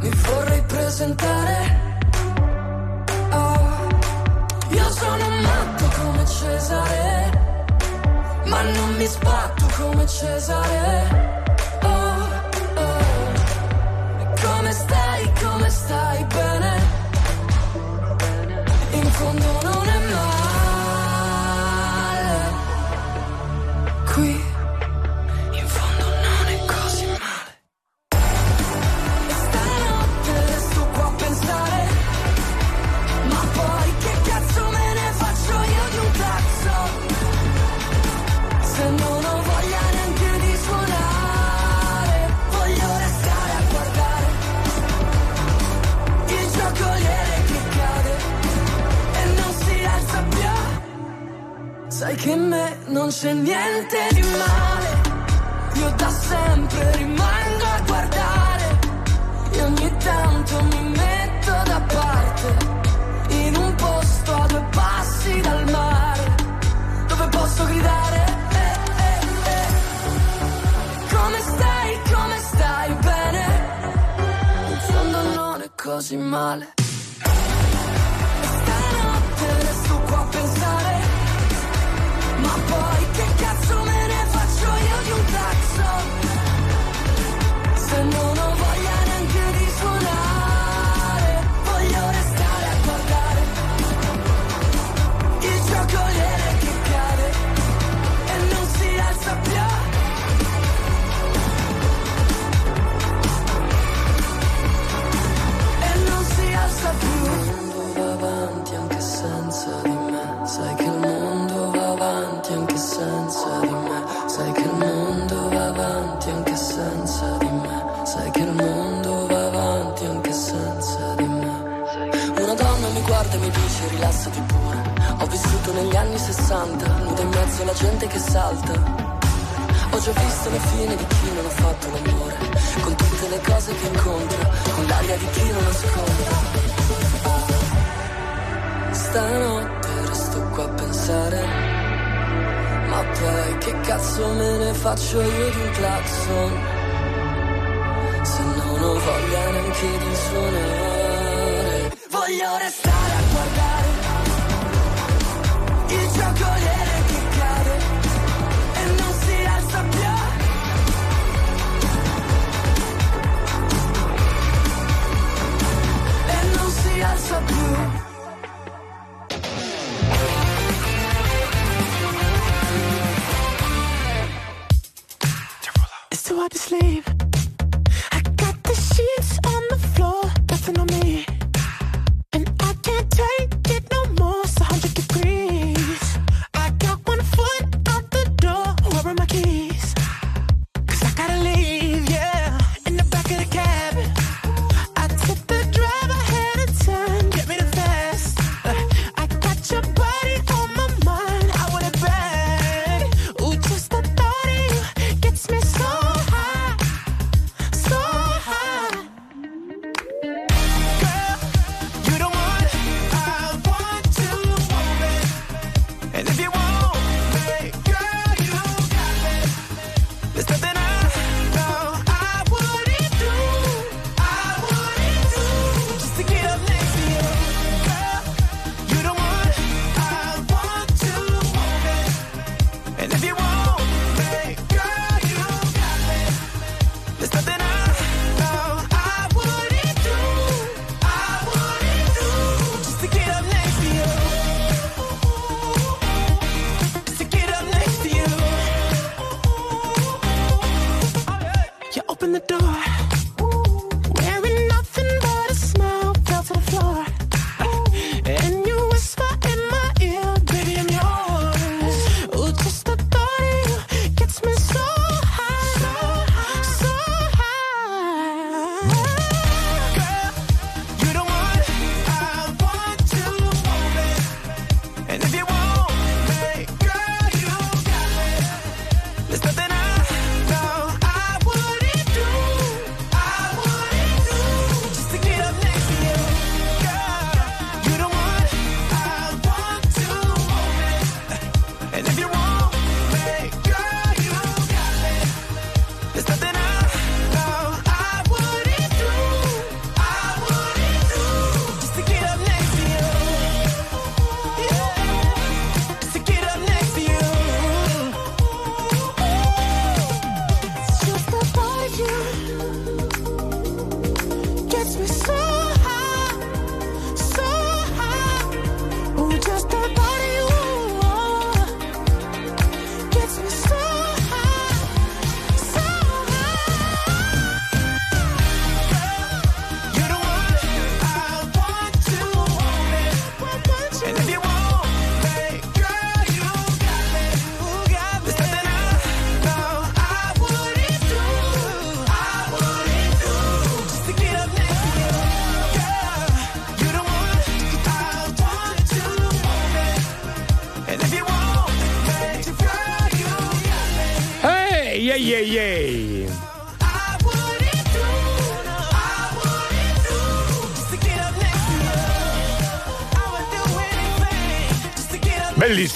Mi 0.00 0.10
vorrei 0.10 0.62
presentare. 0.62 2.04
Oh, 3.30 3.88
io 4.70 4.90
sono 4.90 5.28
matto 5.40 5.84
come 6.00 6.26
Cesare. 6.26 7.44
Ma 8.46 8.62
non 8.62 8.94
mi 8.96 9.06
sbatto 9.06 9.66
come 9.76 10.06
Cesare. 10.06 11.35
Stai, 14.76 15.32
come 15.40 15.70
stai 15.70 16.24
bene? 16.24 16.82
In 18.92 19.10
fondo 19.10 19.60
non 19.62 19.88
è 19.88 20.12
male. 20.12 20.45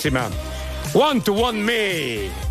Get 0.03 0.17
up. 0.17 0.33
Bellissima. 0.33 0.95
One 0.95 1.21
to 1.23 1.33
one 1.33 1.65
me. 1.65 2.50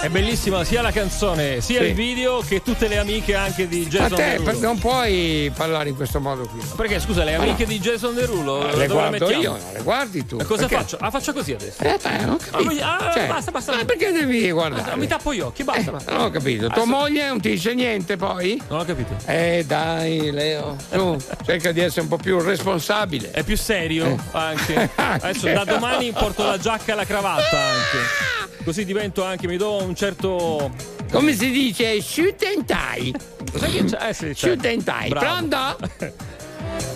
È 0.00 0.08
bellissima 0.08 0.64
sia 0.64 0.80
la 0.80 0.92
canzone 0.92 1.60
sia 1.60 1.80
Sì. 1.82 1.88
il 1.88 1.94
video 1.94 2.40
che 2.40 2.62
tutte 2.62 2.88
le 2.88 2.96
amiche 2.96 3.34
anche 3.34 3.68
di 3.68 3.86
Jason 3.86 4.16
te 4.16 4.24
Derulo. 4.30 4.44
per- 4.44 4.56
non 4.60 4.78
puoi 4.78 5.52
parlare 5.54 5.90
in 5.90 5.94
questo 5.96 6.20
modo 6.20 6.46
qui. 6.48 6.58
Perché 6.74 6.98
scusa, 7.00 7.22
le 7.22 7.36
Ma 7.36 7.42
amiche 7.42 7.64
no. 7.64 7.68
di 7.68 7.80
Jason 7.80 8.14
Derulo 8.14 8.64
Le 8.64 8.70
dove 8.70 8.76
le 8.78 8.86
guardo 8.88 9.10
mettiamo? 9.10 9.42
io, 9.42 9.50
non 9.50 9.72
le 9.74 9.82
guardi 9.82 10.24
tu. 10.26 10.38
E 10.40 10.44
cosa 10.44 10.66
Perché? 10.66 10.76
faccio? 10.76 10.96
Ah, 11.00 11.10
faccio 11.10 11.32
così 11.34 11.52
adesso. 11.52 11.82
Eh, 11.82 11.98
beh, 12.02 12.16
non 12.24 12.30
ho 12.30 12.36
capito. 12.38 12.82
Ah, 12.82 13.10
Cioè, 13.12 13.26
basta, 13.26 13.50
basta. 13.50 13.74
ma 13.76 13.84
perché 13.84 14.10
devi 14.10 14.50
guardare? 14.50 14.90
Ah, 14.90 14.96
Mi 14.96 15.06
tappo 15.06 15.34
gli 15.34 15.40
occhi, 15.40 15.64
basta. 15.64 15.90
basta. 15.90 16.12
Non 16.12 16.22
ho 16.22 16.30
capito. 16.30 16.68
Tua 16.68 16.86
moglie 16.86 17.28
non 17.28 17.40
ti 17.40 17.50
dice 17.50 17.74
niente 17.74 18.16
poi? 18.16 18.60
Non 18.68 18.80
ho 18.80 18.84
capito. 18.84 19.14
Eh 19.26 19.64
dai, 19.66 20.30
Leo, 20.30 20.76
tu 20.90 21.18
cerca 21.44 21.72
di 21.72 21.80
essere 21.80 22.00
un 22.02 22.08
po' 22.08 22.16
più 22.16 22.40
responsabile. 22.40 23.30
È 23.32 23.42
più 23.42 23.56
serio 23.56 24.06
Eh. 24.06 24.16
anche. 24.32 24.88
Adesso 24.96 25.46
da 25.52 25.64
domani 25.64 26.10
porto 26.12 26.42
la 26.44 26.56
giacca 26.58 26.92
e 26.92 26.94
la 26.94 27.04
cravatta 27.04 27.58
anche. 27.58 28.48
Così 28.64 28.84
divento 28.84 29.24
anche, 29.24 29.46
mi 29.46 29.56
do 29.56 29.82
un 29.82 29.94
certo. 29.94 30.70
Come 31.10 31.32
si 31.34 31.50
dice? 31.50 32.00
Shoot 32.00 32.42
and 32.44 32.64
tie. 32.66 33.12
Cos'è 33.50 33.70
che 33.70 33.84
c'è? 33.84 34.08
Eh 34.08 34.14
sì, 34.14 34.26
c'è. 34.26 34.34
Shoot 34.34 34.64
and 34.66 34.84
tie. 34.84 35.08
Bravo. 35.08 35.26
Pronto? 35.26 35.88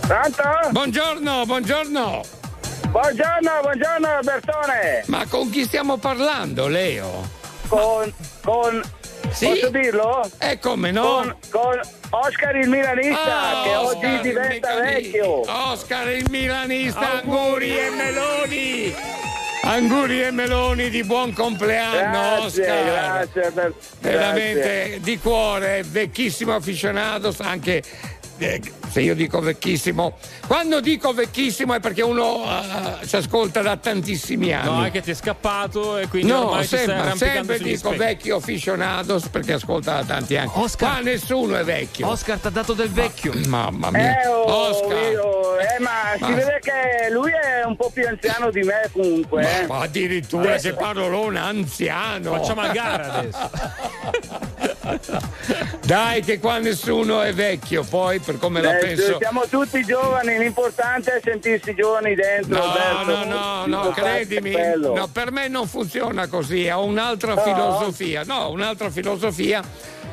Pronto? 0.07 0.43
Buongiorno, 0.70 1.47
buongiorno. 1.47 2.23
Buongiorno, 2.91 3.51
buongiorno 3.62 4.09
Bertone. 4.23 5.05
Ma 5.07 5.27
con 5.27 5.51
chi 5.51 5.65
stiamo 5.65 5.97
parlando, 5.97 6.69
Leo? 6.69 7.28
Con, 7.66 8.12
con 8.43 8.81
Sì? 9.32 9.47
posso 9.49 9.70
dirlo? 9.70 10.31
Eh 10.39 10.59
come 10.61 10.93
no? 10.93 11.03
Con, 11.03 11.36
con 11.51 11.81
Oscar 12.11 12.55
il 12.57 12.69
milanista 12.69 13.49
Ah, 13.49 13.62
che 13.65 13.74
Oscar 13.74 13.97
oggi 14.15 14.20
diventa 14.28 14.74
vecchio. 14.77 15.41
Oscar 15.51 16.09
il 16.11 16.27
milanista, 16.31 17.23
auguri 17.23 17.77
e 17.77 17.91
meloni. 17.91 18.95
Auguri 19.66 20.23
e 20.23 20.31
meloni 20.31 20.91
di 20.91 21.03
buon 21.05 21.32
compleanno, 21.32 22.43
Grazie, 22.43 22.62
Oscar. 22.62 22.85
grazie 22.85 23.51
per 23.51 23.74
Veramente 24.01 24.99
di 25.01 25.19
cuore, 25.19 25.82
vecchissimo 25.86 26.55
afficionato, 26.55 27.35
anche 27.39 27.82
eh, 28.36 28.61
se 28.94 29.00
io 29.00 29.16
dico 29.16 29.40
vecchissimo, 29.40 30.18
quando 30.46 30.78
dico 30.80 31.12
vecchissimo 31.12 31.74
è 31.74 31.80
perché 31.80 32.02
uno 32.02 32.44
eh, 32.44 33.04
ci 33.08 33.16
ascolta 33.16 33.60
da 33.60 33.76
tantissimi 33.76 34.52
anni. 34.52 34.68
No, 34.68 34.84
è 34.84 34.92
che 34.92 35.00
ti 35.02 35.10
è 35.10 35.14
scappato 35.14 35.96
e 35.98 36.06
quindi 36.06 36.30
No, 36.30 36.46
ormai 36.50 36.64
sempre, 36.64 37.12
sempre 37.16 37.58
dico 37.58 37.88
specchi. 37.88 37.96
vecchio 37.96 38.36
aficionados 38.36 39.26
perché 39.30 39.54
ascolta 39.54 39.94
da 39.94 40.04
tanti 40.04 40.36
anni. 40.36 40.48
Qua 40.78 41.00
nessuno 41.00 41.56
è 41.56 41.64
vecchio. 41.64 42.06
Oscar 42.06 42.38
ti 42.38 42.46
ha 42.46 42.50
dato 42.50 42.72
del 42.72 42.88
vecchio. 42.90 43.32
Mamma 43.48 43.90
mia. 43.90 44.22
Eh, 44.22 44.28
oh, 44.28 44.44
Oscar. 44.68 45.10
io- 45.10 45.58
eh, 45.58 45.80
ma 45.80 46.12
si 46.14 46.20
Ma- 46.22 46.28
vede 46.36 46.60
che 46.62 47.10
lui 47.10 47.32
è 47.32 47.64
un 47.64 47.74
po' 47.74 47.90
più 47.92 48.06
anziano 48.06 48.50
di 48.52 48.60
me 48.62 48.88
comunque. 48.92 49.62
eh. 49.62 49.66
Ma 49.66 49.80
addirittura 49.80 50.56
se 50.58 50.72
parolone 50.74 51.40
anziano. 51.40 52.30
Facciamo 52.36 52.60
a 52.60 52.68
gara 52.68 53.12
adesso. 53.12 53.50
Dai, 55.84 56.22
che 56.22 56.38
qua 56.38 56.58
nessuno 56.58 57.20
è 57.22 57.32
vecchio, 57.32 57.82
poi 57.84 58.18
per 58.18 58.38
come 58.38 58.60
la 58.62 58.76
Eh, 58.78 58.80
penso. 58.86 59.16
Siamo 59.19 59.43
tutti 59.48 59.85
giovani, 59.85 60.39
l'importante 60.39 61.16
è 61.16 61.20
sentirsi 61.23 61.74
giovani 61.74 62.15
dentro. 62.15 62.56
No, 62.56 62.62
Alberto. 62.62 63.24
no, 63.28 63.66
no, 63.66 63.82
no, 63.85 63.90
credimi, 63.90 64.55
no, 64.77 65.09
per 65.12 65.31
me 65.32 65.48
non 65.48 65.66
funziona 65.66 66.27
così, 66.27 66.69
ho 66.69 66.85
un'altra 66.85 67.35
No? 67.35 67.43
filosofia, 67.43 68.23
no, 68.24 68.51
un'altra 68.51 68.90
filosofia 68.90 69.62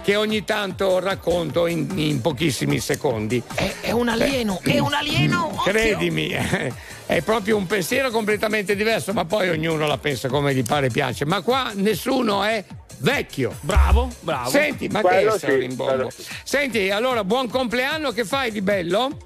che 0.04 0.16
ogni 0.16 0.44
tanto 0.44 1.00
racconto 1.00 1.68
in, 1.68 1.88
in 1.96 2.22
pochissimi 2.22 2.80
secondi. 2.80 3.42
È, 3.54 3.74
è 3.82 3.92
un 3.92 4.10
alieno, 4.10 4.60
è 4.64 4.80
un 4.80 4.94
alieno. 4.94 5.50
occhio. 5.56 5.72
Credimi, 5.72 6.30
è 7.06 7.22
proprio 7.22 7.58
un 7.58 7.68
pensiero 7.68 8.10
completamente 8.10 8.76
diverso, 8.76 9.14
ma 9.14 9.26
poi 9.26 9.50
ognuno 9.50 9.86
la 9.86 9.98
pensa 9.98 10.28
come 10.28 10.54
gli 10.54 10.64
pare 10.64 10.88
e 10.88 10.90
piace. 10.92 11.26
Ma 11.26 11.42
qua 11.42 11.72
nessuno 11.76 12.44
è 12.44 12.64
vecchio. 13.02 13.56
Bravo, 13.62 14.10
bravo. 14.22 14.50
Senti, 14.50 14.88
ma 14.88 15.02
Quello 15.02 15.34
che 15.34 15.40
sì, 15.40 15.46
è 15.46 15.58
rimbombo? 15.58 15.94
quello 15.94 16.12
Senti, 16.44 16.90
allora, 16.90 17.24
buon 17.24 17.50
compleanno, 17.50 18.12
che 18.12 18.26
fai 18.26 18.52
di 18.52 18.62
bello? 18.62 19.18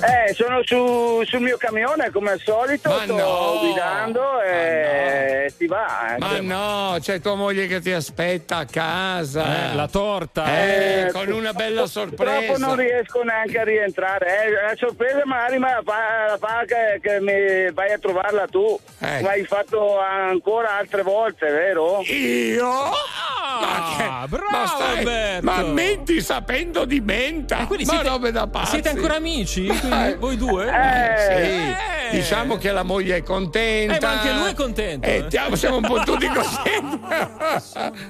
Eh, 0.00 0.32
sono 0.34 0.60
su, 0.64 1.22
sul 1.24 1.40
mio 1.40 1.56
camione 1.56 2.10
come 2.10 2.30
al 2.30 2.40
solito, 2.44 2.88
Ma 2.88 3.02
sto 3.02 3.16
no! 3.16 3.58
guidando 3.60 4.40
e 4.42 5.52
si 5.56 5.66
va. 5.66 6.14
eh. 6.14 6.18
Ma 6.18 6.38
no, 6.40 6.96
c'è 7.00 7.20
tua 7.20 7.34
moglie 7.34 7.66
che 7.66 7.80
ti 7.80 7.90
aspetta 7.90 8.58
a 8.58 8.64
casa. 8.64 9.70
Eh, 9.70 9.74
la 9.74 9.88
torta. 9.88 10.46
Eh, 10.46 11.06
Eh, 11.08 11.12
con 11.12 11.28
una 11.32 11.52
bella 11.52 11.82
Purtroppo 11.82 12.16
sorpresa. 12.16 12.64
non 12.64 12.76
riesco 12.76 13.22
neanche 13.22 13.58
a 13.58 13.64
rientrare. 13.64 14.44
Eh, 14.44 14.50
la 14.52 14.74
sorpresa 14.76 15.22
magari 15.24 15.58
me 15.58 15.70
la 15.72 15.82
fa, 15.84 16.26
la 16.28 16.38
fa 16.38 16.62
che, 16.64 17.00
che 17.02 17.20
mi 17.20 17.72
vai 17.72 17.92
a 17.92 17.98
trovarla 17.98 18.46
tu. 18.46 18.78
Eh. 19.00 19.16
Come 19.18 19.28
hai 19.30 19.44
fatto 19.44 19.98
ancora 19.98 20.76
altre 20.76 21.02
volte, 21.02 21.50
vero? 21.50 22.02
Io? 22.04 22.66
Ma 22.68 23.94
che- 23.96 24.02
Ah, 24.04 24.26
bravo 24.28 24.50
ma 24.50 24.66
stai-. 24.66 25.40
Ma 25.42 25.62
menti 25.62 26.20
sapendo 26.20 26.84
di 26.84 27.00
menta. 27.00 27.60
Eh, 27.62 27.66
quindi 27.66 27.84
ma 27.84 27.92
siete- 27.94 28.08
robe 28.08 28.30
da 28.30 28.46
pazzi. 28.46 28.70
Siete 28.72 28.90
ancora 28.90 29.16
amici? 29.16 29.66
Quindi 29.88 30.08
Eh. 30.10 30.16
voi 30.16 30.36
due? 30.36 30.64
Sì, 30.66 31.32
Eh. 31.32 31.76
diciamo 32.12 32.56
che 32.56 32.70
la 32.72 32.82
moglie 32.82 33.16
è 33.16 33.22
contenta. 33.22 33.96
Eh, 33.96 34.00
ma 34.00 34.10
anche 34.10 34.32
lui 34.32 34.50
è 34.50 34.54
contento. 34.54 35.06
Eh, 35.06 35.24
stiamo- 35.28 35.56
siamo 35.56 35.76
un 35.76 35.82
po' 35.82 36.00
tutti 36.00 36.26
così. 36.32 36.58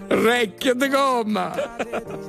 Recchio 0.08 0.74
di 0.74 0.88
gomma. 0.88 1.52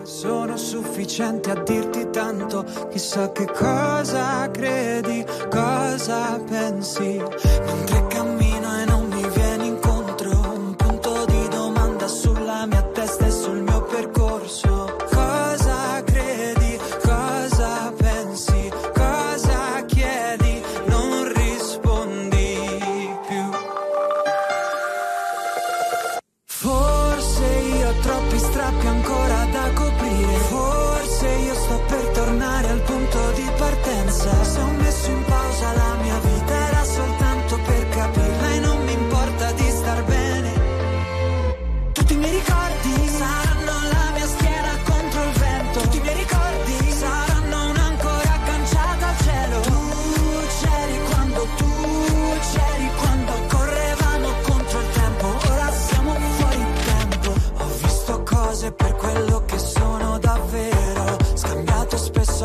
Sono 0.03 0.57
sufficiente 0.57 1.51
a 1.51 1.55
dirti 1.63 2.09
tanto, 2.11 2.65
chissà 2.91 3.31
che 3.31 3.45
cosa 3.45 4.49
credi, 4.51 5.25
cosa 5.49 6.39
pensi. 6.47 7.21
Mentre 7.65 8.07
cammino 8.07 8.79
e 8.81 8.85
non 8.85 9.07
mi 9.07 9.27
vieni 9.29 9.67
incontro, 9.67 10.29
un 10.29 10.75
punto 10.75 11.25
di 11.25 11.47
domanda 11.49 12.07
sulla 12.07 12.65
mia 12.65 12.81
testa 12.93 13.25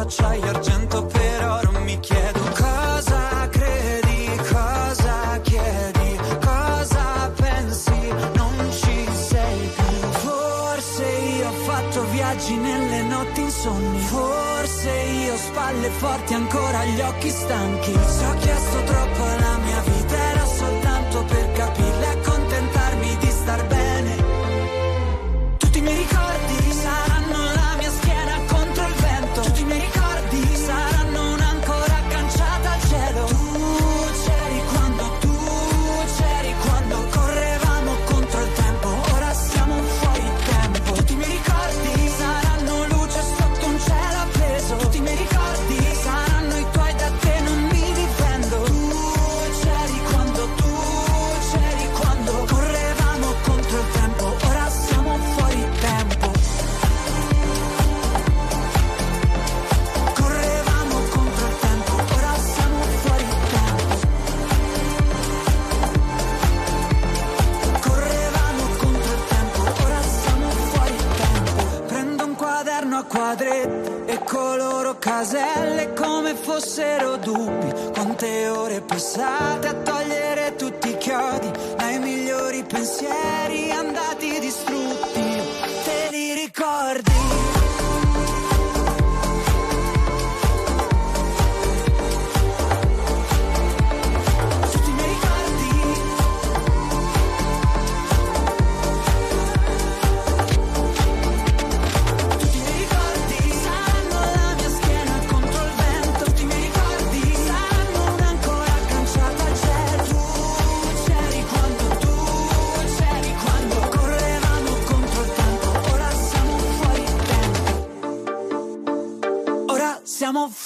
spesso 0.05 0.23
acciaio 0.23 0.45
e 0.45 0.49
argento 0.49 1.14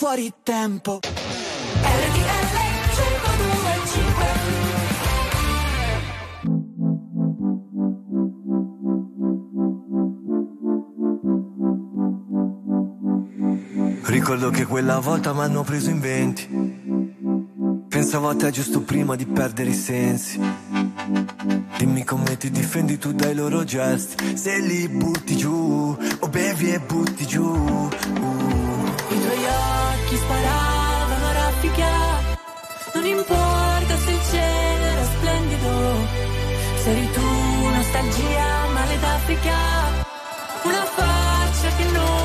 fuori 0.09 0.33
tempo 0.43 1.01
RTL 1.03 1.11
102.5 14.01 14.11
Ricordo 14.11 14.49
che 14.49 14.65
quella 14.65 14.99
volta 14.99 15.35
mi 15.35 15.41
hanno 15.41 15.63
preso 15.63 15.91
in 15.91 16.01
venti. 16.01 16.49
Pensavo 17.89 18.31
a 18.31 18.35
te 18.35 18.51
giusto 18.51 18.81
prima 18.81 19.15
di 19.15 19.27
perdere 19.27 19.69
i 19.69 19.75
sensi. 19.75 20.41
Dimmi 21.77 22.05
come 22.05 22.39
ti 22.39 22.51
difendi 22.51 22.97
tu 22.97 23.13
dai 23.13 23.35
loro 23.35 23.63
gesti. 23.63 24.39
Se 24.39 24.59
li 24.59 24.89
butti 24.89 25.37
giù, 25.37 25.95
o 26.21 26.29
bevi 26.29 26.73
e 26.73 26.81
butti 26.81 27.27
giù. 27.27 27.89
Uh. 30.11 30.15
I 30.15 30.17
tuoi 30.17 30.17
occhi 30.17 30.17
sparavano 30.17 31.27
a 31.27 31.33
raffica 31.33 31.89
Non 32.95 33.07
importa 33.07 33.97
se 33.97 34.11
il 34.11 34.21
cielo 34.31 34.85
era 34.85 35.05
splendido 35.05 35.69
Se 36.83 36.91
eri 36.91 37.11
tu 37.13 37.69
nostalgia 37.69 38.67
male 38.73 38.99
d'Africa 38.99 39.57
Una 40.63 40.85
faccia 40.85 41.77
che 41.77 41.85
non 41.93 42.18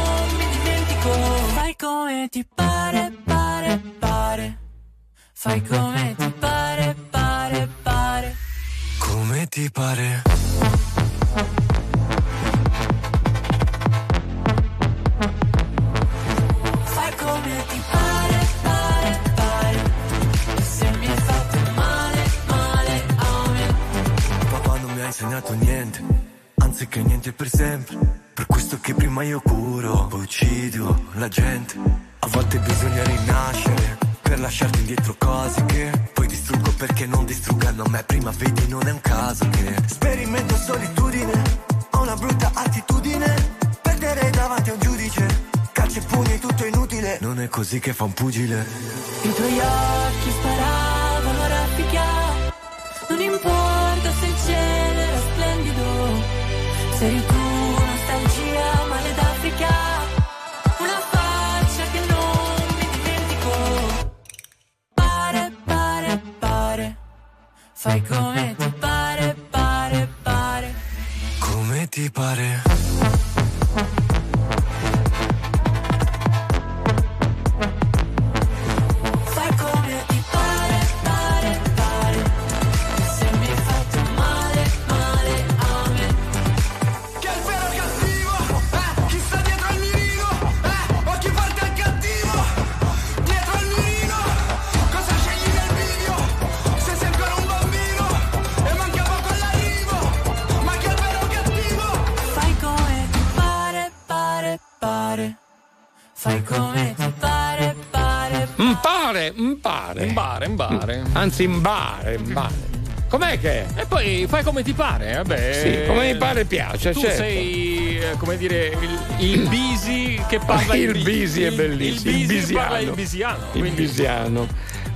impare. 110.01 110.45
Imbare, 110.45 110.93
imbare. 110.95 111.03
Anzi, 111.13 111.43
imbare, 111.43 112.13
imbare. 112.15 112.71
Com'è 113.09 113.39
che? 113.39 113.65
E 113.75 113.85
poi 113.87 114.25
fai 114.27 114.43
come 114.43 114.63
ti 114.63 114.73
pare, 114.73 115.13
vabbè. 115.17 115.53
Sì, 115.53 115.87
come 115.87 116.11
mi 116.13 116.17
pare 116.17 116.45
piace, 116.45 116.93
Tu 116.93 117.01
certo. 117.01 117.15
sei, 117.17 117.99
eh, 117.99 118.15
come 118.17 118.37
dire, 118.37 118.75
il, 119.19 119.29
il 119.29 119.47
bisi 119.49 120.19
che 120.27 120.39
parla 120.39 120.73
il 120.75 120.93
bi- 120.93 121.03
bisi 121.03 121.43
è 121.43 121.49
il- 121.49 121.55
bellissimo. 121.55 122.09
Il 122.09 122.17
bisi 122.17 122.27
che 122.27 122.39
bisiano. 122.39 122.59
parla 122.67 122.79
il 122.79 122.91
bisiano. 122.91 123.43
Il 123.53 123.59
quindi- 123.59 123.81
bisiano. 123.83 124.47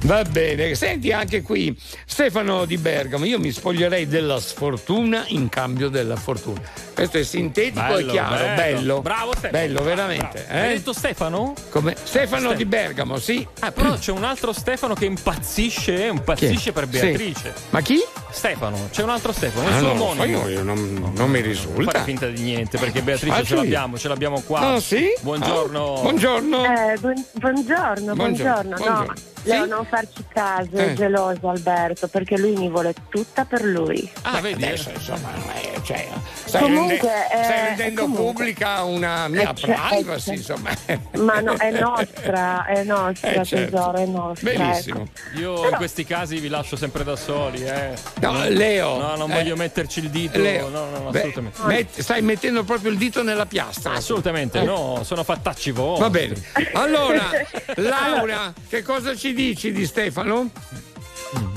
Va 0.01 0.21
bene, 0.23 0.75
senti 0.75 1.11
anche 1.11 1.41
qui 1.41 1.75
Stefano 2.05 2.65
di 2.65 2.77
Bergamo, 2.77 3.25
io 3.25 3.39
mi 3.39 3.51
spoglierei 3.51 4.07
della 4.07 4.39
sfortuna 4.39 5.23
in 5.29 5.49
cambio 5.49 5.89
della 5.89 6.15
fortuna. 6.15 6.61
Questo 6.97 7.19
è 7.19 7.23
sintetico 7.23 7.79
Bello, 7.85 7.97
e 7.99 8.05
chiaro, 8.11 8.35
bello. 8.35 8.55
bello. 8.55 9.01
Bravo, 9.01 9.31
Stefano. 9.35 9.51
Bello, 9.51 9.83
veramente. 9.83 10.45
Bravo. 10.47 10.59
Hai 10.63 10.71
eh? 10.71 10.73
detto 10.77 10.93
Stefano? 10.93 11.53
Come? 11.69 11.95
Stefano 12.01 12.47
Ste- 12.47 12.55
di 12.55 12.65
Bergamo, 12.65 13.19
sì. 13.19 13.47
Ah, 13.59 13.71
però 13.71 13.93
c'è 13.99 14.11
un 14.11 14.23
altro 14.23 14.51
Stefano 14.51 14.95
che 14.95 15.05
impazzisce, 15.05 15.93
impazzisce 16.07 16.55
Chi? 16.55 16.71
per 16.71 16.87
Sì. 16.91 16.99
Beatrice. 16.99 17.53
Ma 17.69 17.81
chi? 17.81 17.99
Stefano, 18.31 18.87
c'è 18.91 19.03
un 19.03 19.09
altro 19.09 19.31
Stefano, 19.31 19.67
Ah, 19.67 19.71
il 19.73 19.77
suo 19.77 19.87
non 19.87 19.97
lo 19.97 20.03
so, 20.05 20.09
omonimo. 20.09 20.47
io 20.47 20.63
non, 20.63 21.11
non 21.15 21.29
mi 21.29 21.37
Fare 21.37 21.47
risulta. 21.47 22.03
finta 22.03 22.27
di 22.29 22.41
niente 22.41 22.79
perché 22.79 23.03
Beatrice 23.03 23.35
Ah, 23.35 23.39
ce 23.39 23.45
sì? 23.45 23.55
l'abbiamo, 23.55 23.97
ce 23.99 24.07
l'abbiamo 24.07 24.41
qua. 24.41 24.59
Ah, 24.73 24.79
sì? 24.79 25.05
Buongiorno. 25.21 25.93
Ah, 25.97 26.01
buongiorno. 26.01 26.63
Eh, 26.65 26.97
buon- 26.99 27.25
buongiorno, 27.33 28.15
Buongiorno, 28.15 28.15
buongiorno. 28.15 28.75
buongiorno. 28.75 29.05
No, 29.05 29.13
Leo, 29.47 29.65
non 29.65 29.85
farci 29.85 30.23
caso, 30.27 30.69
Eh. 30.73 30.91
è 30.91 30.93
geloso 30.93 31.49
Alberto, 31.49 32.07
perché 32.07 32.37
lui 32.37 32.55
mi 32.55 32.69
vuole 32.69 32.93
tutta 33.09 33.45
per 33.45 33.63
lui. 33.63 34.09
Ah, 34.23 34.39
vedi? 34.41 34.63
Adesso, 34.65 34.89
insomma, 34.91 35.29
eh, 35.61 35.79
cioè, 35.83 36.07
stai, 36.45 36.61
Comunque, 36.61 36.97
rende- 36.97 37.27
eh, 37.39 37.43
stai 37.43 37.65
rendendo 37.67 38.01
comunque. 38.01 38.25
pubblica 38.25 38.83
una 38.83 39.27
mia 39.27 39.51
Eh, 39.51 39.55
cioè, 39.55 39.75
privacy, 39.89 40.31
eh, 40.31 40.35
insomma. 40.35 40.69
Ma 41.17 41.39
no, 41.39 41.53
è 41.55 41.71
nostra, 41.79 42.65
è 42.65 42.83
nostra, 42.85 43.29
Eh, 43.31 43.45
certo. 43.45 43.75
tesoro, 43.75 43.97
è 43.97 44.05
nostra. 44.05 44.51
Benissimo. 44.51 45.01
ecco. 45.13 45.39
Io 45.39 45.69
in 45.69 45.75
questi 45.75 46.03
casi 46.05 46.39
vi 46.39 46.47
lascio 46.49 46.75
sempre 46.75 47.03
da 47.03 47.15
soli, 47.15 47.63
eh. 47.65 47.93
No, 48.21 48.47
Leo. 48.49 48.97
No, 48.97 49.15
non 49.15 49.31
eh, 49.31 49.33
voglio 49.35 49.55
metterci 49.55 49.99
il 49.99 50.09
dito. 50.09 50.39
Leo, 50.39 50.69
no, 50.69 50.85
no, 50.89 50.99
no, 50.99 51.09
beh, 51.11 51.17
assolutamente. 51.19 51.61
met- 51.65 51.99
stai 51.99 52.21
mettendo 52.21 52.63
proprio 52.63 52.91
il 52.91 52.97
dito 52.97 53.23
nella 53.23 53.45
piastra. 53.45 53.93
Assolutamente, 53.93 54.59
Eh. 54.59 54.63
no, 54.63 55.01
sono 55.03 55.23
fattacci 55.23 55.71
voi. 55.71 55.99
Va 55.99 56.09
bene. 56.09 56.35
Allora, 56.73 57.23
Laura, 57.75 58.53
che 58.67 58.81
cosa 58.83 59.15
ci 59.15 59.33
dici 59.37 59.71
di 59.71 59.85
Stefano? 59.85 60.49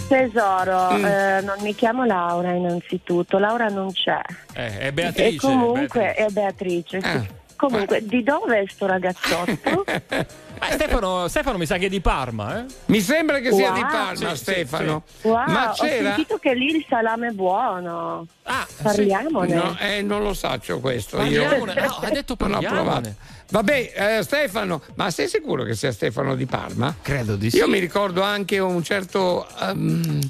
Tesoro, 0.06 0.92
Mm. 0.92 1.04
eh, 1.04 1.40
non 1.42 1.56
mi 1.60 1.74
chiamo 1.74 2.04
Laura 2.04 2.50
innanzitutto, 2.52 3.38
Laura 3.38 3.68
non 3.68 3.92
c'è. 3.92 4.20
Eh, 4.52 4.78
è 4.78 4.92
Beatrice. 4.92 5.28
e 5.28 5.36
comunque 5.36 6.00
Beatrice. 6.00 6.14
è 6.26 6.30
Beatrice. 6.30 7.00
sì. 7.00 7.06
Ah. 7.06 7.38
Comunque, 7.56 8.02
di 8.06 8.22
dove 8.22 8.60
è 8.60 8.64
sto 8.68 8.86
ragazzotto? 8.86 9.84
Eh, 10.62 10.72
Stefano, 10.74 11.26
Stefano 11.28 11.56
mi 11.56 11.64
sa 11.64 11.78
che 11.78 11.86
è 11.86 11.88
di 11.88 12.02
Parma, 12.02 12.58
eh? 12.60 12.64
Mi 12.86 13.00
sembra 13.00 13.38
che 13.38 13.50
sia 13.50 13.68
Wow. 13.70 13.74
di 13.76 13.80
Parma, 13.80 14.14
Sì, 14.14 14.26
sì, 14.26 14.36
Stefano. 14.36 15.02
Wow, 15.22 15.44
Ma 15.46 15.70
ho 15.70 15.72
c'era. 15.72 16.08
sentito 16.12 16.36
che 16.36 16.52
lì 16.52 16.66
il 16.76 16.84
salame 16.86 17.28
è 17.28 17.30
buono. 17.30 18.26
Ah, 18.42 18.66
Parliamone. 18.82 19.54
No, 19.54 19.74
eh, 19.78 20.02
non 20.02 20.22
lo 20.22 20.34
saccio 20.34 20.78
questo. 20.80 21.16
Io 21.22 21.40
Parliamone. 21.44 21.74
No, 21.80 21.98
ha 22.02 22.10
detto 22.10 22.36
non 22.40 22.50
ho 22.50 22.60
parliamone. 22.60 22.82
provato. 22.82 23.14
Vabbè, 23.50 23.92
eh, 23.94 24.22
Stefano, 24.22 24.80
ma 24.94 25.10
sei 25.10 25.28
sicuro 25.28 25.64
che 25.64 25.74
sia 25.74 25.90
Stefano 25.92 26.36
di 26.36 26.46
Parma? 26.46 26.94
Credo 27.02 27.34
di 27.36 27.50
Io 27.52 27.68
mi 27.68 27.78
ricordo 27.78 28.22
anche 28.22 28.58
un 28.60 28.82
certo 28.84 29.46
ehm, 29.60 30.20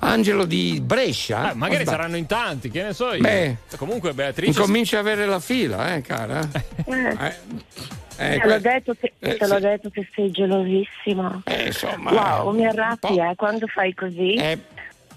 Angelo 0.00 0.44
di 0.44 0.80
Brescia. 0.84 1.50
Ah, 1.50 1.54
magari 1.54 1.84
saranno 1.86 2.16
in 2.16 2.26
tanti, 2.26 2.70
che 2.70 2.82
ne 2.82 2.92
so 2.92 3.14
io. 3.14 3.20
Beh. 3.22 3.56
Comunque 3.76 4.12
Beatrice. 4.12 4.58
Incomincia 4.58 4.98
a 4.98 5.00
avere 5.00 5.26
la 5.26 5.40
fila, 5.40 5.94
eh, 5.94 6.00
cara. 6.02 6.46
Eh, 8.18 8.34
eh, 8.34 8.38
te 8.38 8.46
l'ho 8.46 8.58
detto 8.58 8.94
che, 9.00 9.12
eh, 9.18 9.36
te 9.36 9.46
l'ho 9.46 9.54
sì. 9.54 9.60
detto 9.62 9.88
che 9.90 10.08
sei 10.14 10.30
gelosissimo. 10.30 11.42
Eh, 11.46 11.66
insomma, 11.68 12.12
wow, 12.12 12.54
mi 12.54 12.60
un 12.60 12.66
arrabbi, 12.68 13.16
po'. 13.16 13.30
eh, 13.30 13.34
quando 13.36 13.66
fai 13.66 13.94
così. 13.94 14.34
Eh, 14.34 14.58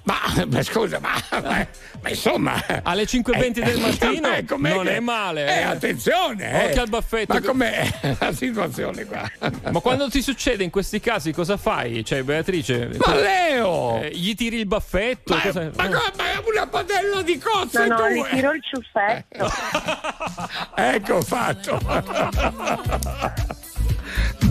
ma, 0.05 0.45
ma 0.49 0.63
scusa, 0.63 0.99
ma, 0.99 1.11
ma- 1.29 1.67
ma 2.01 2.09
insomma. 2.09 2.63
Alle 2.83 3.03
5.20 3.03 3.63
del 3.63 3.79
mattino 3.79 4.33
eh, 4.33 4.45
com'è 4.45 4.69
non 4.73 4.85
che- 4.85 4.95
è 4.95 4.99
male. 4.99 5.47
Eh, 5.47 5.59
eh. 5.59 5.63
attenzione, 5.63 6.51
eh. 6.63 6.65
Occhio 6.69 6.81
al 6.83 6.89
baffetto. 6.89 7.33
Ma 7.33 7.41
com'è 7.41 8.15
la 8.19 8.33
situazione 8.33 9.05
qua? 9.05 9.29
Ma 9.71 9.79
quando 9.79 10.07
ti 10.09 10.21
succede 10.21 10.63
in 10.63 10.69
questi 10.69 10.99
casi 10.99 11.31
cosa 11.33 11.57
fai? 11.57 12.03
Cioè, 12.05 12.23
Beatrice. 12.23 12.89
Ma 13.05 13.15
Leo! 13.15 14.01
eh, 14.01 14.11
gli 14.11 14.33
tiri 14.35 14.57
il 14.57 14.67
baffetto? 14.67 15.33
Ma, 15.35 15.41
cosa- 15.41 15.71
ma, 15.75 15.87
ma 15.89 16.31
è 16.31 16.41
una 16.47 16.67
padella 16.67 17.21
di 17.21 17.41
No, 17.43 17.49
cozze 17.51 17.87
no, 17.87 17.95
tu! 17.97 18.03
gli 18.07 18.23
tiro 18.29 18.51
il 18.51 18.61
ciuffetto. 18.63 19.51
Ecco 20.77 21.21
fatto. 21.21 21.79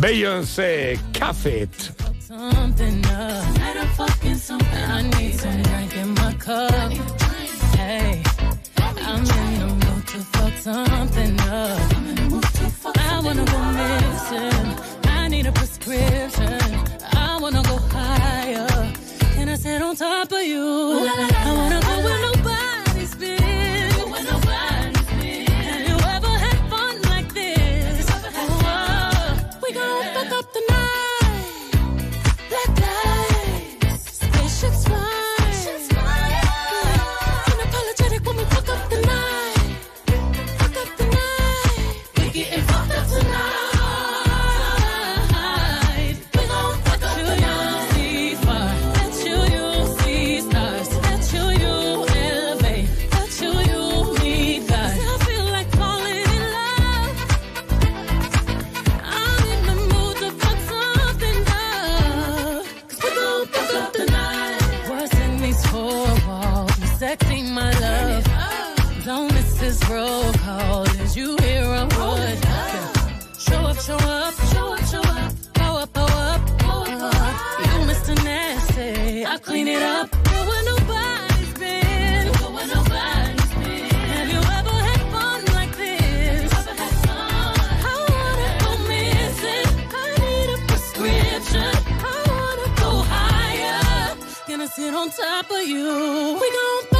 Beyoncé, 0.01 0.99
Cafet. 1.13 1.93
something 2.29 3.05
up. 3.07 3.45
I 4.89 5.03
need 5.19 5.35
some 5.35 5.63
drink 5.63 5.97
in 5.97 6.15
my 6.15 6.35
cup. 6.35 6.93
Hey, 7.77 8.23
I'm 8.79 9.19
in 9.19 9.59
the 9.61 9.67
mood 9.67 10.07
to 10.09 10.19
fuck 10.33 10.53
something 10.59 11.41
up. 11.41 11.81
I 12.97 13.21
wanna 13.25 13.45
go 13.45 13.61
missing. 13.81 14.69
I 15.05 15.29
need 15.29 15.47
a 15.47 15.53
prescription. 15.53 16.61
I 17.13 17.39
wanna 17.41 17.63
go 17.63 17.79
higher. 17.97 18.93
Can 19.35 19.49
I 19.49 19.57
sit 19.57 19.81
on 19.83 19.97
top 19.97 20.33
of 20.33 20.43
you? 20.43 21.09
I 21.47 21.53
wanna 21.57 21.84
I 79.35 79.39
clean 79.39 79.67
it 79.67 79.83
up. 79.83 80.15
Where 80.15 80.65
nobody's 80.65 81.55
been. 81.59 82.27
Have 84.15 84.29
you 84.31 84.39
ever 84.59 84.77
had 84.89 85.03
fun 85.11 85.45
like 85.57 85.77
this? 85.77 86.53
I 86.55 87.95
wanna 88.15 88.49
go 88.63 88.71
missing. 88.87 89.69
I 89.91 90.07
need 90.23 90.49
a 90.55 90.59
prescription. 90.69 91.73
I 91.99 92.17
wanna 92.31 92.69
go 92.81 92.91
higher. 93.11 94.17
Sit 94.69 94.95
on 94.95 95.11
top 95.11 95.51
of 95.51 95.67
you. 95.67 96.39
We 96.41 96.49
gon' 96.57 96.94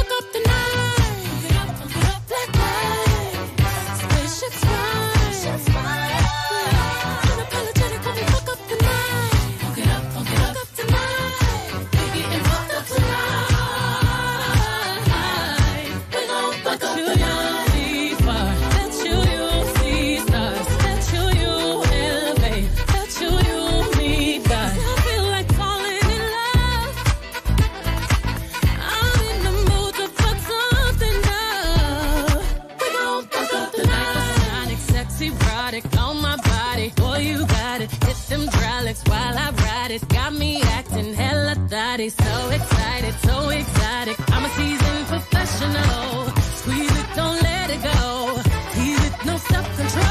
hella 41.97 42.09
thotty. 42.09 42.09
So 42.09 42.49
excited, 42.49 43.15
so 43.23 43.49
exotic. 43.49 44.17
I'm 44.31 44.45
a 44.45 44.49
seasoned 44.49 45.07
professional. 45.07 46.25
Squeeze 46.59 46.91
it, 46.91 47.07
don't 47.15 47.41
let 47.41 47.69
it 47.69 47.81
go. 47.83 48.41
Tease 48.73 49.05
it, 49.05 49.25
no 49.25 49.37
self 49.37 49.65
control. 49.77 50.05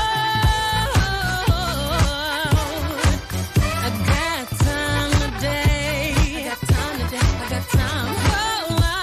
I 3.77 3.91
got 4.07 4.49
time 4.59 5.13
today. 5.35 6.15
I 6.17 6.43
got 6.45 6.61
time 6.61 6.99
today. 7.01 7.27
I 7.43 7.49
got 7.51 7.69
time. 7.69 8.15
Oh, 8.17 8.79
I, 8.81 8.99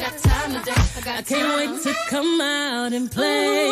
got 0.00 0.18
time 0.18 0.50
today. 0.58 0.82
I, 0.96 1.00
got 1.04 1.18
I 1.18 1.22
can't 1.22 1.56
wait 1.58 1.82
to 1.82 1.92
come 2.08 2.40
out 2.40 2.92
and 2.92 3.10
play. 3.10 3.71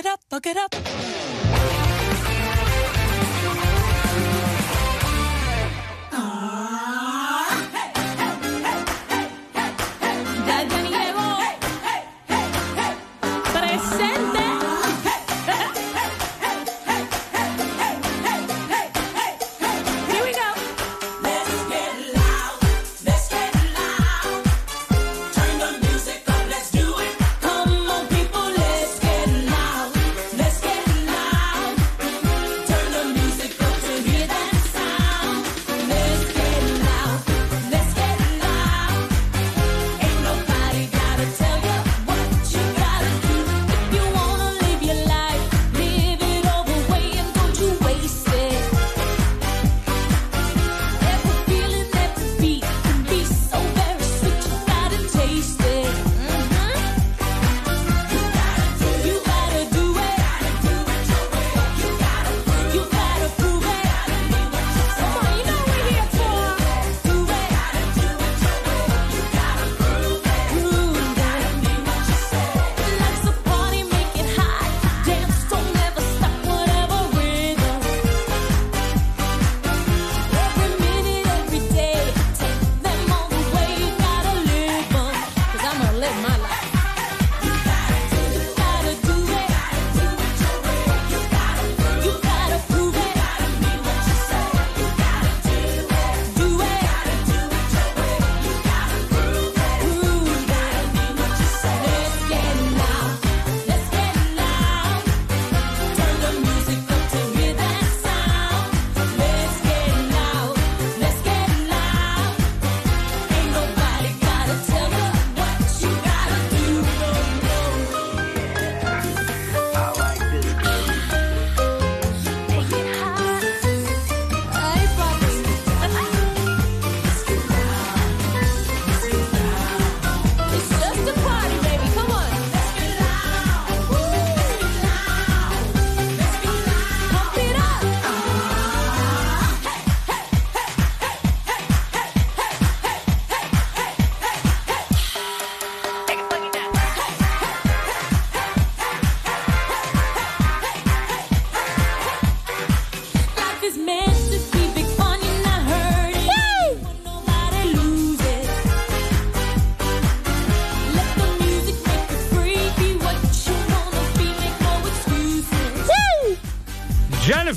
it 0.00 0.06
up, 0.06 0.20
buck 0.30 0.46
it 0.46 0.56
up. 0.56 1.09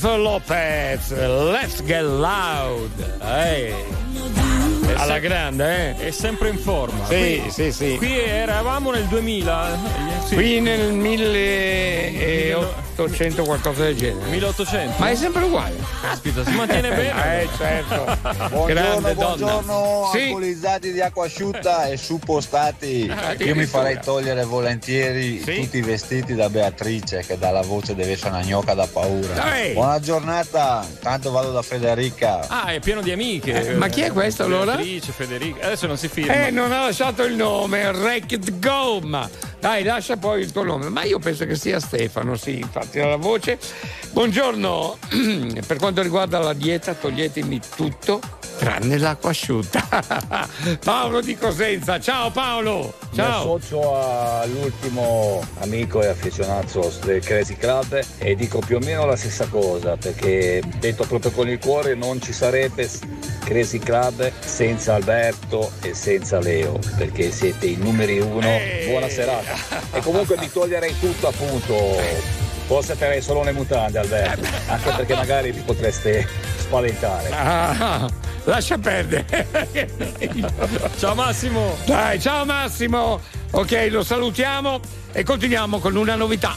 Jennifer 0.03 0.19
Lopez, 0.19 1.11
Let's 1.11 1.81
Get 1.85 2.03
Loud. 2.03 2.91
Ehi. 3.21 3.73
Alla 4.95 5.17
grande, 5.19 5.95
eh? 5.97 6.07
È 6.07 6.11
sempre 6.11 6.49
in 6.49 6.57
forma. 6.57 7.05
Sì, 7.05 7.39
Qui- 7.41 7.49
sì, 7.49 7.71
sì. 7.71 7.95
Qui 7.95 8.19
eravamo 8.19 8.91
nel 8.91 9.05
2000. 9.05 9.73
eh, 9.73 9.77
sì. 10.25 10.35
Qui 10.35 10.59
nel 10.59 10.91
1800 10.91 12.72
qualcosa 13.43 13.83
del 13.83 13.95
genere. 13.95 14.29
1800. 14.29 14.95
Ma 14.97 15.09
è 15.09 15.15
sempre 15.15 15.43
uguale. 15.43 15.75
Caspita, 16.01 16.43
si 16.45 16.51
mantiene 16.51 16.89
bene. 16.89 17.41
eh, 17.41 17.49
certo. 17.57 18.17
Buongiorno, 18.49 18.65
Grande 18.65 19.13
donna. 19.15 19.35
buongiorno, 19.35 20.09
Sì. 20.13 20.21
alcolizzati 20.23 20.91
di 20.91 21.01
acqua 21.01 21.25
asciutta 21.25 21.85
e 21.87 21.97
suppostati. 21.97 23.11
Ah, 23.13 23.33
Io 23.43 23.55
mi 23.55 23.65
farei 23.65 23.99
togliere 24.03 24.43
volentieri 24.43 25.39
tutti 25.39 25.77
i 25.77 25.81
vestiti 25.81 26.33
da 26.35 26.49
Beatrice, 26.49 27.23
che 27.25 27.37
dalla 27.37 27.61
voce 27.61 27.95
deve 27.95 28.11
essere 28.13 28.29
una 28.31 28.43
gnocca 28.43 28.73
da 28.73 28.87
paura. 28.87 29.55
Ehi. 29.57 29.73
Buona 29.73 29.99
giornata, 29.99 30.85
tanto 31.01 31.31
vado 31.31 31.51
da 31.51 31.61
Federica. 31.61 32.45
Ah, 32.47 32.71
è 32.71 32.79
pieno 32.79 33.01
di 33.01 33.11
amiche. 33.11 33.69
Eh, 33.71 33.73
ma 33.75 33.87
chi 33.87 34.01
è 34.01 34.11
questo, 34.11 34.43
allora? 34.43 34.75
Beatrice, 34.75 35.11
Federica. 35.11 35.65
Adesso 35.65 35.87
non 35.87 35.97
si 35.97 36.07
firma. 36.07 36.47
Eh, 36.47 36.51
non 36.51 36.71
ha 36.71 36.83
lasciato 36.83 37.23
il 37.23 37.35
nome, 37.35 37.87
Wrecked 37.89 38.59
Goma. 38.59 39.29
Dai, 39.63 39.81
lascia 39.83 40.17
poi 40.17 40.41
il 40.41 40.51
tuo 40.51 40.63
nome. 40.63 40.89
Ma 40.89 41.03
io 41.03 41.19
penso 41.19 41.45
che 41.45 41.55
sia 41.55 41.79
Stefano, 41.79 42.35
sì, 42.35 42.57
infatti 42.57 42.99
dalla 42.99 43.15
voce. 43.15 43.57
Buongiorno, 44.11 44.97
per 45.65 45.77
quanto 45.77 46.01
riguarda 46.01 46.37
la 46.39 46.51
dieta, 46.51 46.93
toglietemi 46.93 47.61
tutto 47.73 48.19
tranne 48.63 48.97
l'acqua 48.97 49.31
asciutta. 49.31 49.85
Paolo 50.81 51.19
di 51.19 51.35
Cosenza, 51.35 51.99
ciao 51.99 52.31
Paolo. 52.31 52.93
Mi 53.09 53.17
Ciao. 53.17 53.55
associo 53.55 53.99
all'ultimo 54.39 55.45
amico 55.59 56.01
e 56.01 56.07
affezionato 56.07 56.89
del 57.03 57.21
Crazy 57.21 57.57
Club 57.57 58.01
e 58.19 58.35
dico 58.35 58.59
più 58.59 58.77
o 58.77 58.79
meno 58.79 59.05
la 59.05 59.17
stessa 59.17 59.47
cosa 59.47 59.97
perché 59.97 60.63
detto 60.79 61.03
proprio 61.03 61.31
con 61.31 61.49
il 61.49 61.59
cuore 61.59 61.93
non 61.93 62.21
ci 62.21 62.31
sarebbe 62.31 62.89
Crazy 63.43 63.79
Club 63.79 64.31
senza 64.39 64.93
Alberto 64.93 65.69
e 65.81 65.93
senza 65.93 66.39
Leo 66.39 66.79
perché 66.95 67.31
siete 67.31 67.65
i 67.65 67.75
numeri 67.75 68.19
uno. 68.19 68.49
Buona 68.87 69.09
serata. 69.09 69.55
E 69.91 69.99
comunque 69.99 70.37
mi 70.37 70.49
toglierei 70.49 70.97
tutto 70.99 71.27
appunto. 71.27 72.31
Forse 72.65 72.97
terrei 72.97 73.21
solo 73.21 73.43
le 73.43 73.51
mutande 73.51 73.99
Alberto, 73.99 74.47
anche 74.67 74.89
perché 74.95 75.15
magari 75.15 75.51
vi 75.51 75.59
potreste 75.59 76.25
spaventare. 76.59 78.22
Lascia 78.45 78.77
perdere. 78.77 79.47
ciao 80.97 81.15
Massimo. 81.15 81.77
Dai, 81.85 82.19
ciao 82.19 82.45
Massimo. 82.45 83.19
Ok, 83.51 83.87
lo 83.89 84.03
salutiamo 84.03 84.79
e 85.11 85.23
continuiamo 85.23 85.79
con 85.79 85.95
una 85.95 86.15
novità. 86.15 86.55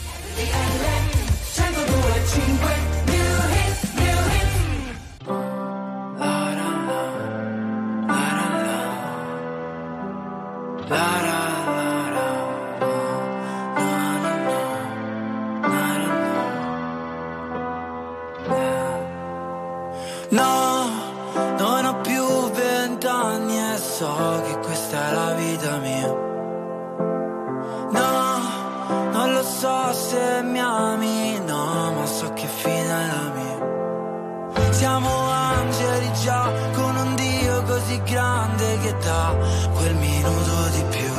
quel 39.73 39.95
minuto 39.95 40.67
di 40.75 40.83
più. 40.89 41.13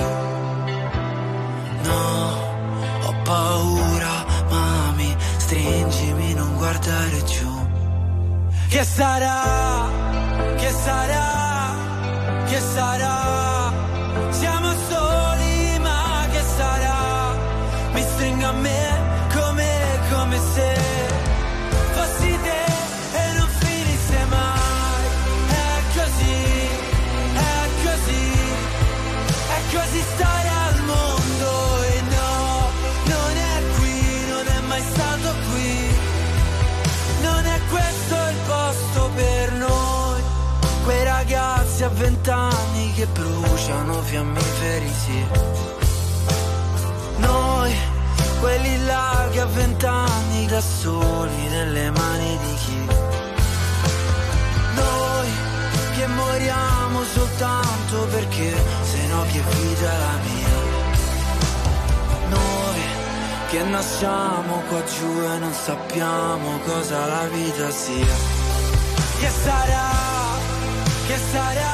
No, 1.83 3.07
ho 3.07 3.15
paura, 3.25 4.25
mami, 4.49 5.17
stringimi, 5.37 6.35
non 6.35 6.57
guardare 6.57 7.25
giù. 7.25 7.67
Che 8.69 8.85
sarà? 8.85 9.89
Che 10.57 10.71
sarà? 10.71 11.27
Che 12.47 12.61
sarà? 12.61 13.58
vent'anni 41.99 42.93
che 42.95 43.07
bruciano 43.07 44.01
fiammiferi, 44.03 44.93
sì. 45.05 45.27
Noi, 47.19 47.75
quelli 48.39 48.85
là 48.85 49.29
che 49.33 49.41
a 49.41 49.47
vent'anni 49.47 50.47
da 50.47 50.61
soli 50.61 51.49
nelle 51.49 51.91
mani 51.91 52.39
di 52.45 52.55
chi? 52.65 52.87
Noi, 54.75 55.29
che 55.97 56.07
moriamo 56.07 57.03
soltanto 57.03 58.07
perché, 58.13 58.55
se 58.83 59.07
no 59.09 59.23
che 59.33 59.41
vita 59.41 59.93
è 59.93 59.99
la 59.99 60.19
mia. 60.27 60.57
Noi, 62.29 62.81
che 63.49 63.63
nasciamo 63.65 64.63
qua 64.69 64.83
giù 64.85 65.21
e 65.21 65.39
non 65.39 65.53
sappiamo 65.53 66.59
cosa 66.65 67.07
la 67.07 67.27
vita 67.27 67.71
sia. 67.71 68.15
Che 69.19 69.31
sarà, 69.43 69.91
che 71.09 71.19
sarà 71.33 71.68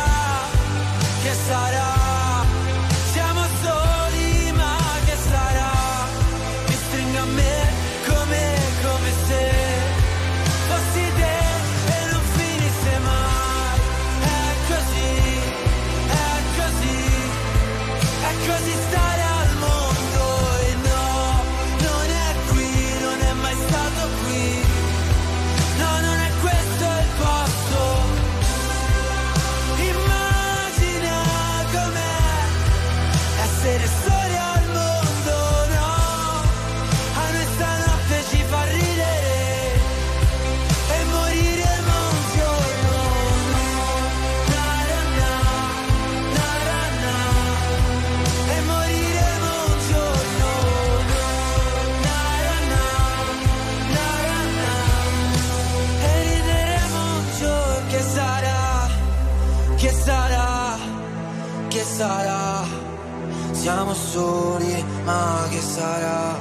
siamo 63.65 63.95
soli, 63.95 64.85
ma 65.05 65.47
che 65.49 65.59
sarà? 65.59 66.39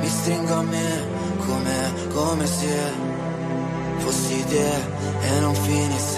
Mi 0.00 0.08
stringo 0.08 0.54
a 0.54 0.62
me 0.62 1.06
come, 1.44 1.92
come 2.14 2.46
se 2.46 2.74
fossi 3.98 4.44
te 4.46 4.70
e 5.28 5.40
non 5.40 5.54
finisse 5.54 6.17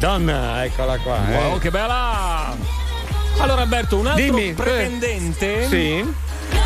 Donna, 0.00 0.64
eccola 0.64 0.96
qua. 0.96 1.28
Eh. 1.28 1.36
Wow, 1.36 1.56
eh. 1.56 1.58
che 1.58 1.70
bella! 1.70 2.56
Allora, 3.36 3.60
Alberto, 3.60 3.98
un 3.98 4.06
altro 4.06 4.24
Dimmi, 4.24 4.48
eh. 4.48 4.54
pretendente. 4.54 5.64
Eh. 5.64 5.66
Sì. 5.66 6.14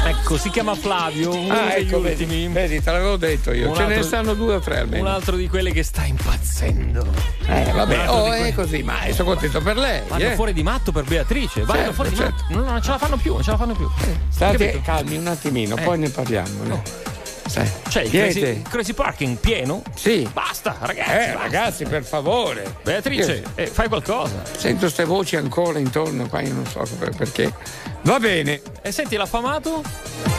Ecco, 0.07 0.39
si 0.39 0.51
chiama 0.51 0.77
Flavio, 0.77 1.35
uno 1.35 1.53
ah, 1.53 1.75
degli 1.75 1.89
ecco, 1.89 1.97
ultimi. 1.97 2.47
Vedi, 2.47 2.53
vedi, 2.53 2.81
te 2.81 2.93
l'avevo 2.93 3.17
detto 3.17 3.51
io. 3.51 3.71
Un 3.71 3.75
Ce 3.75 3.83
altro, 3.83 3.97
ne 3.97 4.03
stanno 4.05 4.35
due 4.35 4.55
o 4.55 4.61
tre 4.61 4.79
almeno. 4.79 5.03
Un 5.03 5.11
altro 5.11 5.35
di 5.35 5.49
quelle 5.49 5.73
che 5.73 5.83
sta 5.83 6.05
impazzendo. 6.05 7.05
Eh, 7.47 7.73
vabbè, 7.73 8.09
oh, 8.09 8.33
è 8.33 8.55
così, 8.55 8.85
ma 8.85 8.99
sono 9.11 9.31
contento 9.31 9.61
per 9.61 9.79
lei. 9.79 10.03
Vanno 10.07 10.25
eh. 10.25 10.35
fuori 10.37 10.53
di 10.53 10.63
matto 10.63 10.93
per 10.93 11.03
Beatrice, 11.03 11.63
vanno 11.63 11.81
certo, 11.81 11.93
fuori 11.93 12.15
certo. 12.15 12.23
di 12.23 12.31
matto. 12.31 12.45
Certo. 12.47 12.65
No, 12.65 12.71
non 12.71 12.83
ce 12.83 12.91
la 12.91 12.99
fanno 12.99 13.17
più, 13.17 13.33
non 13.33 13.43
ce 13.43 13.51
la 13.51 13.57
fanno 13.57 13.75
più. 13.75 13.91
State 14.29 14.81
calmi 14.81 15.17
un 15.17 15.27
attimino, 15.27 15.77
eh. 15.77 15.81
poi 15.83 15.99
ne 15.99 16.09
parliamo. 16.09 16.63
No. 16.63 16.83
Sai. 17.47 17.71
Cioè, 17.89 18.09
crazy, 18.09 18.63
crazy 18.63 18.93
parking 18.95 19.37
pieno? 19.37 19.83
Sì. 19.95 20.29
Basta, 20.33 20.77
ragazzi. 20.81 21.11
Eh, 21.11 21.17
basta. 21.33 21.39
ragazzi, 21.43 21.85
per 21.85 22.03
favore. 22.03 22.75
Beatrice, 22.83 23.33
Io- 23.35 23.51
eh, 23.55 23.67
fai 23.67 23.89
qualcosa. 23.89 24.43
Sento 24.57 24.81
queste 24.81 25.05
voci 25.05 25.37
ancora 25.37 25.79
intorno 25.79 26.27
qua, 26.29 26.41
io 26.41 26.53
non 26.55 26.67
so 26.67 26.83
per- 26.99 27.15
perché. 27.15 27.53
Va 28.03 28.19
bene. 28.19 28.61
E 28.83 28.93
senti 28.93 29.17
l'affamato? 29.17 29.83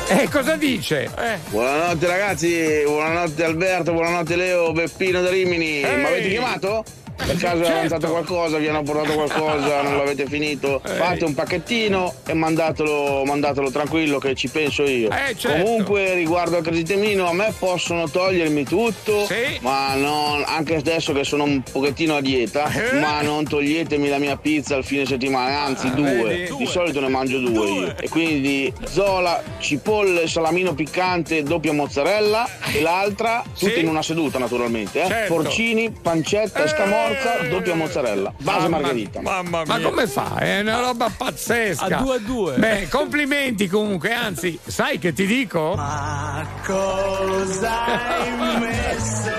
Eh, 0.07 0.27
cosa 0.29 0.55
dice? 0.55 1.03
Eh. 1.17 1.37
Buonanotte 1.49 2.07
ragazzi, 2.07 2.81
buonanotte 2.85 3.43
Alberto, 3.43 3.91
buonanotte 3.93 4.35
Leo, 4.35 4.71
Beppino 4.71 5.21
da 5.21 5.29
Rimini. 5.29 5.81
Ehi. 5.81 5.95
Mi 5.95 6.05
avete 6.05 6.29
chiamato? 6.29 6.83
Per 7.15 7.37
caso 7.37 7.61
è 7.61 7.65
Certo. 7.65 7.77
avanzato 7.77 8.09
qualcosa, 8.09 8.57
vi 8.57 8.67
hanno 8.67 8.83
portato 8.83 9.13
qualcosa, 9.13 9.81
non 9.81 9.97
l'avete 9.97 10.25
finito? 10.27 10.81
Ehi. 10.85 10.95
Fate 10.97 11.23
un 11.25 11.33
pacchettino 11.33 12.13
e 12.27 12.33
mandatelo, 12.33 13.23
mandatelo 13.25 13.71
tranquillo 13.71 14.19
che 14.19 14.35
ci 14.35 14.47
penso 14.49 14.83
io. 14.83 15.09
Eh, 15.09 15.35
certo. 15.35 15.63
Comunque 15.63 16.13
riguardo 16.13 16.57
al 16.57 16.63
creditemino 16.63 17.27
a 17.27 17.33
me 17.33 17.53
possono 17.57 18.09
togliermi 18.09 18.63
tutto, 18.65 19.25
Sì. 19.25 19.57
ma 19.61 19.95
non, 19.95 20.43
anche 20.45 20.75
adesso 20.75 21.13
che 21.13 21.23
sono 21.23 21.43
un 21.45 21.63
pochettino 21.63 22.15
a 22.17 22.21
dieta, 22.21 22.69
Eh. 22.71 22.99
ma 22.99 23.21
non 23.21 23.47
toglietemi 23.47 24.07
la 24.09 24.17
mia 24.19 24.35
pizza 24.37 24.75
al 24.75 24.83
fine 24.83 25.05
settimana, 25.05 25.61
anzi 25.63 25.87
Ah, 25.87 25.91
due. 25.91 26.23
vedi? 26.23 26.55
Di 26.57 26.65
solito 26.67 26.99
ne 26.99 27.07
mangio 27.07 27.39
due, 27.39 27.67
io. 27.67 27.95
E 27.97 28.09
quindi 28.09 28.71
zola, 28.83 29.41
cipolle, 29.59 30.27
salamino 30.27 30.73
piccante, 30.75 31.41
doppia 31.43 31.73
mozzarella 31.73 32.47
e 32.73 32.81
l'altra 32.81 33.43
tutta 33.57 33.71
Sì. 33.73 33.79
in 33.79 33.87
una 33.87 34.03
seduta 34.03 34.37
naturalmente. 34.37 35.01
Eh? 35.01 35.07
Certo. 35.07 35.33
Porcini, 35.33 35.89
pancetta 35.89 36.63
e 36.63 36.67
scamorza, 36.67 37.04
doppia 37.49 37.75
mozzarella. 37.75 38.33
Base 38.37 38.59
Mamma- 38.59 38.77
margherita. 38.79 39.21
Mamma 39.21 39.63
mia. 39.63 39.73
Ma 39.77 39.79
come 39.81 40.07
fa? 40.07 40.35
È 40.37 40.59
una 40.61 40.79
roba 40.79 41.09
pazzesca. 41.15 41.85
A 41.97 42.01
due 42.01 42.15
a 42.15 42.19
due. 42.19 42.55
Beh, 42.57 42.87
complimenti 42.89 43.67
comunque, 43.67 44.13
anzi, 44.13 44.57
sai 44.65 44.97
che 44.99 45.13
ti 45.13 45.25
dico? 45.25 45.73
Ma 45.75 46.45
cosa 46.65 47.85
hai 48.17 48.57
messo 48.59 49.31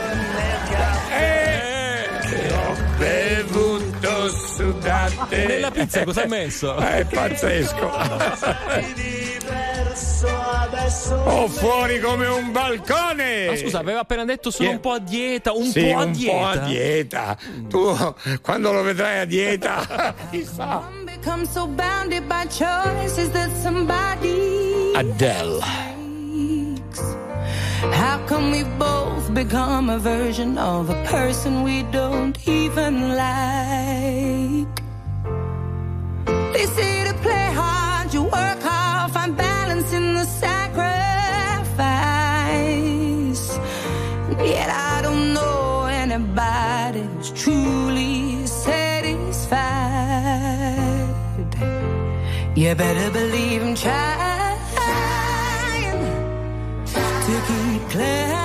Eh, 1.12 2.08
ho 2.52 2.76
bevuto 2.98 4.28
sudate. 4.30 5.46
Nella 5.46 5.70
pizza 5.70 6.04
cosa 6.04 6.22
hai 6.22 6.28
messo? 6.28 6.76
È 6.76 7.04
pazzesco. 7.04 7.90
Diverso 9.96 10.28
adesso? 10.28 11.14
Ho 11.14 11.48
fuori 11.48 11.98
come 12.00 12.26
un 12.26 12.52
balcone. 12.52 13.46
Ma 13.48 13.56
scusa, 13.56 13.78
aveva 13.78 14.00
appena 14.00 14.24
detto 14.24 14.50
sono 14.50 14.68
Yeah. 14.68 14.76
un 14.76 14.80
po' 14.82 14.92
a 14.92 14.98
dieta, 14.98 15.52
un 15.52 15.64
Sì, 15.64 15.80
po' 15.90 15.98
a 15.98 16.02
un 16.04 16.12
dieta. 16.12 16.36
po' 16.36 16.44
a 16.46 16.56
dieta. 16.66 17.36
Tu 17.68 17.96
quando 18.42 18.72
lo 18.72 18.82
vedrai 18.82 19.20
a 19.20 19.24
dieta, 19.24 20.14
chissà. 20.30 20.94
So 21.52 21.66
bounded 21.66 22.28
by 22.28 22.46
choices 22.48 23.30
that 23.30 23.50
somebody 23.60 24.92
Adele. 24.94 25.60
How 27.90 28.18
come 28.26 28.52
we 28.52 28.62
both 28.78 29.30
become 29.32 29.90
a 29.90 29.98
version 29.98 30.56
of 30.56 30.88
a 30.88 31.02
person 31.10 31.62
we 31.64 31.82
don't 31.90 32.36
even 32.46 33.16
like? 33.16 34.82
They 36.52 36.66
say 36.66 37.04
to 37.08 37.14
play 37.22 37.52
hard, 37.52 38.12
you 38.14 38.22
work 38.22 38.62
hard, 38.62 39.10
find 39.10 39.36
balance 39.36 39.55
sacrifice. 40.26 41.06
Yet 44.54 44.68
I 44.68 45.00
don't 45.02 45.32
know 45.32 45.86
anybody 45.86 47.00
who's 47.00 47.30
truly 47.30 48.46
satisfied. 48.46 49.56
You 52.54 52.74
better 52.74 53.10
believe 53.10 53.62
I'm 53.62 53.74
trying 53.74 54.58
to 57.26 57.32
keep 57.48 57.82
climbing. 57.90 58.35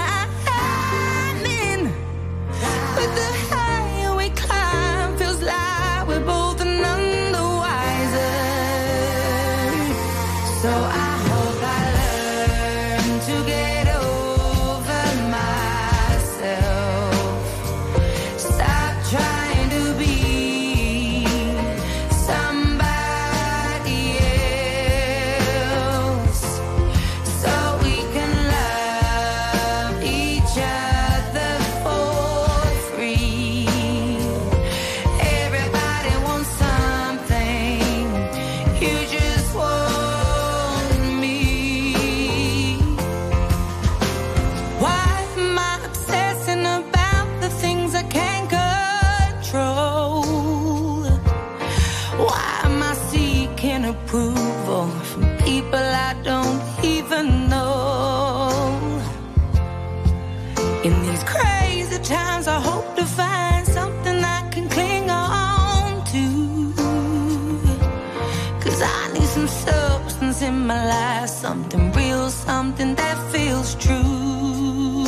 Something 72.46 72.96
that 72.96 73.18
feels 73.32 73.76
true. 73.76 75.06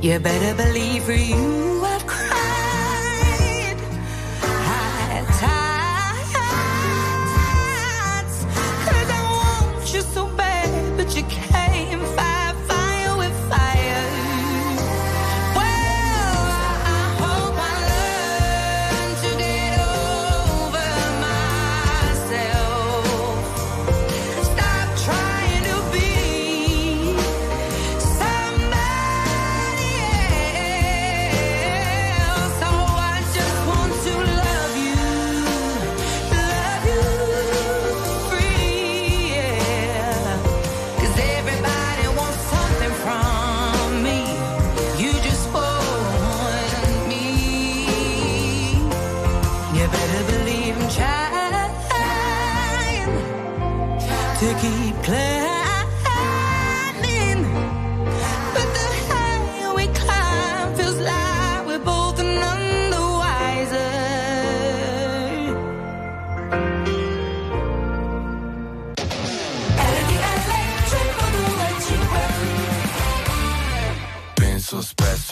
You 0.00 0.18
better 0.20 0.54
believe 0.54 1.04
for 1.04 1.12
you 1.12 1.97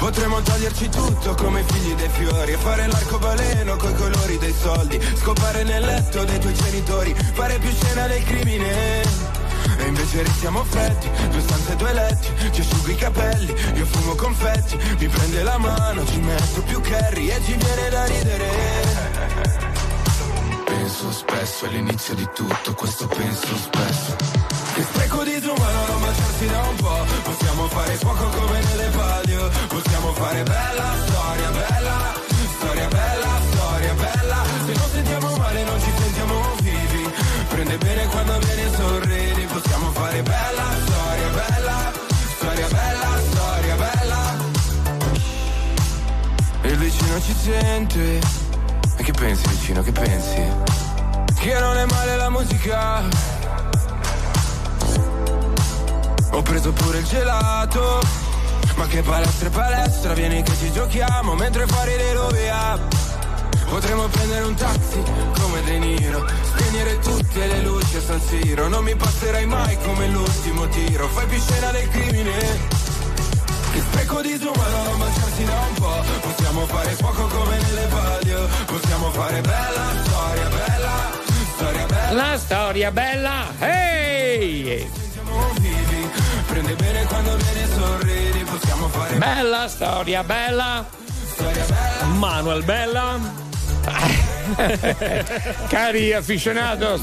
Potremmo 0.00 0.40
toglierci 0.40 0.88
tutto 0.88 1.34
come 1.34 1.60
i 1.60 1.64
figli 1.64 1.92
dei 1.92 2.08
fiori 2.08 2.52
E 2.52 2.56
fare 2.56 2.86
l'arcobaleno 2.86 3.76
coi 3.76 3.94
colori 3.94 4.38
dei 4.38 4.54
soldi. 4.58 4.98
Scopare 5.16 5.62
nel 5.62 5.84
letto 5.84 6.24
dei 6.24 6.38
tuoi 6.38 6.54
genitori 6.54 7.14
Fare 7.34 7.58
più 7.58 7.70
scena 7.70 8.06
del 8.06 8.24
crimine. 8.24 9.02
E 9.76 9.86
invece 9.86 10.22
restiamo 10.22 10.64
freddi 10.64 11.06
Due 11.30 11.40
stanze, 11.40 11.76
due 11.76 11.92
letti 11.92 12.28
Ci 12.50 12.60
asciughi 12.62 12.92
i 12.92 12.96
capelli 12.96 13.54
Io 13.74 13.84
fumo 13.84 14.14
confetti 14.14 14.78
Mi 14.98 15.06
prende 15.06 15.42
la 15.42 15.58
mano 15.58 16.04
Ci 16.06 16.18
metto 16.18 16.62
più 16.62 16.80
curry 16.80 17.28
E 17.28 17.40
ci 17.44 17.54
viene 17.54 17.88
da 17.90 18.04
ridere. 18.06 18.48
Penso 20.64 21.12
spesso 21.12 21.66
all'inizio 21.66 22.14
di 22.14 22.28
tutto 22.34 22.72
Questo 22.72 23.06
penso 23.06 23.54
spesso 23.54 24.59
Che 24.74 24.82
spreco 24.82 25.24
di 25.24 25.34
disumano 25.34 25.86
non 25.86 26.00
baciarsi 26.00 26.46
da 26.46 26.60
un 26.60 26.76
po' 26.76 27.04
Possiamo 27.24 27.66
fare 27.68 27.94
fuoco 27.96 28.28
come 28.28 28.60
nelle 28.62 28.88
palio. 28.90 29.50
Possiamo 29.68 30.12
fare 30.14 30.42
bella 30.42 30.88
storia, 31.06 31.50
bella 31.50 31.98
Storia 32.58 32.88
bella, 32.88 33.40
storia 33.50 33.94
bella. 33.94 34.44
Se 34.66 34.72
non 34.72 34.88
sentiamo 34.92 35.36
male 35.36 35.64
non 35.64 35.80
ci 35.80 35.92
sentiamo 35.98 36.34
vivi. 36.62 37.12
Prende 37.48 37.78
bene 37.78 38.06
quando 38.06 38.38
vieni 38.38 38.62
e 38.62 38.70
sorridi. 38.76 39.44
Possiamo 39.46 39.90
fare 39.90 40.22
bella 40.22 40.66
storia, 40.86 41.28
bella 41.28 41.92
Storia 42.36 42.68
bella, 42.68 43.08
storia 43.30 43.74
bella. 43.76 44.20
Il 46.62 46.76
vicino 46.76 47.20
ci 47.20 47.34
sente. 47.34 48.20
E 48.96 49.02
che 49.02 49.12
pensi 49.12 49.48
vicino, 49.48 49.82
che 49.82 49.92
pensi? 49.92 50.42
Che 51.40 51.58
non 51.58 51.76
è 51.76 51.86
male 51.86 52.16
la 52.16 52.28
musica 52.28 53.39
Ho 56.40 56.42
preso 56.42 56.72
pure 56.72 57.00
il 57.00 57.04
gelato. 57.04 58.00
Ma 58.76 58.86
che 58.86 59.02
palestra 59.02 59.48
e 59.48 59.50
palestra 59.50 60.14
Vieni 60.14 60.42
che 60.42 60.56
ci 60.56 60.72
giochiamo 60.72 61.34
Mentre 61.34 61.66
fuori 61.66 61.94
le 61.96 62.12
rovea 62.14 62.78
Potremmo 63.68 64.06
prendere 64.06 64.44
un 64.46 64.54
taxi 64.54 65.02
come 65.38 65.62
De 65.64 65.78
Niro 65.78 66.26
Spegnere 66.42 66.98
tutte 67.00 67.46
le 67.46 67.60
luci 67.60 67.96
a 67.96 68.00
San 68.00 68.20
Siro. 68.22 68.68
Non 68.68 68.84
mi 68.84 68.96
passerai 68.96 69.44
mai 69.44 69.76
come 69.84 70.08
l'ultimo 70.08 70.66
tiro. 70.68 71.08
Fai 71.08 71.26
più 71.26 71.38
scena 71.38 71.72
del 71.72 71.88
crimine. 71.90 72.38
Che 73.72 73.80
specco 73.80 74.22
di 74.22 74.32
disumano 74.32 74.82
non 74.84 74.98
baciarsi 74.98 75.44
da 75.44 75.60
un 75.68 75.74
po' 75.74 76.04
Possiamo 76.22 76.66
fare 76.66 76.90
fuoco 76.92 77.26
come 77.26 77.58
nelle 77.58 77.86
palio. 77.86 78.48
Possiamo 78.64 79.10
fare 79.10 79.40
bella 79.42 79.92
storia, 80.04 80.48
bella 80.48 81.10
Storia 81.54 81.86
bella. 81.86 82.12
La 82.12 82.38
storia 82.38 82.90
bella, 82.90 83.52
ehi! 83.58 85.00
Vivi 85.60 85.69
Prende 86.60 86.82
bene 86.82 87.04
quando 87.06 87.36
vieni 87.36 87.62
e 87.62 87.66
sorridi 87.74 88.44
Possiamo 88.44 88.88
fare 88.88 89.16
Bella 89.16 89.66
storia 89.66 90.22
bella! 90.22 90.86
storia 91.32 91.64
bella 91.64 92.06
Manuel 92.18 92.62
Bella. 92.64 93.18
Cari 95.68 96.12
aficionados, 96.12 97.00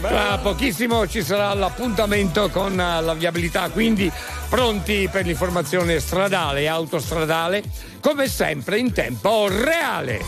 tra 0.00 0.38
pochissimo 0.38 1.08
ci 1.08 1.22
sarà 1.22 1.54
l'appuntamento 1.54 2.50
con 2.50 2.78
eh, 2.78 3.00
la 3.00 3.14
viabilità, 3.14 3.70
quindi 3.70 4.12
pronti 4.50 5.08
per 5.10 5.24
l'informazione 5.24 6.00
stradale 6.00 6.62
e 6.62 6.66
autostradale, 6.66 7.62
come 8.00 8.28
sempre 8.28 8.78
in 8.78 8.92
tempo 8.92 9.48
reale. 9.48 10.22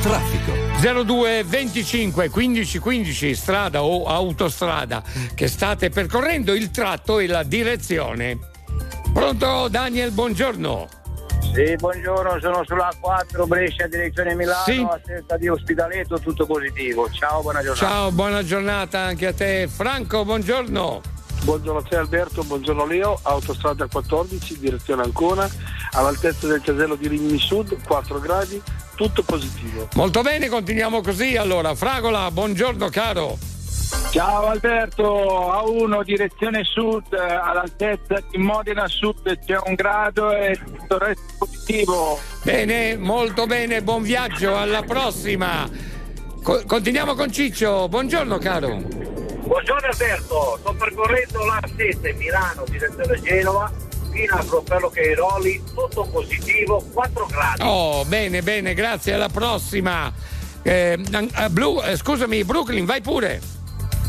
Traffico. 0.00 0.59
02 0.80 1.44
25 1.44 2.30
15 2.30 2.78
15 2.78 3.34
strada 3.34 3.82
o 3.82 4.06
autostrada 4.06 5.02
che 5.34 5.46
state 5.46 5.90
percorrendo 5.90 6.54
il 6.54 6.70
tratto 6.70 7.18
e 7.18 7.26
la 7.26 7.42
direzione. 7.42 8.38
Pronto 9.12 9.68
Daniel, 9.68 10.10
buongiorno. 10.10 10.88
Sì, 11.52 11.74
buongiorno, 11.76 12.40
sono 12.40 12.62
sulla 12.64 12.90
4 12.98 13.46
Brescia, 13.46 13.88
direzione 13.88 14.34
Milano, 14.34 14.62
Sì. 14.64 14.80
a 14.80 14.98
testa 15.04 15.36
di 15.36 15.48
Ospitaletto, 15.48 16.18
tutto 16.18 16.46
positivo. 16.46 17.10
Ciao, 17.10 17.42
buona 17.42 17.60
giornata. 17.60 17.86
Ciao, 17.86 18.10
buona 18.12 18.42
giornata 18.42 19.00
anche 19.00 19.26
a 19.26 19.34
te. 19.34 19.68
Franco, 19.70 20.24
buongiorno. 20.24 21.02
Buongiorno 21.42 21.80
a 21.80 21.82
te 21.82 21.96
Alberto, 21.96 22.42
buongiorno 22.42 22.86
Leo, 22.86 23.18
autostrada 23.22 23.86
14, 23.86 24.58
direzione 24.58 25.02
Ancona, 25.02 25.48
all'altezza 25.92 26.46
del 26.46 26.60
casello 26.62 26.94
di 26.94 27.08
Rimini 27.08 27.38
Sud, 27.38 27.76
4 27.86 28.20
gradi, 28.20 28.62
tutto 29.00 29.22
positivo. 29.22 29.88
Molto 29.94 30.20
bene, 30.20 30.48
continuiamo 30.48 31.00
così. 31.00 31.34
Allora, 31.34 31.74
Fragola, 31.74 32.30
buongiorno 32.30 32.90
caro. 32.90 33.38
Ciao 34.10 34.48
Alberto, 34.48 35.04
A1 35.04 36.04
direzione 36.04 36.62
sud, 36.64 37.14
all'altezza 37.14 38.22
di 38.30 38.36
Modena 38.36 38.86
Sud 38.88 39.38
c'è 39.44 39.56
un 39.64 39.74
grado 39.74 40.32
e 40.32 40.58
tutto 40.62 40.96
il 40.96 41.00
resto 41.00 41.22
positivo. 41.38 42.18
Bene, 42.42 42.98
molto 42.98 43.46
bene, 43.46 43.82
buon 43.82 44.02
viaggio, 44.02 44.54
alla 44.54 44.82
prossima. 44.82 45.66
Co- 46.42 46.62
continuiamo 46.66 47.14
con 47.14 47.32
Ciccio, 47.32 47.88
buongiorno 47.88 48.36
caro. 48.36 48.68
Buongiorno 48.76 49.88
Alberto, 49.88 50.58
sto 50.60 50.74
percorrendo 50.74 51.44
la 51.46 51.60
7 51.74 52.12
Milano, 52.18 52.64
direzione 52.68 53.20
Genova, 53.22 53.72
fino 54.10 54.34
a 54.34 54.44
Proferlo 54.44 54.90
Cairoli, 54.90 55.62
tutto 55.74 56.08
positivo, 56.10 56.84
4 56.92 57.26
gradi. 57.26 57.62
Oh, 57.62 58.04
bene, 58.04 58.42
bene, 58.42 58.74
grazie, 58.74 59.14
alla 59.14 59.28
prossima. 59.28 60.12
Eh, 60.62 60.98
eh, 61.10 61.48
Blu- 61.48 61.82
eh, 61.84 61.96
scusami, 61.96 62.44
Brooklyn, 62.44 62.84
vai 62.84 63.00
pure. 63.00 63.58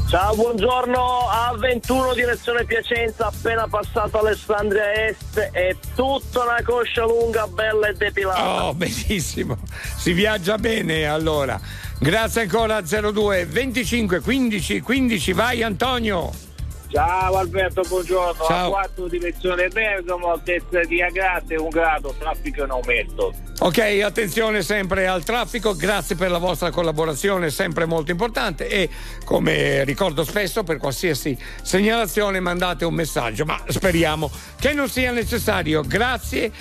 Ciao, 0.10 0.36
buongiorno 0.36 1.30
a 1.30 1.56
21 1.58 2.14
direzione 2.14 2.66
Piacenza, 2.66 3.28
appena 3.28 3.66
passato 3.70 4.20
Alessandria 4.20 5.08
Est, 5.08 5.40
è 5.40 5.74
tutta 5.96 6.44
una 6.44 6.62
coscia 6.66 7.06
lunga, 7.06 7.48
bella 7.48 7.88
e 7.88 7.94
depilata. 7.94 8.66
Oh, 8.66 8.74
benissimo. 8.74 9.58
Si 9.96 10.12
viaggia 10.12 10.58
bene 10.58 11.06
allora. 11.06 11.58
Grazie 11.98 12.42
ancora 12.42 12.82
02 12.82 13.46
25 13.46 14.20
15 14.20 14.82
15, 14.82 15.32
vai 15.32 15.64
Antonio. 15.64 16.50
Ciao 16.92 17.38
Alberto, 17.38 17.84
buongiorno. 17.88 18.44
Ciao. 18.44 18.68
A 18.68 18.82
4 18.82 19.08
direzione 19.08 19.70
Bergamo, 19.70 20.32
altezza 20.32 20.82
di 20.82 21.02
Agrate, 21.02 21.56
un 21.56 21.70
grado, 21.70 22.14
traffico 22.20 22.64
in 22.66 22.70
aumento. 22.70 23.34
Ok, 23.60 24.02
attenzione 24.04 24.62
sempre 24.62 25.08
al 25.08 25.24
traffico, 25.24 25.74
grazie 25.74 26.16
per 26.16 26.32
la 26.32 26.38
vostra 26.38 26.70
collaborazione, 26.70 27.50
sempre 27.50 27.86
molto 27.86 28.12
importante 28.12 28.68
e 28.68 28.90
come 29.24 29.86
ricordo 29.86 30.26
spesso 30.26 30.64
per 30.64 30.78
qualsiasi 30.78 31.38
segnalazione 31.62 32.40
mandate 32.40 32.84
un 32.84 32.94
messaggio, 32.94 33.46
ma 33.46 33.62
speriamo 33.68 34.30
che 34.60 34.74
non 34.74 34.90
sia 34.90 35.12
necessario. 35.12 35.84
Grazie, 35.84 36.52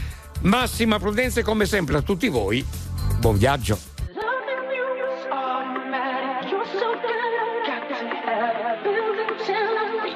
massima 0.42 0.99
prudenza 1.00 1.41
e 1.41 1.42
come 1.42 1.67
sempre 1.67 1.97
a 1.97 2.02
tutti 2.02 2.28
voi. 2.28 2.65
Buon 3.18 3.36
viaggio. 3.36 3.89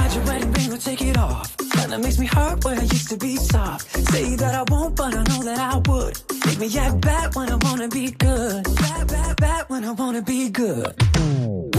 hide 0.00 0.14
your 0.14 0.24
wedding 0.24 0.52
ring 0.52 0.72
or 0.72 0.78
take 0.78 1.02
it 1.02 1.16
off. 1.18 1.56
Kinda 1.76 1.98
makes 1.98 2.18
me 2.18 2.26
hurt 2.26 2.64
where 2.64 2.78
I 2.78 2.86
used 2.96 3.08
to 3.10 3.16
be 3.16 3.36
soft. 3.36 3.84
Say 4.12 4.36
that 4.42 4.54
I 4.60 4.64
won't, 4.72 4.96
but 4.96 5.12
I 5.20 5.22
know 5.30 5.42
that 5.48 5.60
I 5.72 5.76
would. 5.88 6.14
Make 6.46 6.58
me 6.64 6.68
act 6.84 7.00
bad 7.00 7.26
when 7.36 7.48
I 7.54 7.58
wanna 7.66 7.88
be 7.88 8.06
good. 8.28 8.62
Bad, 8.82 9.04
bad, 9.14 9.34
bad 9.44 9.62
when 9.68 9.82
I 9.90 9.92
wanna 10.00 10.22
be 10.22 10.40
good. 10.62 10.92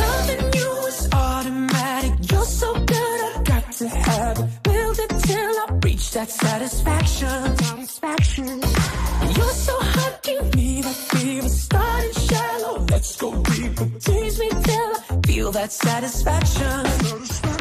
Loving 0.01 0.43
you 0.57 0.69
is 0.91 1.01
automatic. 1.27 2.13
You're 2.31 2.51
so 2.61 2.69
good, 2.95 3.19
I 3.37 3.41
got 3.51 3.65
to 3.81 3.87
have 3.87 4.37
it. 4.43 4.49
Build 4.69 4.97
it 5.05 5.11
till 5.27 5.55
I 5.63 5.67
reach 5.85 6.05
that 6.17 6.29
satisfaction. 6.29 7.57
Satisfaction. 7.57 8.47
You're 9.37 9.57
so 9.69 9.75
hot, 9.95 10.13
give 10.23 10.55
me 10.55 10.81
that 10.85 10.99
fever. 11.11 11.49
Starting 11.49 12.15
shallow, 12.29 12.75
let's 12.91 13.11
go 13.21 13.29
deeper. 13.43 13.87
Tease 14.05 14.37
me 14.43 14.49
till 14.67 14.91
I 15.09 15.13
feel 15.27 15.51
that 15.51 15.71
satisfaction. 15.71 16.85
Satisfaction. 16.85 17.60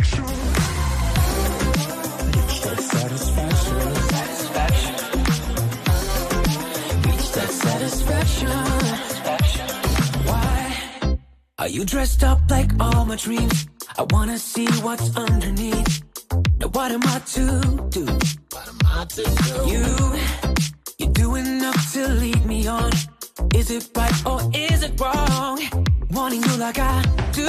Satisfaction. 3.01 3.81
Satisfaction. 7.33 8.51
Satisfaction. 8.51 9.69
Why 10.27 11.19
Are 11.59 11.69
you 11.69 11.87
dressed 11.87 12.23
up 12.23 12.41
like 12.51 12.71
all 12.79 13.07
my 13.07 13.17
dreams? 13.17 13.69
I 13.97 14.03
wanna 14.11 14.39
see 14.39 14.67
what's 14.83 15.17
underneath. 15.17 16.03
Now 16.59 16.69
what 16.69 16.93
am 16.93 17.03
I 17.05 17.21
to 17.37 17.89
do? 17.89 18.05
What 18.05 18.69
am 18.69 18.79
I 18.85 19.07
to 19.17 19.23
do? 19.47 19.55
You, 19.73 19.87
you're 20.99 21.13
doing 21.15 21.47
enough 21.47 21.93
to 21.95 22.07
lead 22.07 22.45
me 22.45 22.67
on. 22.67 22.93
Is 23.55 23.71
it 23.71 23.89
right 23.97 24.27
or 24.27 24.41
is 24.53 24.83
it 24.83 25.01
wrong? 25.01 25.59
Wanting 26.11 26.43
you 26.43 26.57
like 26.59 26.79
I 26.79 27.01
do. 27.33 27.49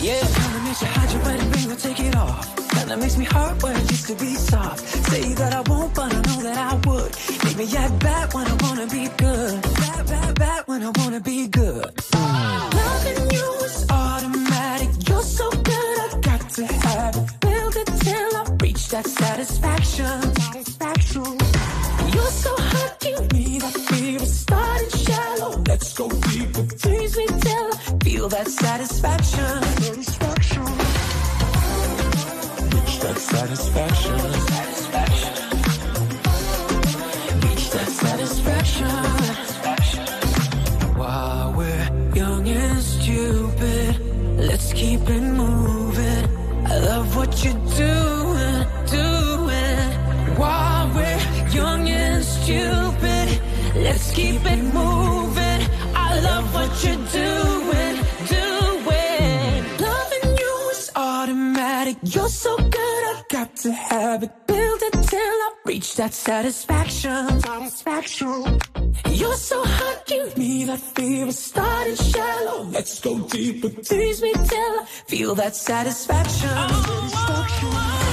Yeah, 0.00 0.20
kinda 0.20 0.60
makes 0.64 0.80
you 0.80 0.88
hide 0.88 1.12
your 1.12 1.22
wedding 1.24 1.50
ring 1.50 1.72
or 1.72 1.76
take 1.76 2.00
it 2.00 2.16
off. 2.16 2.65
Kinda 2.76 2.96
makes 2.98 3.16
me 3.16 3.24
hurt 3.24 3.62
where 3.62 3.76
it 3.76 3.90
used 3.90 4.06
to 4.08 4.14
be 4.14 4.34
soft. 4.34 4.80
Say 5.10 5.32
that 5.40 5.52
I 5.54 5.62
won't, 5.70 5.94
but 5.94 6.12
I 6.14 6.20
know 6.26 6.42
that 6.48 6.58
I 6.70 6.74
would. 6.86 7.10
Make 7.44 7.56
me 7.62 7.66
act 7.76 7.98
bad 8.00 8.34
when 8.34 8.46
I 8.46 8.56
wanna 8.64 8.86
be 8.86 9.04
good. 9.24 9.62
Bad, 9.62 10.06
bad, 10.12 10.34
bad 10.38 10.62
when 10.66 10.82
I 10.82 10.90
wanna 10.98 11.20
be 11.20 11.48
good. 11.48 11.90
Loving 12.80 13.30
you 13.36 13.48
is 13.68 13.86
automatic. 13.90 14.90
You're 15.08 15.28
so 15.40 15.50
good, 15.72 15.96
I 16.04 16.08
got 16.28 16.42
to 16.56 16.64
have 16.66 17.16
it. 17.16 17.26
Build 17.40 17.76
it 17.82 17.88
till 18.04 18.30
I 18.40 18.44
reach 18.64 18.88
that 18.90 19.06
satisfaction. 19.06 20.18
Satisfaction. 20.34 21.38
You're 22.14 22.34
so 22.44 22.52
hot, 22.72 23.00
give 23.00 23.32
me 23.32 23.58
that 23.58 23.76
fever. 23.88 24.26
Starting 24.26 24.90
shallow, 25.04 25.52
let's 25.66 25.92
go 25.94 26.08
deeper. 26.08 26.64
Freeze 26.82 27.16
me 27.16 27.26
till 27.26 27.68
I 27.74 27.98
feel 28.04 28.28
that. 28.28 28.48
Satisfaction. 28.48 29.75
Satisfaction. 33.36 34.18
Satisfaction. 38.06 38.88
While 41.00 41.52
we're 41.58 41.88
young 42.14 42.48
and 42.48 42.80
stupid, 42.82 43.90
let's 44.48 44.72
keep 44.72 45.02
it 45.16 45.24
moving. 45.42 46.24
I 46.72 46.78
love 46.90 47.06
what 47.16 47.32
you're 47.44 47.62
doing, 47.86 48.60
doing. 49.00 49.86
While 50.40 50.86
we're 50.96 51.22
young 51.58 51.82
and 51.88 52.24
stupid, 52.24 53.28
let's 53.86 54.06
keep 54.18 54.42
it 54.54 54.62
moving. 54.80 55.60
I 56.08 56.10
love 56.28 56.46
what 56.56 56.72
you're 56.84 57.04
doing, 57.22 57.96
doing. 58.36 59.56
Loving 59.88 60.28
you 60.42 60.54
is 60.72 60.90
automatic. 60.96 61.96
You're 62.14 62.34
so 62.46 62.56
good, 62.56 62.95
I 63.66 63.70
got 63.70 63.74
to 63.74 63.94
have 63.94 64.22
it. 64.22 64.46
Build 64.46 64.82
it 64.82 64.92
till 65.08 65.20
I 65.20 65.52
reach 65.64 65.96
that 65.96 66.14
satisfaction. 66.14 67.40
Satisfaction. 67.40 68.60
You're 69.10 69.34
so 69.34 69.62
hot, 69.64 70.06
give 70.06 70.36
me 70.38 70.64
that 70.66 70.78
fever. 70.78 71.32
Starting 71.32 71.96
shallow, 71.96 72.62
let's 72.64 73.00
go 73.00 73.18
deeper. 73.28 73.70
Tease 73.70 74.22
me 74.22 74.32
till 74.32 74.80
I 74.80 74.84
feel 75.06 75.34
that 75.34 75.56
satisfaction. 75.56 76.48
Satisfaction. 76.48 77.70
Loving 77.70 78.05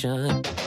solution. 0.00 0.57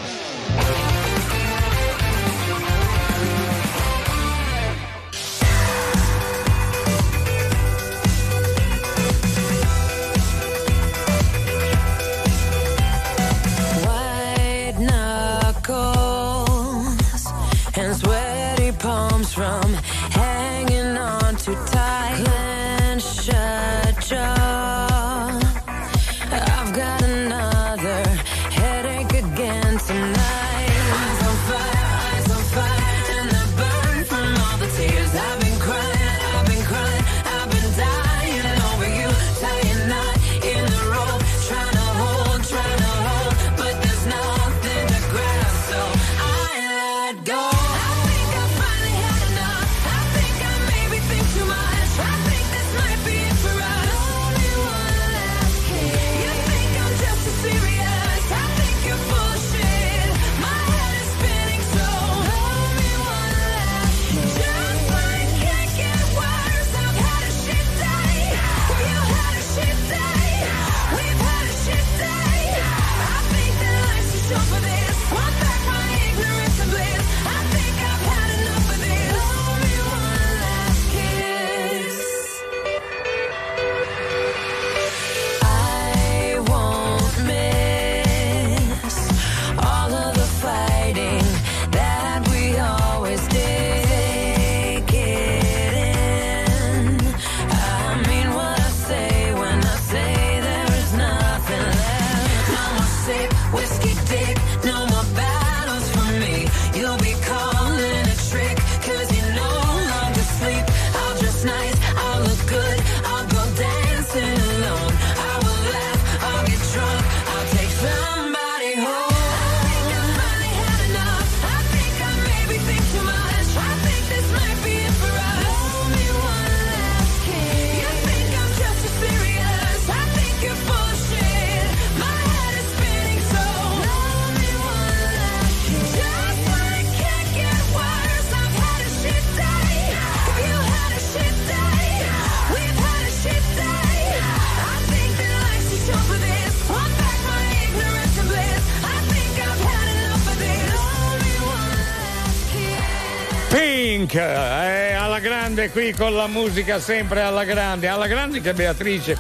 Pink, 154.12 154.16
eh, 154.16 154.94
alla 154.94 155.20
grande 155.20 155.70
qui 155.70 155.94
con 155.94 156.14
la 156.14 156.28
musica 156.28 156.80
sempre 156.80 157.22
alla 157.22 157.46
grande, 157.46 157.88
alla 157.88 158.08
grande 158.08 158.42
che 158.42 158.54
Beatrice. 158.54 159.18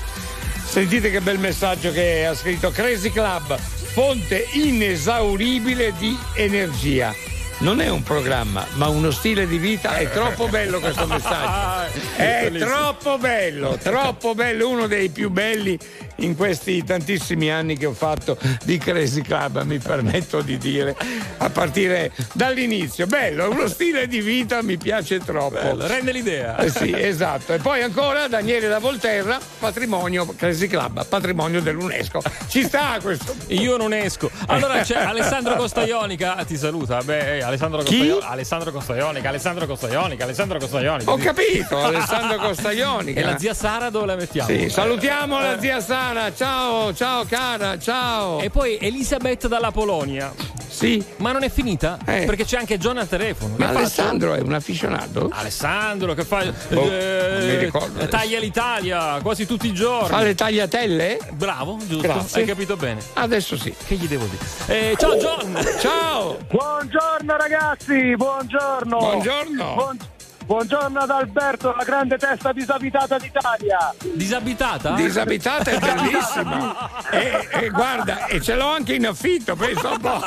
Sentite 0.65 1.09
che 1.09 1.21
bel 1.21 1.39
messaggio 1.39 1.91
che 1.91 2.25
ha 2.25 2.35
scritto 2.35 2.71
Crazy 2.71 3.09
Club, 3.09 3.57
fonte 3.57 4.47
inesauribile 4.51 5.93
di 5.97 6.17
energia. 6.35 7.13
Non 7.59 7.79
è 7.79 7.89
un 7.89 8.03
programma, 8.03 8.65
ma 8.73 8.87
uno 8.87 9.11
stile 9.11 9.47
di 9.47 9.57
vita. 9.57 9.95
È 9.95 10.09
troppo 10.09 10.47
bello 10.47 10.79
questo 10.79 11.05
messaggio. 11.05 11.99
È 12.15 12.51
troppo 12.57 13.17
bello, 13.17 13.77
troppo 13.81 14.33
bello, 14.33 14.69
uno 14.69 14.87
dei 14.87 15.09
più 15.09 15.29
belli 15.29 15.77
in 16.17 16.35
questi 16.35 16.83
tantissimi 16.83 17.49
anni 17.51 17.77
che 17.77 17.85
ho 17.85 17.93
fatto 17.93 18.37
di 18.63 18.77
Crazy 18.77 19.21
Club, 19.21 19.63
mi 19.63 19.77
permetto 19.79 20.41
di 20.41 20.57
dire, 20.57 20.95
a 21.37 21.49
partire 21.49 22.11
dall'inizio. 22.33 23.07
Bello, 23.07 23.49
uno 23.49 23.67
stile 23.67 24.07
di 24.07 24.21
vita, 24.21 24.61
mi 24.61 24.77
piace 24.77 25.19
troppo. 25.19 25.59
Bello, 25.59 25.87
rende 25.87 26.11
l'idea. 26.11 26.57
Eh 26.57 26.69
sì, 26.69 26.93
esatto. 26.95 27.53
E 27.53 27.57
poi 27.57 27.81
ancora 27.81 28.27
Daniele 28.27 28.67
da 28.67 28.79
Volterra, 28.79 29.39
patrimonio 29.59 30.25
Crazy 30.35 30.67
Club, 30.67 31.05
patrimonio 31.05 31.61
dell'UNESCO. 31.61 32.21
Ci 32.47 32.63
sta 32.63 32.97
questo. 33.01 33.35
Io 33.47 33.77
non 33.77 33.93
esco. 33.93 34.29
Allora 34.47 34.81
c'è 34.81 34.97
Alessandro 35.03 35.55
Costaionica, 35.55 36.35
ti 36.45 36.57
saluta. 36.57 37.01
Beh, 37.01 37.37
eh, 37.37 37.41
Alessandro? 37.41 37.79
Costaionica, 37.81 38.27
Alessandro 38.27 38.71
Costaionica, 38.71 39.29
Alessandro 39.29 39.65
Costaionica, 39.65 40.23
Alessandro 40.23 40.59
Costaionica. 40.59 41.11
Ho 41.11 41.17
capito, 41.17 41.83
Alessandro 41.83 42.37
Costaionica. 42.37 42.69
E 43.21 43.23
la 43.23 43.37
zia 43.37 43.53
Sara 43.53 43.89
dove 43.89 44.05
la 44.07 44.15
mettiamo? 44.15 44.47
Sì, 44.49 44.69
salutiamo 44.69 45.39
Eh. 45.39 45.43
la 45.43 45.59
zia 45.59 45.79
Sara. 45.81 46.00
Ciao, 46.01 46.93
ciao 46.95 47.25
cara, 47.25 47.77
ciao. 47.77 48.39
E 48.39 48.49
poi 48.49 48.77
Elisabetta 48.81 49.47
dalla 49.47 49.69
Polonia. 49.71 50.33
Sì. 50.67 51.03
Ma 51.17 51.31
non 51.31 51.43
è 51.43 51.49
finita? 51.49 51.99
Eh. 52.05 52.25
Perché 52.25 52.43
c'è 52.43 52.57
anche 52.57 52.79
John 52.79 52.97
al 52.97 53.07
telefono. 53.07 53.53
Ma 53.57 53.69
Che 53.69 53.77
Alessandro 53.77 54.33
è 54.33 54.39
un 54.39 54.51
afficionato? 54.53 55.27
faccio? 55.29 55.39
Alessandro 55.39 56.13
che 56.15 56.23
fa 56.25 56.43
Boh, 56.69 56.91
eh, 56.91 57.35
non 57.37 57.47
mi 57.47 57.57
ricordo 57.57 58.07
taglia 58.07 58.39
l'Italia 58.39 59.19
quasi 59.21 59.45
tutti 59.45 59.67
i 59.67 59.73
giorni. 59.73 60.07
Fa 60.09 60.21
le 60.21 60.33
tagliatelle? 60.33 61.19
Bravo, 61.33 61.77
giusto. 61.77 62.01
Grazie. 62.01 62.41
Hai 62.41 62.47
capito 62.47 62.75
bene. 62.77 62.99
Adesso 63.13 63.55
sì. 63.55 63.71
Che 63.85 63.93
gli 63.95 64.07
devo 64.07 64.25
dire? 64.25 64.43
Eh, 64.91 64.95
ciao 64.97 65.15
John! 65.17 65.63
Ciao! 65.79 66.37
Buongiorno 66.49 67.37
ragazzi, 67.37 68.15
buongiorno. 68.15 68.97
Buongiorno. 68.97 69.73
Buon- 69.75 69.97
buongiorno 70.45 70.99
ad 70.99 71.09
Alberto, 71.09 71.73
la 71.75 71.83
grande 71.83 72.17
testa 72.17 72.51
disabitata 72.51 73.17
d'Italia. 73.17 73.93
Disabitata? 74.13 74.91
Disabitata 74.91 75.71
è 75.71 75.79
bellissima. 75.79 76.89
e, 77.11 77.47
e 77.51 77.69
guarda, 77.69 78.25
e 78.25 78.41
ce 78.41 78.55
l'ho 78.55 78.67
anche 78.67 78.95
in 78.95 79.07
affitto, 79.07 79.55
penso 79.55 79.91
un 79.91 79.99
po'. 79.99 80.19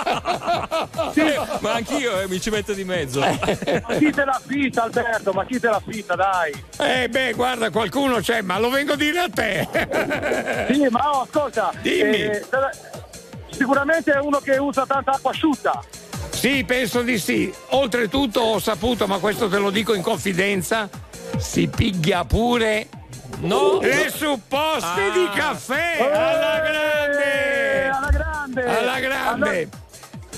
Eh, 1.15 1.41
ma 1.61 1.73
anch'io 1.75 2.21
eh, 2.21 2.29
mi 2.29 2.41
ci 2.41 2.51
metto 2.51 2.73
di 2.73 2.85
mezzo. 2.85 3.21
Ma 3.21 3.95
chi 3.97 4.11
te 4.11 4.25
la 4.25 4.41
fitta 4.45 4.85
Alberto, 4.85 5.33
ma 5.33 5.45
chi 5.45 5.61
te 5.61 5.69
la 5.69 5.83
fitta 5.85 6.15
dai? 6.15 6.65
Eh 6.79 7.09
beh, 7.09 7.33
guarda, 7.35 7.71
qualcuno 7.71 8.19
c'è, 8.21 8.43
ma 8.43 8.59
lo 8.59 8.71
vengo 8.71 8.93
a 8.93 8.97
dire 8.97 9.19
a 9.21 9.29
te. 9.29 10.63
Sì, 10.75 10.87
ma 10.91 11.11
oh, 11.11 11.23
ascolta, 11.23 11.73
Dimmi. 11.81 12.23
eh, 12.23 12.45
sicuramente 13.51 14.13
è 14.13 14.19
uno 14.19 14.39
che 14.39 14.57
usa 14.57 14.85
tanta 14.87 15.13
acqua 15.13 15.31
asciutta. 15.31 15.83
Sì, 16.31 16.65
penso 16.65 17.03
di 17.03 17.19
sì. 17.19 17.53
Oltretutto 17.71 18.41
ho 18.41 18.59
saputo, 18.59 19.07
ma 19.07 19.19
questo 19.19 19.49
te 19.49 19.59
lo 19.59 19.71
dico 19.71 19.95
in 19.95 20.03
confidenza, 20.03 20.89
si 21.39 21.69
piglia 21.69 22.25
pure 22.25 22.89
No. 23.41 23.79
le 23.81 24.11
supposte 24.15 24.87
Ah. 25.03 25.11
di 25.13 25.29
caffè 25.35 25.99
alla 26.01 26.61
grande! 26.61 27.89
Alla 27.89 28.11
grande! 28.11 28.79
Alla 28.79 29.01
grande! 29.01 29.69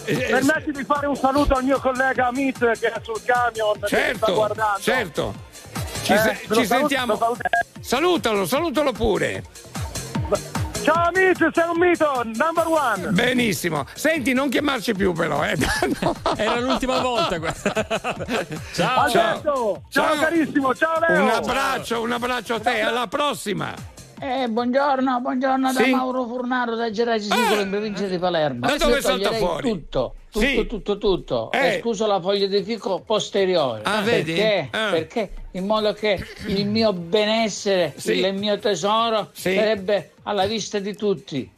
Eh, 0.05 0.13
eh, 0.13 0.17
Permetti 0.31 0.71
di 0.71 0.85
fare 0.85 1.07
un 1.09 1.17
saluto 1.17 1.55
al 1.55 1.65
mio 1.65 1.81
collega 1.81 2.29
Amit 2.29 2.59
che 2.79 2.93
è 2.93 3.01
sul 3.03 3.21
camion 3.25 3.73
che 3.81 3.87
sta 3.89 3.97
certo, 3.97 4.35
guardando. 4.35 4.81
certo. 4.81 5.35
Ci, 6.03 6.13
Eh, 6.13 6.19
se- 6.19 6.39
ci 6.55 6.67
sentiamo. 6.67 7.19
Salutalo, 7.81 8.47
salutalo 8.47 8.93
pure. 8.93 9.43
Ciao 10.87 11.09
Amit, 11.09 11.51
sei 11.53 11.69
un 11.69 11.79
mito, 11.81 12.23
number 12.37 12.65
one! 12.69 13.09
Benissimo. 13.11 13.85
Senti, 13.93 14.33
non 14.33 14.49
chiamarci 14.49 14.95
più 14.95 15.13
però, 15.13 15.45
eh. 15.45 15.57
No. 16.01 16.15
Era 16.37 16.61
l'ultima 16.61 17.01
volta 17.01 17.41
questa. 17.41 17.73
Ciao. 18.73 19.01
Alberto, 19.01 19.83
ciao, 19.89 20.15
carissimo, 20.15 20.73
ciao 20.77 21.01
Leo! 21.01 21.23
Un 21.25 21.29
abbraccio, 21.31 22.01
un 22.01 22.13
abbraccio 22.13 22.55
a 22.55 22.61
te, 22.61 22.83
alla 22.83 23.09
prossima. 23.09 23.75
Eh, 24.21 24.47
buongiorno, 24.49 25.21
buongiorno 25.21 25.73
Sì. 25.73 25.91
da 25.91 25.97
Mauro 25.97 26.25
Furnaro 26.25 26.77
da 26.77 26.89
Geraci 26.89 27.25
Sicuro 27.31 27.61
in 27.63 27.69
provincia 27.71 28.07
di 28.07 28.19
Palermo. 28.19 28.69
Da 28.69 28.77
dove 28.77 29.01
salta 29.01 29.33
fuori? 29.33 29.69
Tutto, 29.69 30.15
tutto, 30.31 30.47
Sì. 30.47 30.67
tutto, 30.69 30.99
tutto. 30.99 31.51
Eh. 31.51 31.67
Escluso 31.75 32.07
la 32.07 32.21
foglia 32.21 32.47
di 32.47 32.63
fico 32.63 33.01
posteriore. 33.01 33.81
Ah, 33.83 34.03
vedi? 34.03 34.35
Perché? 34.35 34.69
Ah. 34.71 34.91
Perché 34.91 35.31
in 35.51 35.67
modo 35.67 35.93
che 35.95 36.25
il 36.47 36.65
mio 36.69 36.93
benessere, 36.93 37.93
Sì. 37.97 38.21
il 38.21 38.35
mio 38.35 38.57
tesoro 38.61 39.31
Sì. 39.33 39.53
sarebbe 39.53 40.13
alla 40.27 40.47
vista 40.47 40.79
di 40.79 40.95
tutti. 40.95 41.51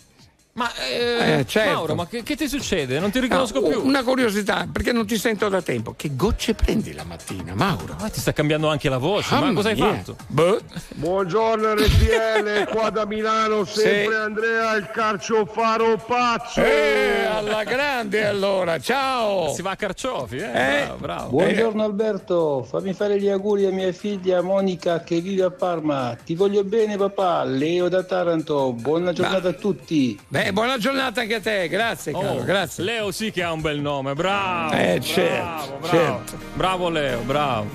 Ma 0.58 0.72
eh, 0.74 1.38
Eh, 1.38 1.46
certo. 1.46 1.70
Mauro, 1.72 1.94
ma 1.94 2.06
che, 2.08 2.24
che 2.24 2.34
ti 2.34 2.48
succede? 2.48 2.98
Non 2.98 3.12
ti 3.12 3.20
riconosco 3.20 3.60
No, 3.60 3.68
più. 3.68 3.84
Una 3.84 4.02
curiosità, 4.02 4.66
perché 4.70 4.90
non 4.90 5.06
ti 5.06 5.16
sento 5.16 5.48
da 5.48 5.62
tempo. 5.62 5.94
Che 5.96 6.16
gocce 6.16 6.54
prendi 6.54 6.92
la 6.94 7.04
mattina, 7.04 7.54
Mauro? 7.54 7.94
Ma 8.00 8.08
ti 8.08 8.18
sta 8.18 8.32
cambiando 8.32 8.68
anche 8.68 8.88
la 8.88 8.98
voce. 8.98 9.32
ma 9.34 9.40
Mamma 9.40 9.52
cosa 9.54 9.68
hai 9.68 9.76
fatto? 9.76 10.16
Boh. 10.26 10.58
Buongiorno 10.96 11.74
RTL, 11.74 12.66
qua 12.74 12.90
da 12.90 13.06
Milano, 13.06 13.64
sempre 13.64 14.16
Andrea 14.16 14.74
il 14.74 14.90
carciofaro 14.92 15.96
pazzo. 16.04 16.60
Eh, 16.60 17.24
alla 17.24 17.62
grande 17.62 18.26
allora, 18.26 18.80
ciao. 18.80 19.52
Si 19.54 19.62
va 19.62 19.70
a 19.70 19.76
carciofi, 19.76 20.38
eh? 20.38 20.42
Eh. 20.42 20.84
Bravo, 20.86 20.96
bravo. 20.96 21.28
Buongiorno 21.30 21.84
Alberto, 21.84 22.64
fammi 22.68 22.92
fare 22.94 23.20
gli 23.20 23.28
auguri 23.28 23.64
a 23.66 23.70
mia 23.70 23.92
figlia 23.92 24.42
Monica 24.42 25.02
che 25.04 25.20
vive 25.20 25.44
a 25.44 25.50
Parma. 25.50 26.16
Ti 26.24 26.34
voglio 26.34 26.64
bene 26.64 26.96
papà, 26.96 27.44
Leo 27.44 27.88
da 27.88 28.02
Taranto. 28.02 28.72
Buona 28.72 29.12
giornata 29.12 29.50
a 29.50 29.52
tutti. 29.52 30.18
Beh, 30.26 30.46
buona 30.52 30.78
giornata 30.78 31.20
anche 31.22 31.34
a 31.36 31.40
te, 31.40 31.68
grazie 31.68 32.12
caro, 32.12 32.28
Oh, 32.28 32.44
grazie. 32.44 32.84
Leo 32.84 33.10
sì 33.10 33.30
che 33.30 33.42
ha 33.42 33.52
un 33.52 33.60
bel 33.60 33.80
nome, 33.80 34.14
bravo. 34.14 34.72
Eh, 34.74 34.98
bravo, 34.98 35.02
certo, 35.02 35.78
bravo. 35.80 35.88
certo. 35.88 36.38
Bravo 36.54 36.88
Leo, 36.90 37.20
bravo. 37.20 37.66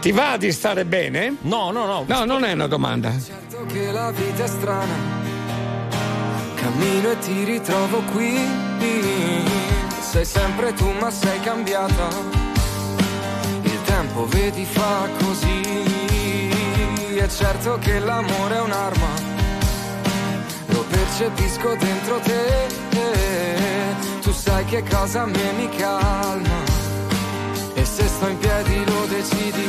Ti 0.00 0.12
va 0.12 0.36
di 0.36 0.52
stare 0.52 0.84
bene? 0.84 1.36
No, 1.42 1.70
no, 1.70 1.84
no. 1.86 2.04
No, 2.06 2.24
non 2.24 2.44
è 2.44 2.52
una 2.52 2.66
domanda. 2.66 3.10
Certo 3.18 3.64
che 3.66 3.90
la 3.90 4.10
vita 4.12 4.44
è 4.44 4.46
strana, 4.46 4.94
cammino 6.54 7.10
e 7.10 7.18
ti 7.18 7.44
ritrovo 7.44 8.02
qui. 8.12 8.38
Sei 10.00 10.24
sempre 10.24 10.72
tu 10.72 10.90
ma 11.00 11.10
sei 11.10 11.38
cambiata, 11.40 12.08
il 13.62 13.82
tempo 13.84 14.26
vedi 14.26 14.64
fa 14.64 15.06
così. 15.22 15.66
È 17.14 17.26
certo 17.28 17.78
che 17.78 17.98
l'amore 17.98 18.56
è 18.56 18.60
un'arma, 18.60 19.06
percepisco 21.18 21.74
dentro 21.74 22.20
te. 22.20 22.66
Tu 24.22 24.32
sai 24.32 24.64
che 24.66 24.84
cosa 24.88 25.22
a 25.22 25.26
me 25.26 25.52
mi 25.56 25.68
calma. 25.70 26.62
E 27.74 27.84
se 27.84 28.06
sto 28.06 28.28
in 28.28 28.38
piedi 28.38 28.84
lo 28.84 29.06
decidi 29.06 29.68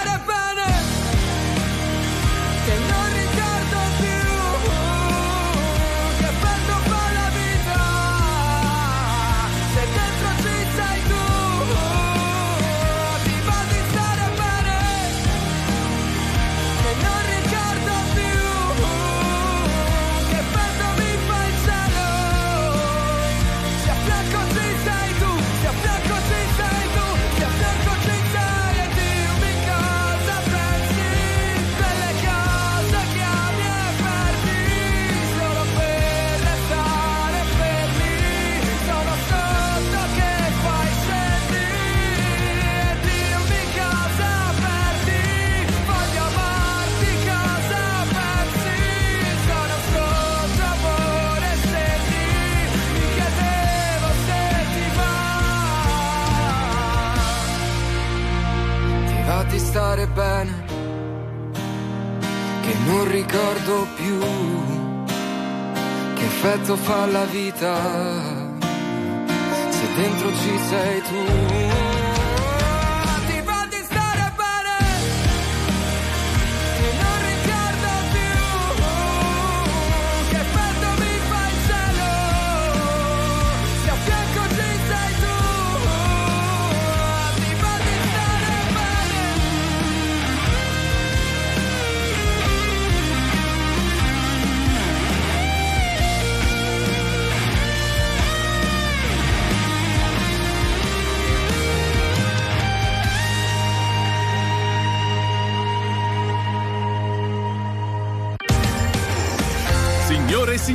fatti 59.41 59.57
stare 59.57 60.07
bene, 60.07 60.51
che 62.61 62.75
non 62.85 63.09
ricordo 63.09 63.87
più 63.95 64.19
che 66.13 66.25
effetto 66.25 66.75
fa 66.75 67.07
la 67.07 67.25
vita, 67.25 67.75
se 69.69 69.93
dentro 69.95 70.29
ci 70.29 70.59
sei 70.69 71.01
tu. 71.01 71.70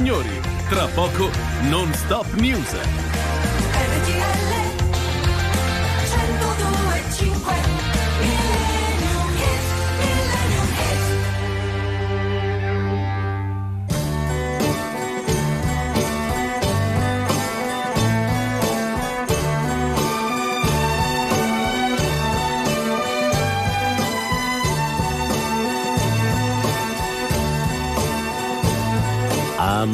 Signori, 0.06 0.40
tra 0.68 0.86
poco 0.86 1.30
non 1.68 1.92
stop 1.92 2.32
news. 2.34 3.15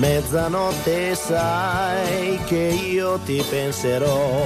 Mezzanotte 0.03 1.15
sai 1.15 2.37
che 2.47 2.77
io 2.91 3.21
ti 3.25 3.41
penserò, 3.49 4.45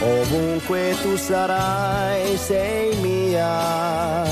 ovunque 0.00 0.96
tu 1.02 1.14
sarai 1.14 2.38
sei 2.38 2.96
mia. 2.96 4.24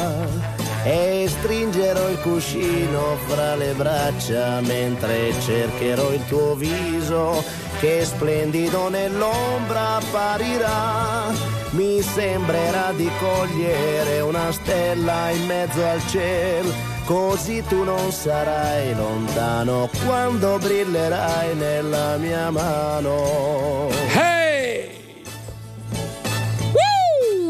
E 0.82 1.26
stringerò 1.28 2.08
il 2.08 2.20
cuscino 2.20 3.16
fra 3.26 3.54
le 3.56 3.74
braccia 3.74 4.60
mentre 4.60 5.34
cercherò 5.40 6.12
il 6.12 6.24
tuo 6.26 6.54
viso 6.54 7.44
che 7.80 8.04
splendido 8.06 8.88
nell'ombra 8.88 9.96
apparirà. 9.96 11.34
Mi 11.70 12.00
sembrerà 12.00 12.92
di 12.96 13.10
cogliere 13.18 14.20
una 14.20 14.50
stella 14.52 15.28
in 15.30 15.44
mezzo 15.44 15.84
al 15.84 16.00
cielo, 16.06 16.72
così 17.06 17.62
tu 17.68 17.84
non 17.84 18.12
sarai 18.12 18.94
lontano 18.94 19.88
quando 20.04 20.58
brillerai 20.58 21.54
nella 21.54 22.16
mia 22.16 22.50
mano. 22.50 23.88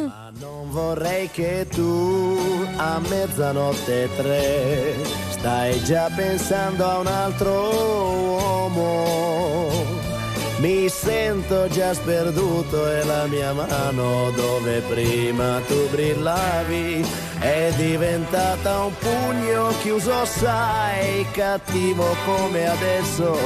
Ma 0.07 0.31
non 0.39 0.71
vorrei 0.71 1.31
che 1.31 1.67
tu 1.71 2.39
a 2.77 3.01
mezzanotte 3.09 4.03
e 4.05 4.09
tre 4.17 4.95
stai 5.31 5.83
già 5.85 6.11
pensando 6.15 6.85
a 6.85 6.99
un 6.99 7.07
altro 7.07 7.71
uomo. 8.13 9.05
Mi 10.59 10.89
sento 10.89 11.69
già 11.69 11.93
sperduto 11.93 12.91
e 12.91 13.05
la 13.05 13.27
mia 13.27 13.53
mano 13.53 14.31
dove 14.31 14.81
prima 14.81 15.61
tu 15.67 15.89
brillavi 15.91 17.26
è 17.39 17.73
diventata 17.77 18.85
un 18.85 18.93
pugno 18.99 19.69
chiuso, 19.83 20.25
sai, 20.25 21.27
cattivo 21.33 22.17
come 22.25 22.67
adesso 22.67 23.39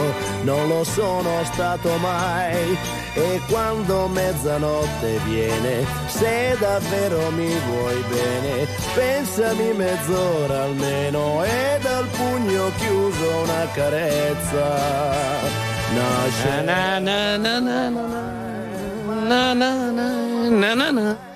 non 0.43 0.69
lo 0.69 0.85
sono 0.85 1.45
stato 1.45 1.97
mai. 1.97 2.79
E 3.15 3.41
quando 3.49 4.07
mezzanotte 4.07 5.19
viene, 5.27 5.85
se 6.07 6.57
davvero 6.61 7.31
mi 7.33 7.53
vuoi 7.67 8.05
bene, 8.09 8.69
pensami 8.95 9.73
mezz'ora 9.73 10.63
almeno 10.63 11.43
e 11.45 11.79
dal 11.83 12.07
pugno 12.07 12.71
chiuso 12.79 13.43
una 13.43 13.67
carezza. 13.75 14.69
Nasce 15.93 16.63
Na 16.63 17.01
na 17.01 17.37
na 17.37 17.59
na 17.59 17.89
na 17.89 18.15
na 19.29 19.55
na 19.55 19.91
na 19.91 20.51
na 20.51 20.75
na 20.75 20.91
na. 20.93 21.30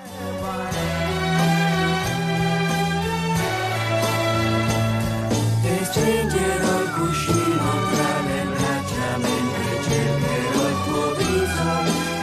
Stringerò 5.95 6.81
il 6.81 6.91
cuscino 6.99 7.67
tra 7.91 8.13
le 8.27 8.41
braccia 8.53 9.09
mentre 9.25 9.65
cercherò 9.87 10.63
il 10.67 10.77
tuo 10.85 11.07
viso 11.19 11.69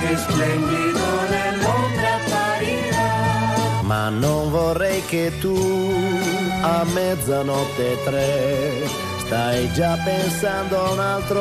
che 0.00 0.16
splendido 0.16 1.04
nell'ombra 1.30 2.10
apparirà. 2.20 3.80
Ma 3.82 4.08
non 4.10 4.50
vorrei 4.50 5.02
che 5.06 5.32
tu 5.40 5.56
a 6.60 6.84
mezzanotte 6.84 7.98
tre 8.04 8.86
stai 9.24 9.72
già 9.72 9.96
pensando 10.04 10.84
a 10.84 10.90
un 10.90 11.00
altro 11.00 11.40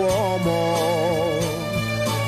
uomo. 0.00 1.41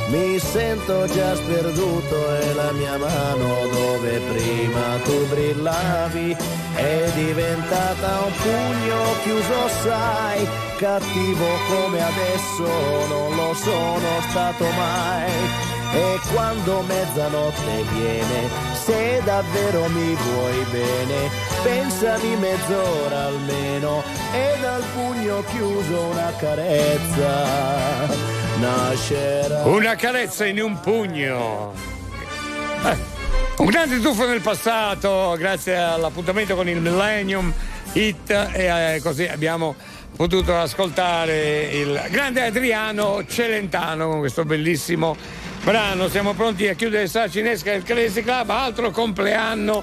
Mi 0.08 0.38
sento 0.38 1.06
già 1.06 1.34
sperduto 1.34 2.36
e 2.38 2.54
la 2.54 2.72
mia 2.72 2.98
mano 2.98 3.66
dove 3.68 4.20
prima 4.20 4.98
tu 5.02 5.26
brillavi 5.28 6.36
è 6.74 7.10
diventata 7.14 8.20
un 8.20 8.32
pugno 8.32 9.02
chiuso, 9.22 9.68
sai, 9.82 10.46
cattivo 10.76 11.46
come 11.68 12.02
adesso 12.02 13.06
non 13.08 13.34
lo 13.34 13.54
sono 13.54 14.20
stato 14.28 14.64
mai. 14.64 15.73
E 15.94 16.18
quando 16.32 16.80
mezzanotte 16.82 17.84
viene, 17.92 18.48
se 18.84 19.20
davvero 19.24 19.88
mi 19.88 20.14
vuoi 20.14 20.64
bene, 20.70 21.30
pensami 21.62 22.36
mezz'ora 22.36 23.26
almeno 23.26 24.02
e 24.32 24.56
dal 24.60 24.82
pugno 24.92 25.44
chiuso 25.44 26.00
una 26.00 26.32
carezza 26.36 28.06
nascerà. 28.58 29.62
Una 29.64 29.94
carezza 29.94 30.46
in 30.46 30.60
un 30.60 30.80
pugno. 30.80 31.72
Eh, 32.84 33.12
Un 33.58 33.66
grande 33.66 34.00
tuffo 34.00 34.26
nel 34.26 34.40
passato, 34.40 35.36
grazie 35.38 35.76
all'appuntamento 35.76 36.56
con 36.56 36.68
il 36.68 36.80
Millennium 36.80 37.52
Hit 37.92 38.30
e 38.30 38.96
eh, 38.96 39.00
così 39.00 39.26
abbiamo 39.26 39.76
potuto 40.16 40.56
ascoltare 40.56 41.62
il 41.72 42.02
grande 42.10 42.44
Adriano 42.44 43.24
Celentano 43.26 44.08
con 44.08 44.18
questo 44.18 44.44
bellissimo 44.44 45.16
brano. 45.64 46.08
Siamo 46.08 46.34
pronti 46.34 46.68
a 46.68 46.74
chiudere 46.74 47.06
Sala 47.06 47.28
Cinesca 47.28 47.70
del 47.70 47.82
Crazy 47.82 48.22
Club, 48.22 48.50
altro 48.50 48.90
compleanno 48.90 49.82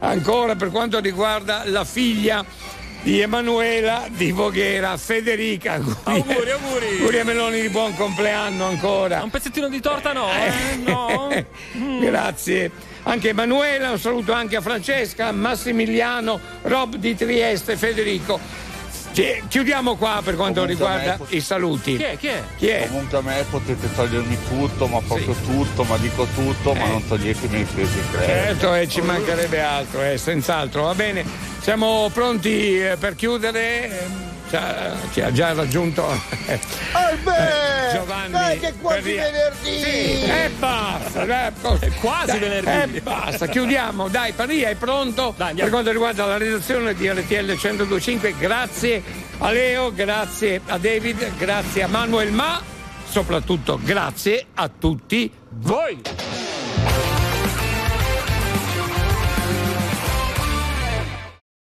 ancora 0.00 0.56
per 0.56 0.70
quanto 0.70 1.00
riguarda 1.00 1.62
la 1.64 1.84
figlia 1.84 2.44
di 3.02 3.18
Emanuela 3.20 4.06
di 4.08 4.30
Voghera, 4.30 4.96
Federica. 4.98 5.80
Auguri, 6.02 6.50
auguri. 6.50 6.98
Auguri 6.98 7.18
a 7.18 7.24
Meloni 7.24 7.62
di 7.62 7.68
buon 7.70 7.94
compleanno 7.96 8.66
ancora. 8.66 9.22
Un 9.22 9.30
pezzettino 9.30 9.68
di 9.68 9.80
torta 9.80 10.12
no? 10.12 10.28
Eh, 10.30 10.76
no. 10.84 11.30
Grazie. 11.98 12.70
Anche 13.04 13.30
Emanuela, 13.30 13.90
un 13.90 13.98
saluto 13.98 14.32
anche 14.32 14.56
a 14.56 14.60
Francesca, 14.60 15.32
Massimiliano, 15.32 16.38
Rob 16.62 16.96
di 16.96 17.16
Trieste, 17.16 17.76
Federico. 17.76 18.38
Ci- 19.12 19.42
Chiudiamo 19.48 19.96
qua 19.96 20.20
per 20.24 20.36
quanto 20.36 20.60
Comunque 20.62 20.86
riguarda 20.86 21.16
pot- 21.16 21.32
i 21.32 21.40
saluti. 21.40 21.96
Chi 21.96 22.02
è? 22.02 22.16
Chi 22.16 22.26
è? 22.28 22.42
Chi 22.56 22.66
è? 22.68 22.86
Comunque 22.88 23.18
a 23.18 23.20
me 23.20 23.44
potete 23.50 23.94
togliermi 23.94 24.38
tutto, 24.48 24.86
ma 24.86 25.00
proprio 25.00 25.34
tutto, 25.44 25.84
ma 25.84 25.96
dico 25.98 26.26
tutto, 26.34 26.72
ma 26.74 26.86
non 26.86 27.06
toglietemi 27.06 27.58
in 27.58 27.66
credito. 27.66 28.18
Certo, 28.18 28.74
e 28.74 28.88
ci 28.88 29.00
mancherebbe 29.02 29.60
altro, 29.60 30.02
eh, 30.02 30.16
senz'altro. 30.16 30.84
Va 30.84 30.94
bene, 30.94 31.24
siamo 31.60 32.10
pronti 32.12 32.80
eh, 32.80 32.96
per 32.98 33.14
chiudere. 33.14 34.31
Eh, 34.52 34.92
Ci 35.12 35.20
ha 35.22 35.32
già 35.32 35.52
raggiunto 35.54 36.06
Albè! 36.92 37.90
Giovanni 37.94 38.32
Dai 38.32 38.58
che 38.58 38.68
è 38.68 38.74
quasi 38.80 39.00
Perria. 39.12 39.22
venerdì! 39.30 39.82
Sì, 39.82 40.24
e 40.24 40.50
basta, 40.58 41.24
dai, 41.24 41.50
cosa- 41.60 41.88
quasi 42.00 42.38
dai, 42.38 42.48
venerdì. 42.48 42.96
E 42.96 43.00
basta, 43.00 43.46
chiudiamo. 43.46 44.08
Dai, 44.08 44.32
Paria 44.32 44.68
è 44.68 44.74
pronto 44.74 45.34
per 45.36 45.68
quanto 45.70 45.90
riguarda 45.90 46.26
la 46.26 46.36
redazione 46.36 46.94
di 46.94 47.08
RTL 47.10 47.56
1025. 47.62 48.34
Grazie 48.38 49.02
a 49.38 49.50
Leo, 49.50 49.92
grazie 49.92 50.60
a 50.66 50.76
David, 50.78 51.36
grazie 51.36 51.82
a 51.84 51.86
Manuel, 51.88 52.30
ma 52.32 52.60
soprattutto 53.08 53.78
grazie 53.82 54.46
a 54.54 54.68
tutti 54.68 55.30
voi. 55.48 56.00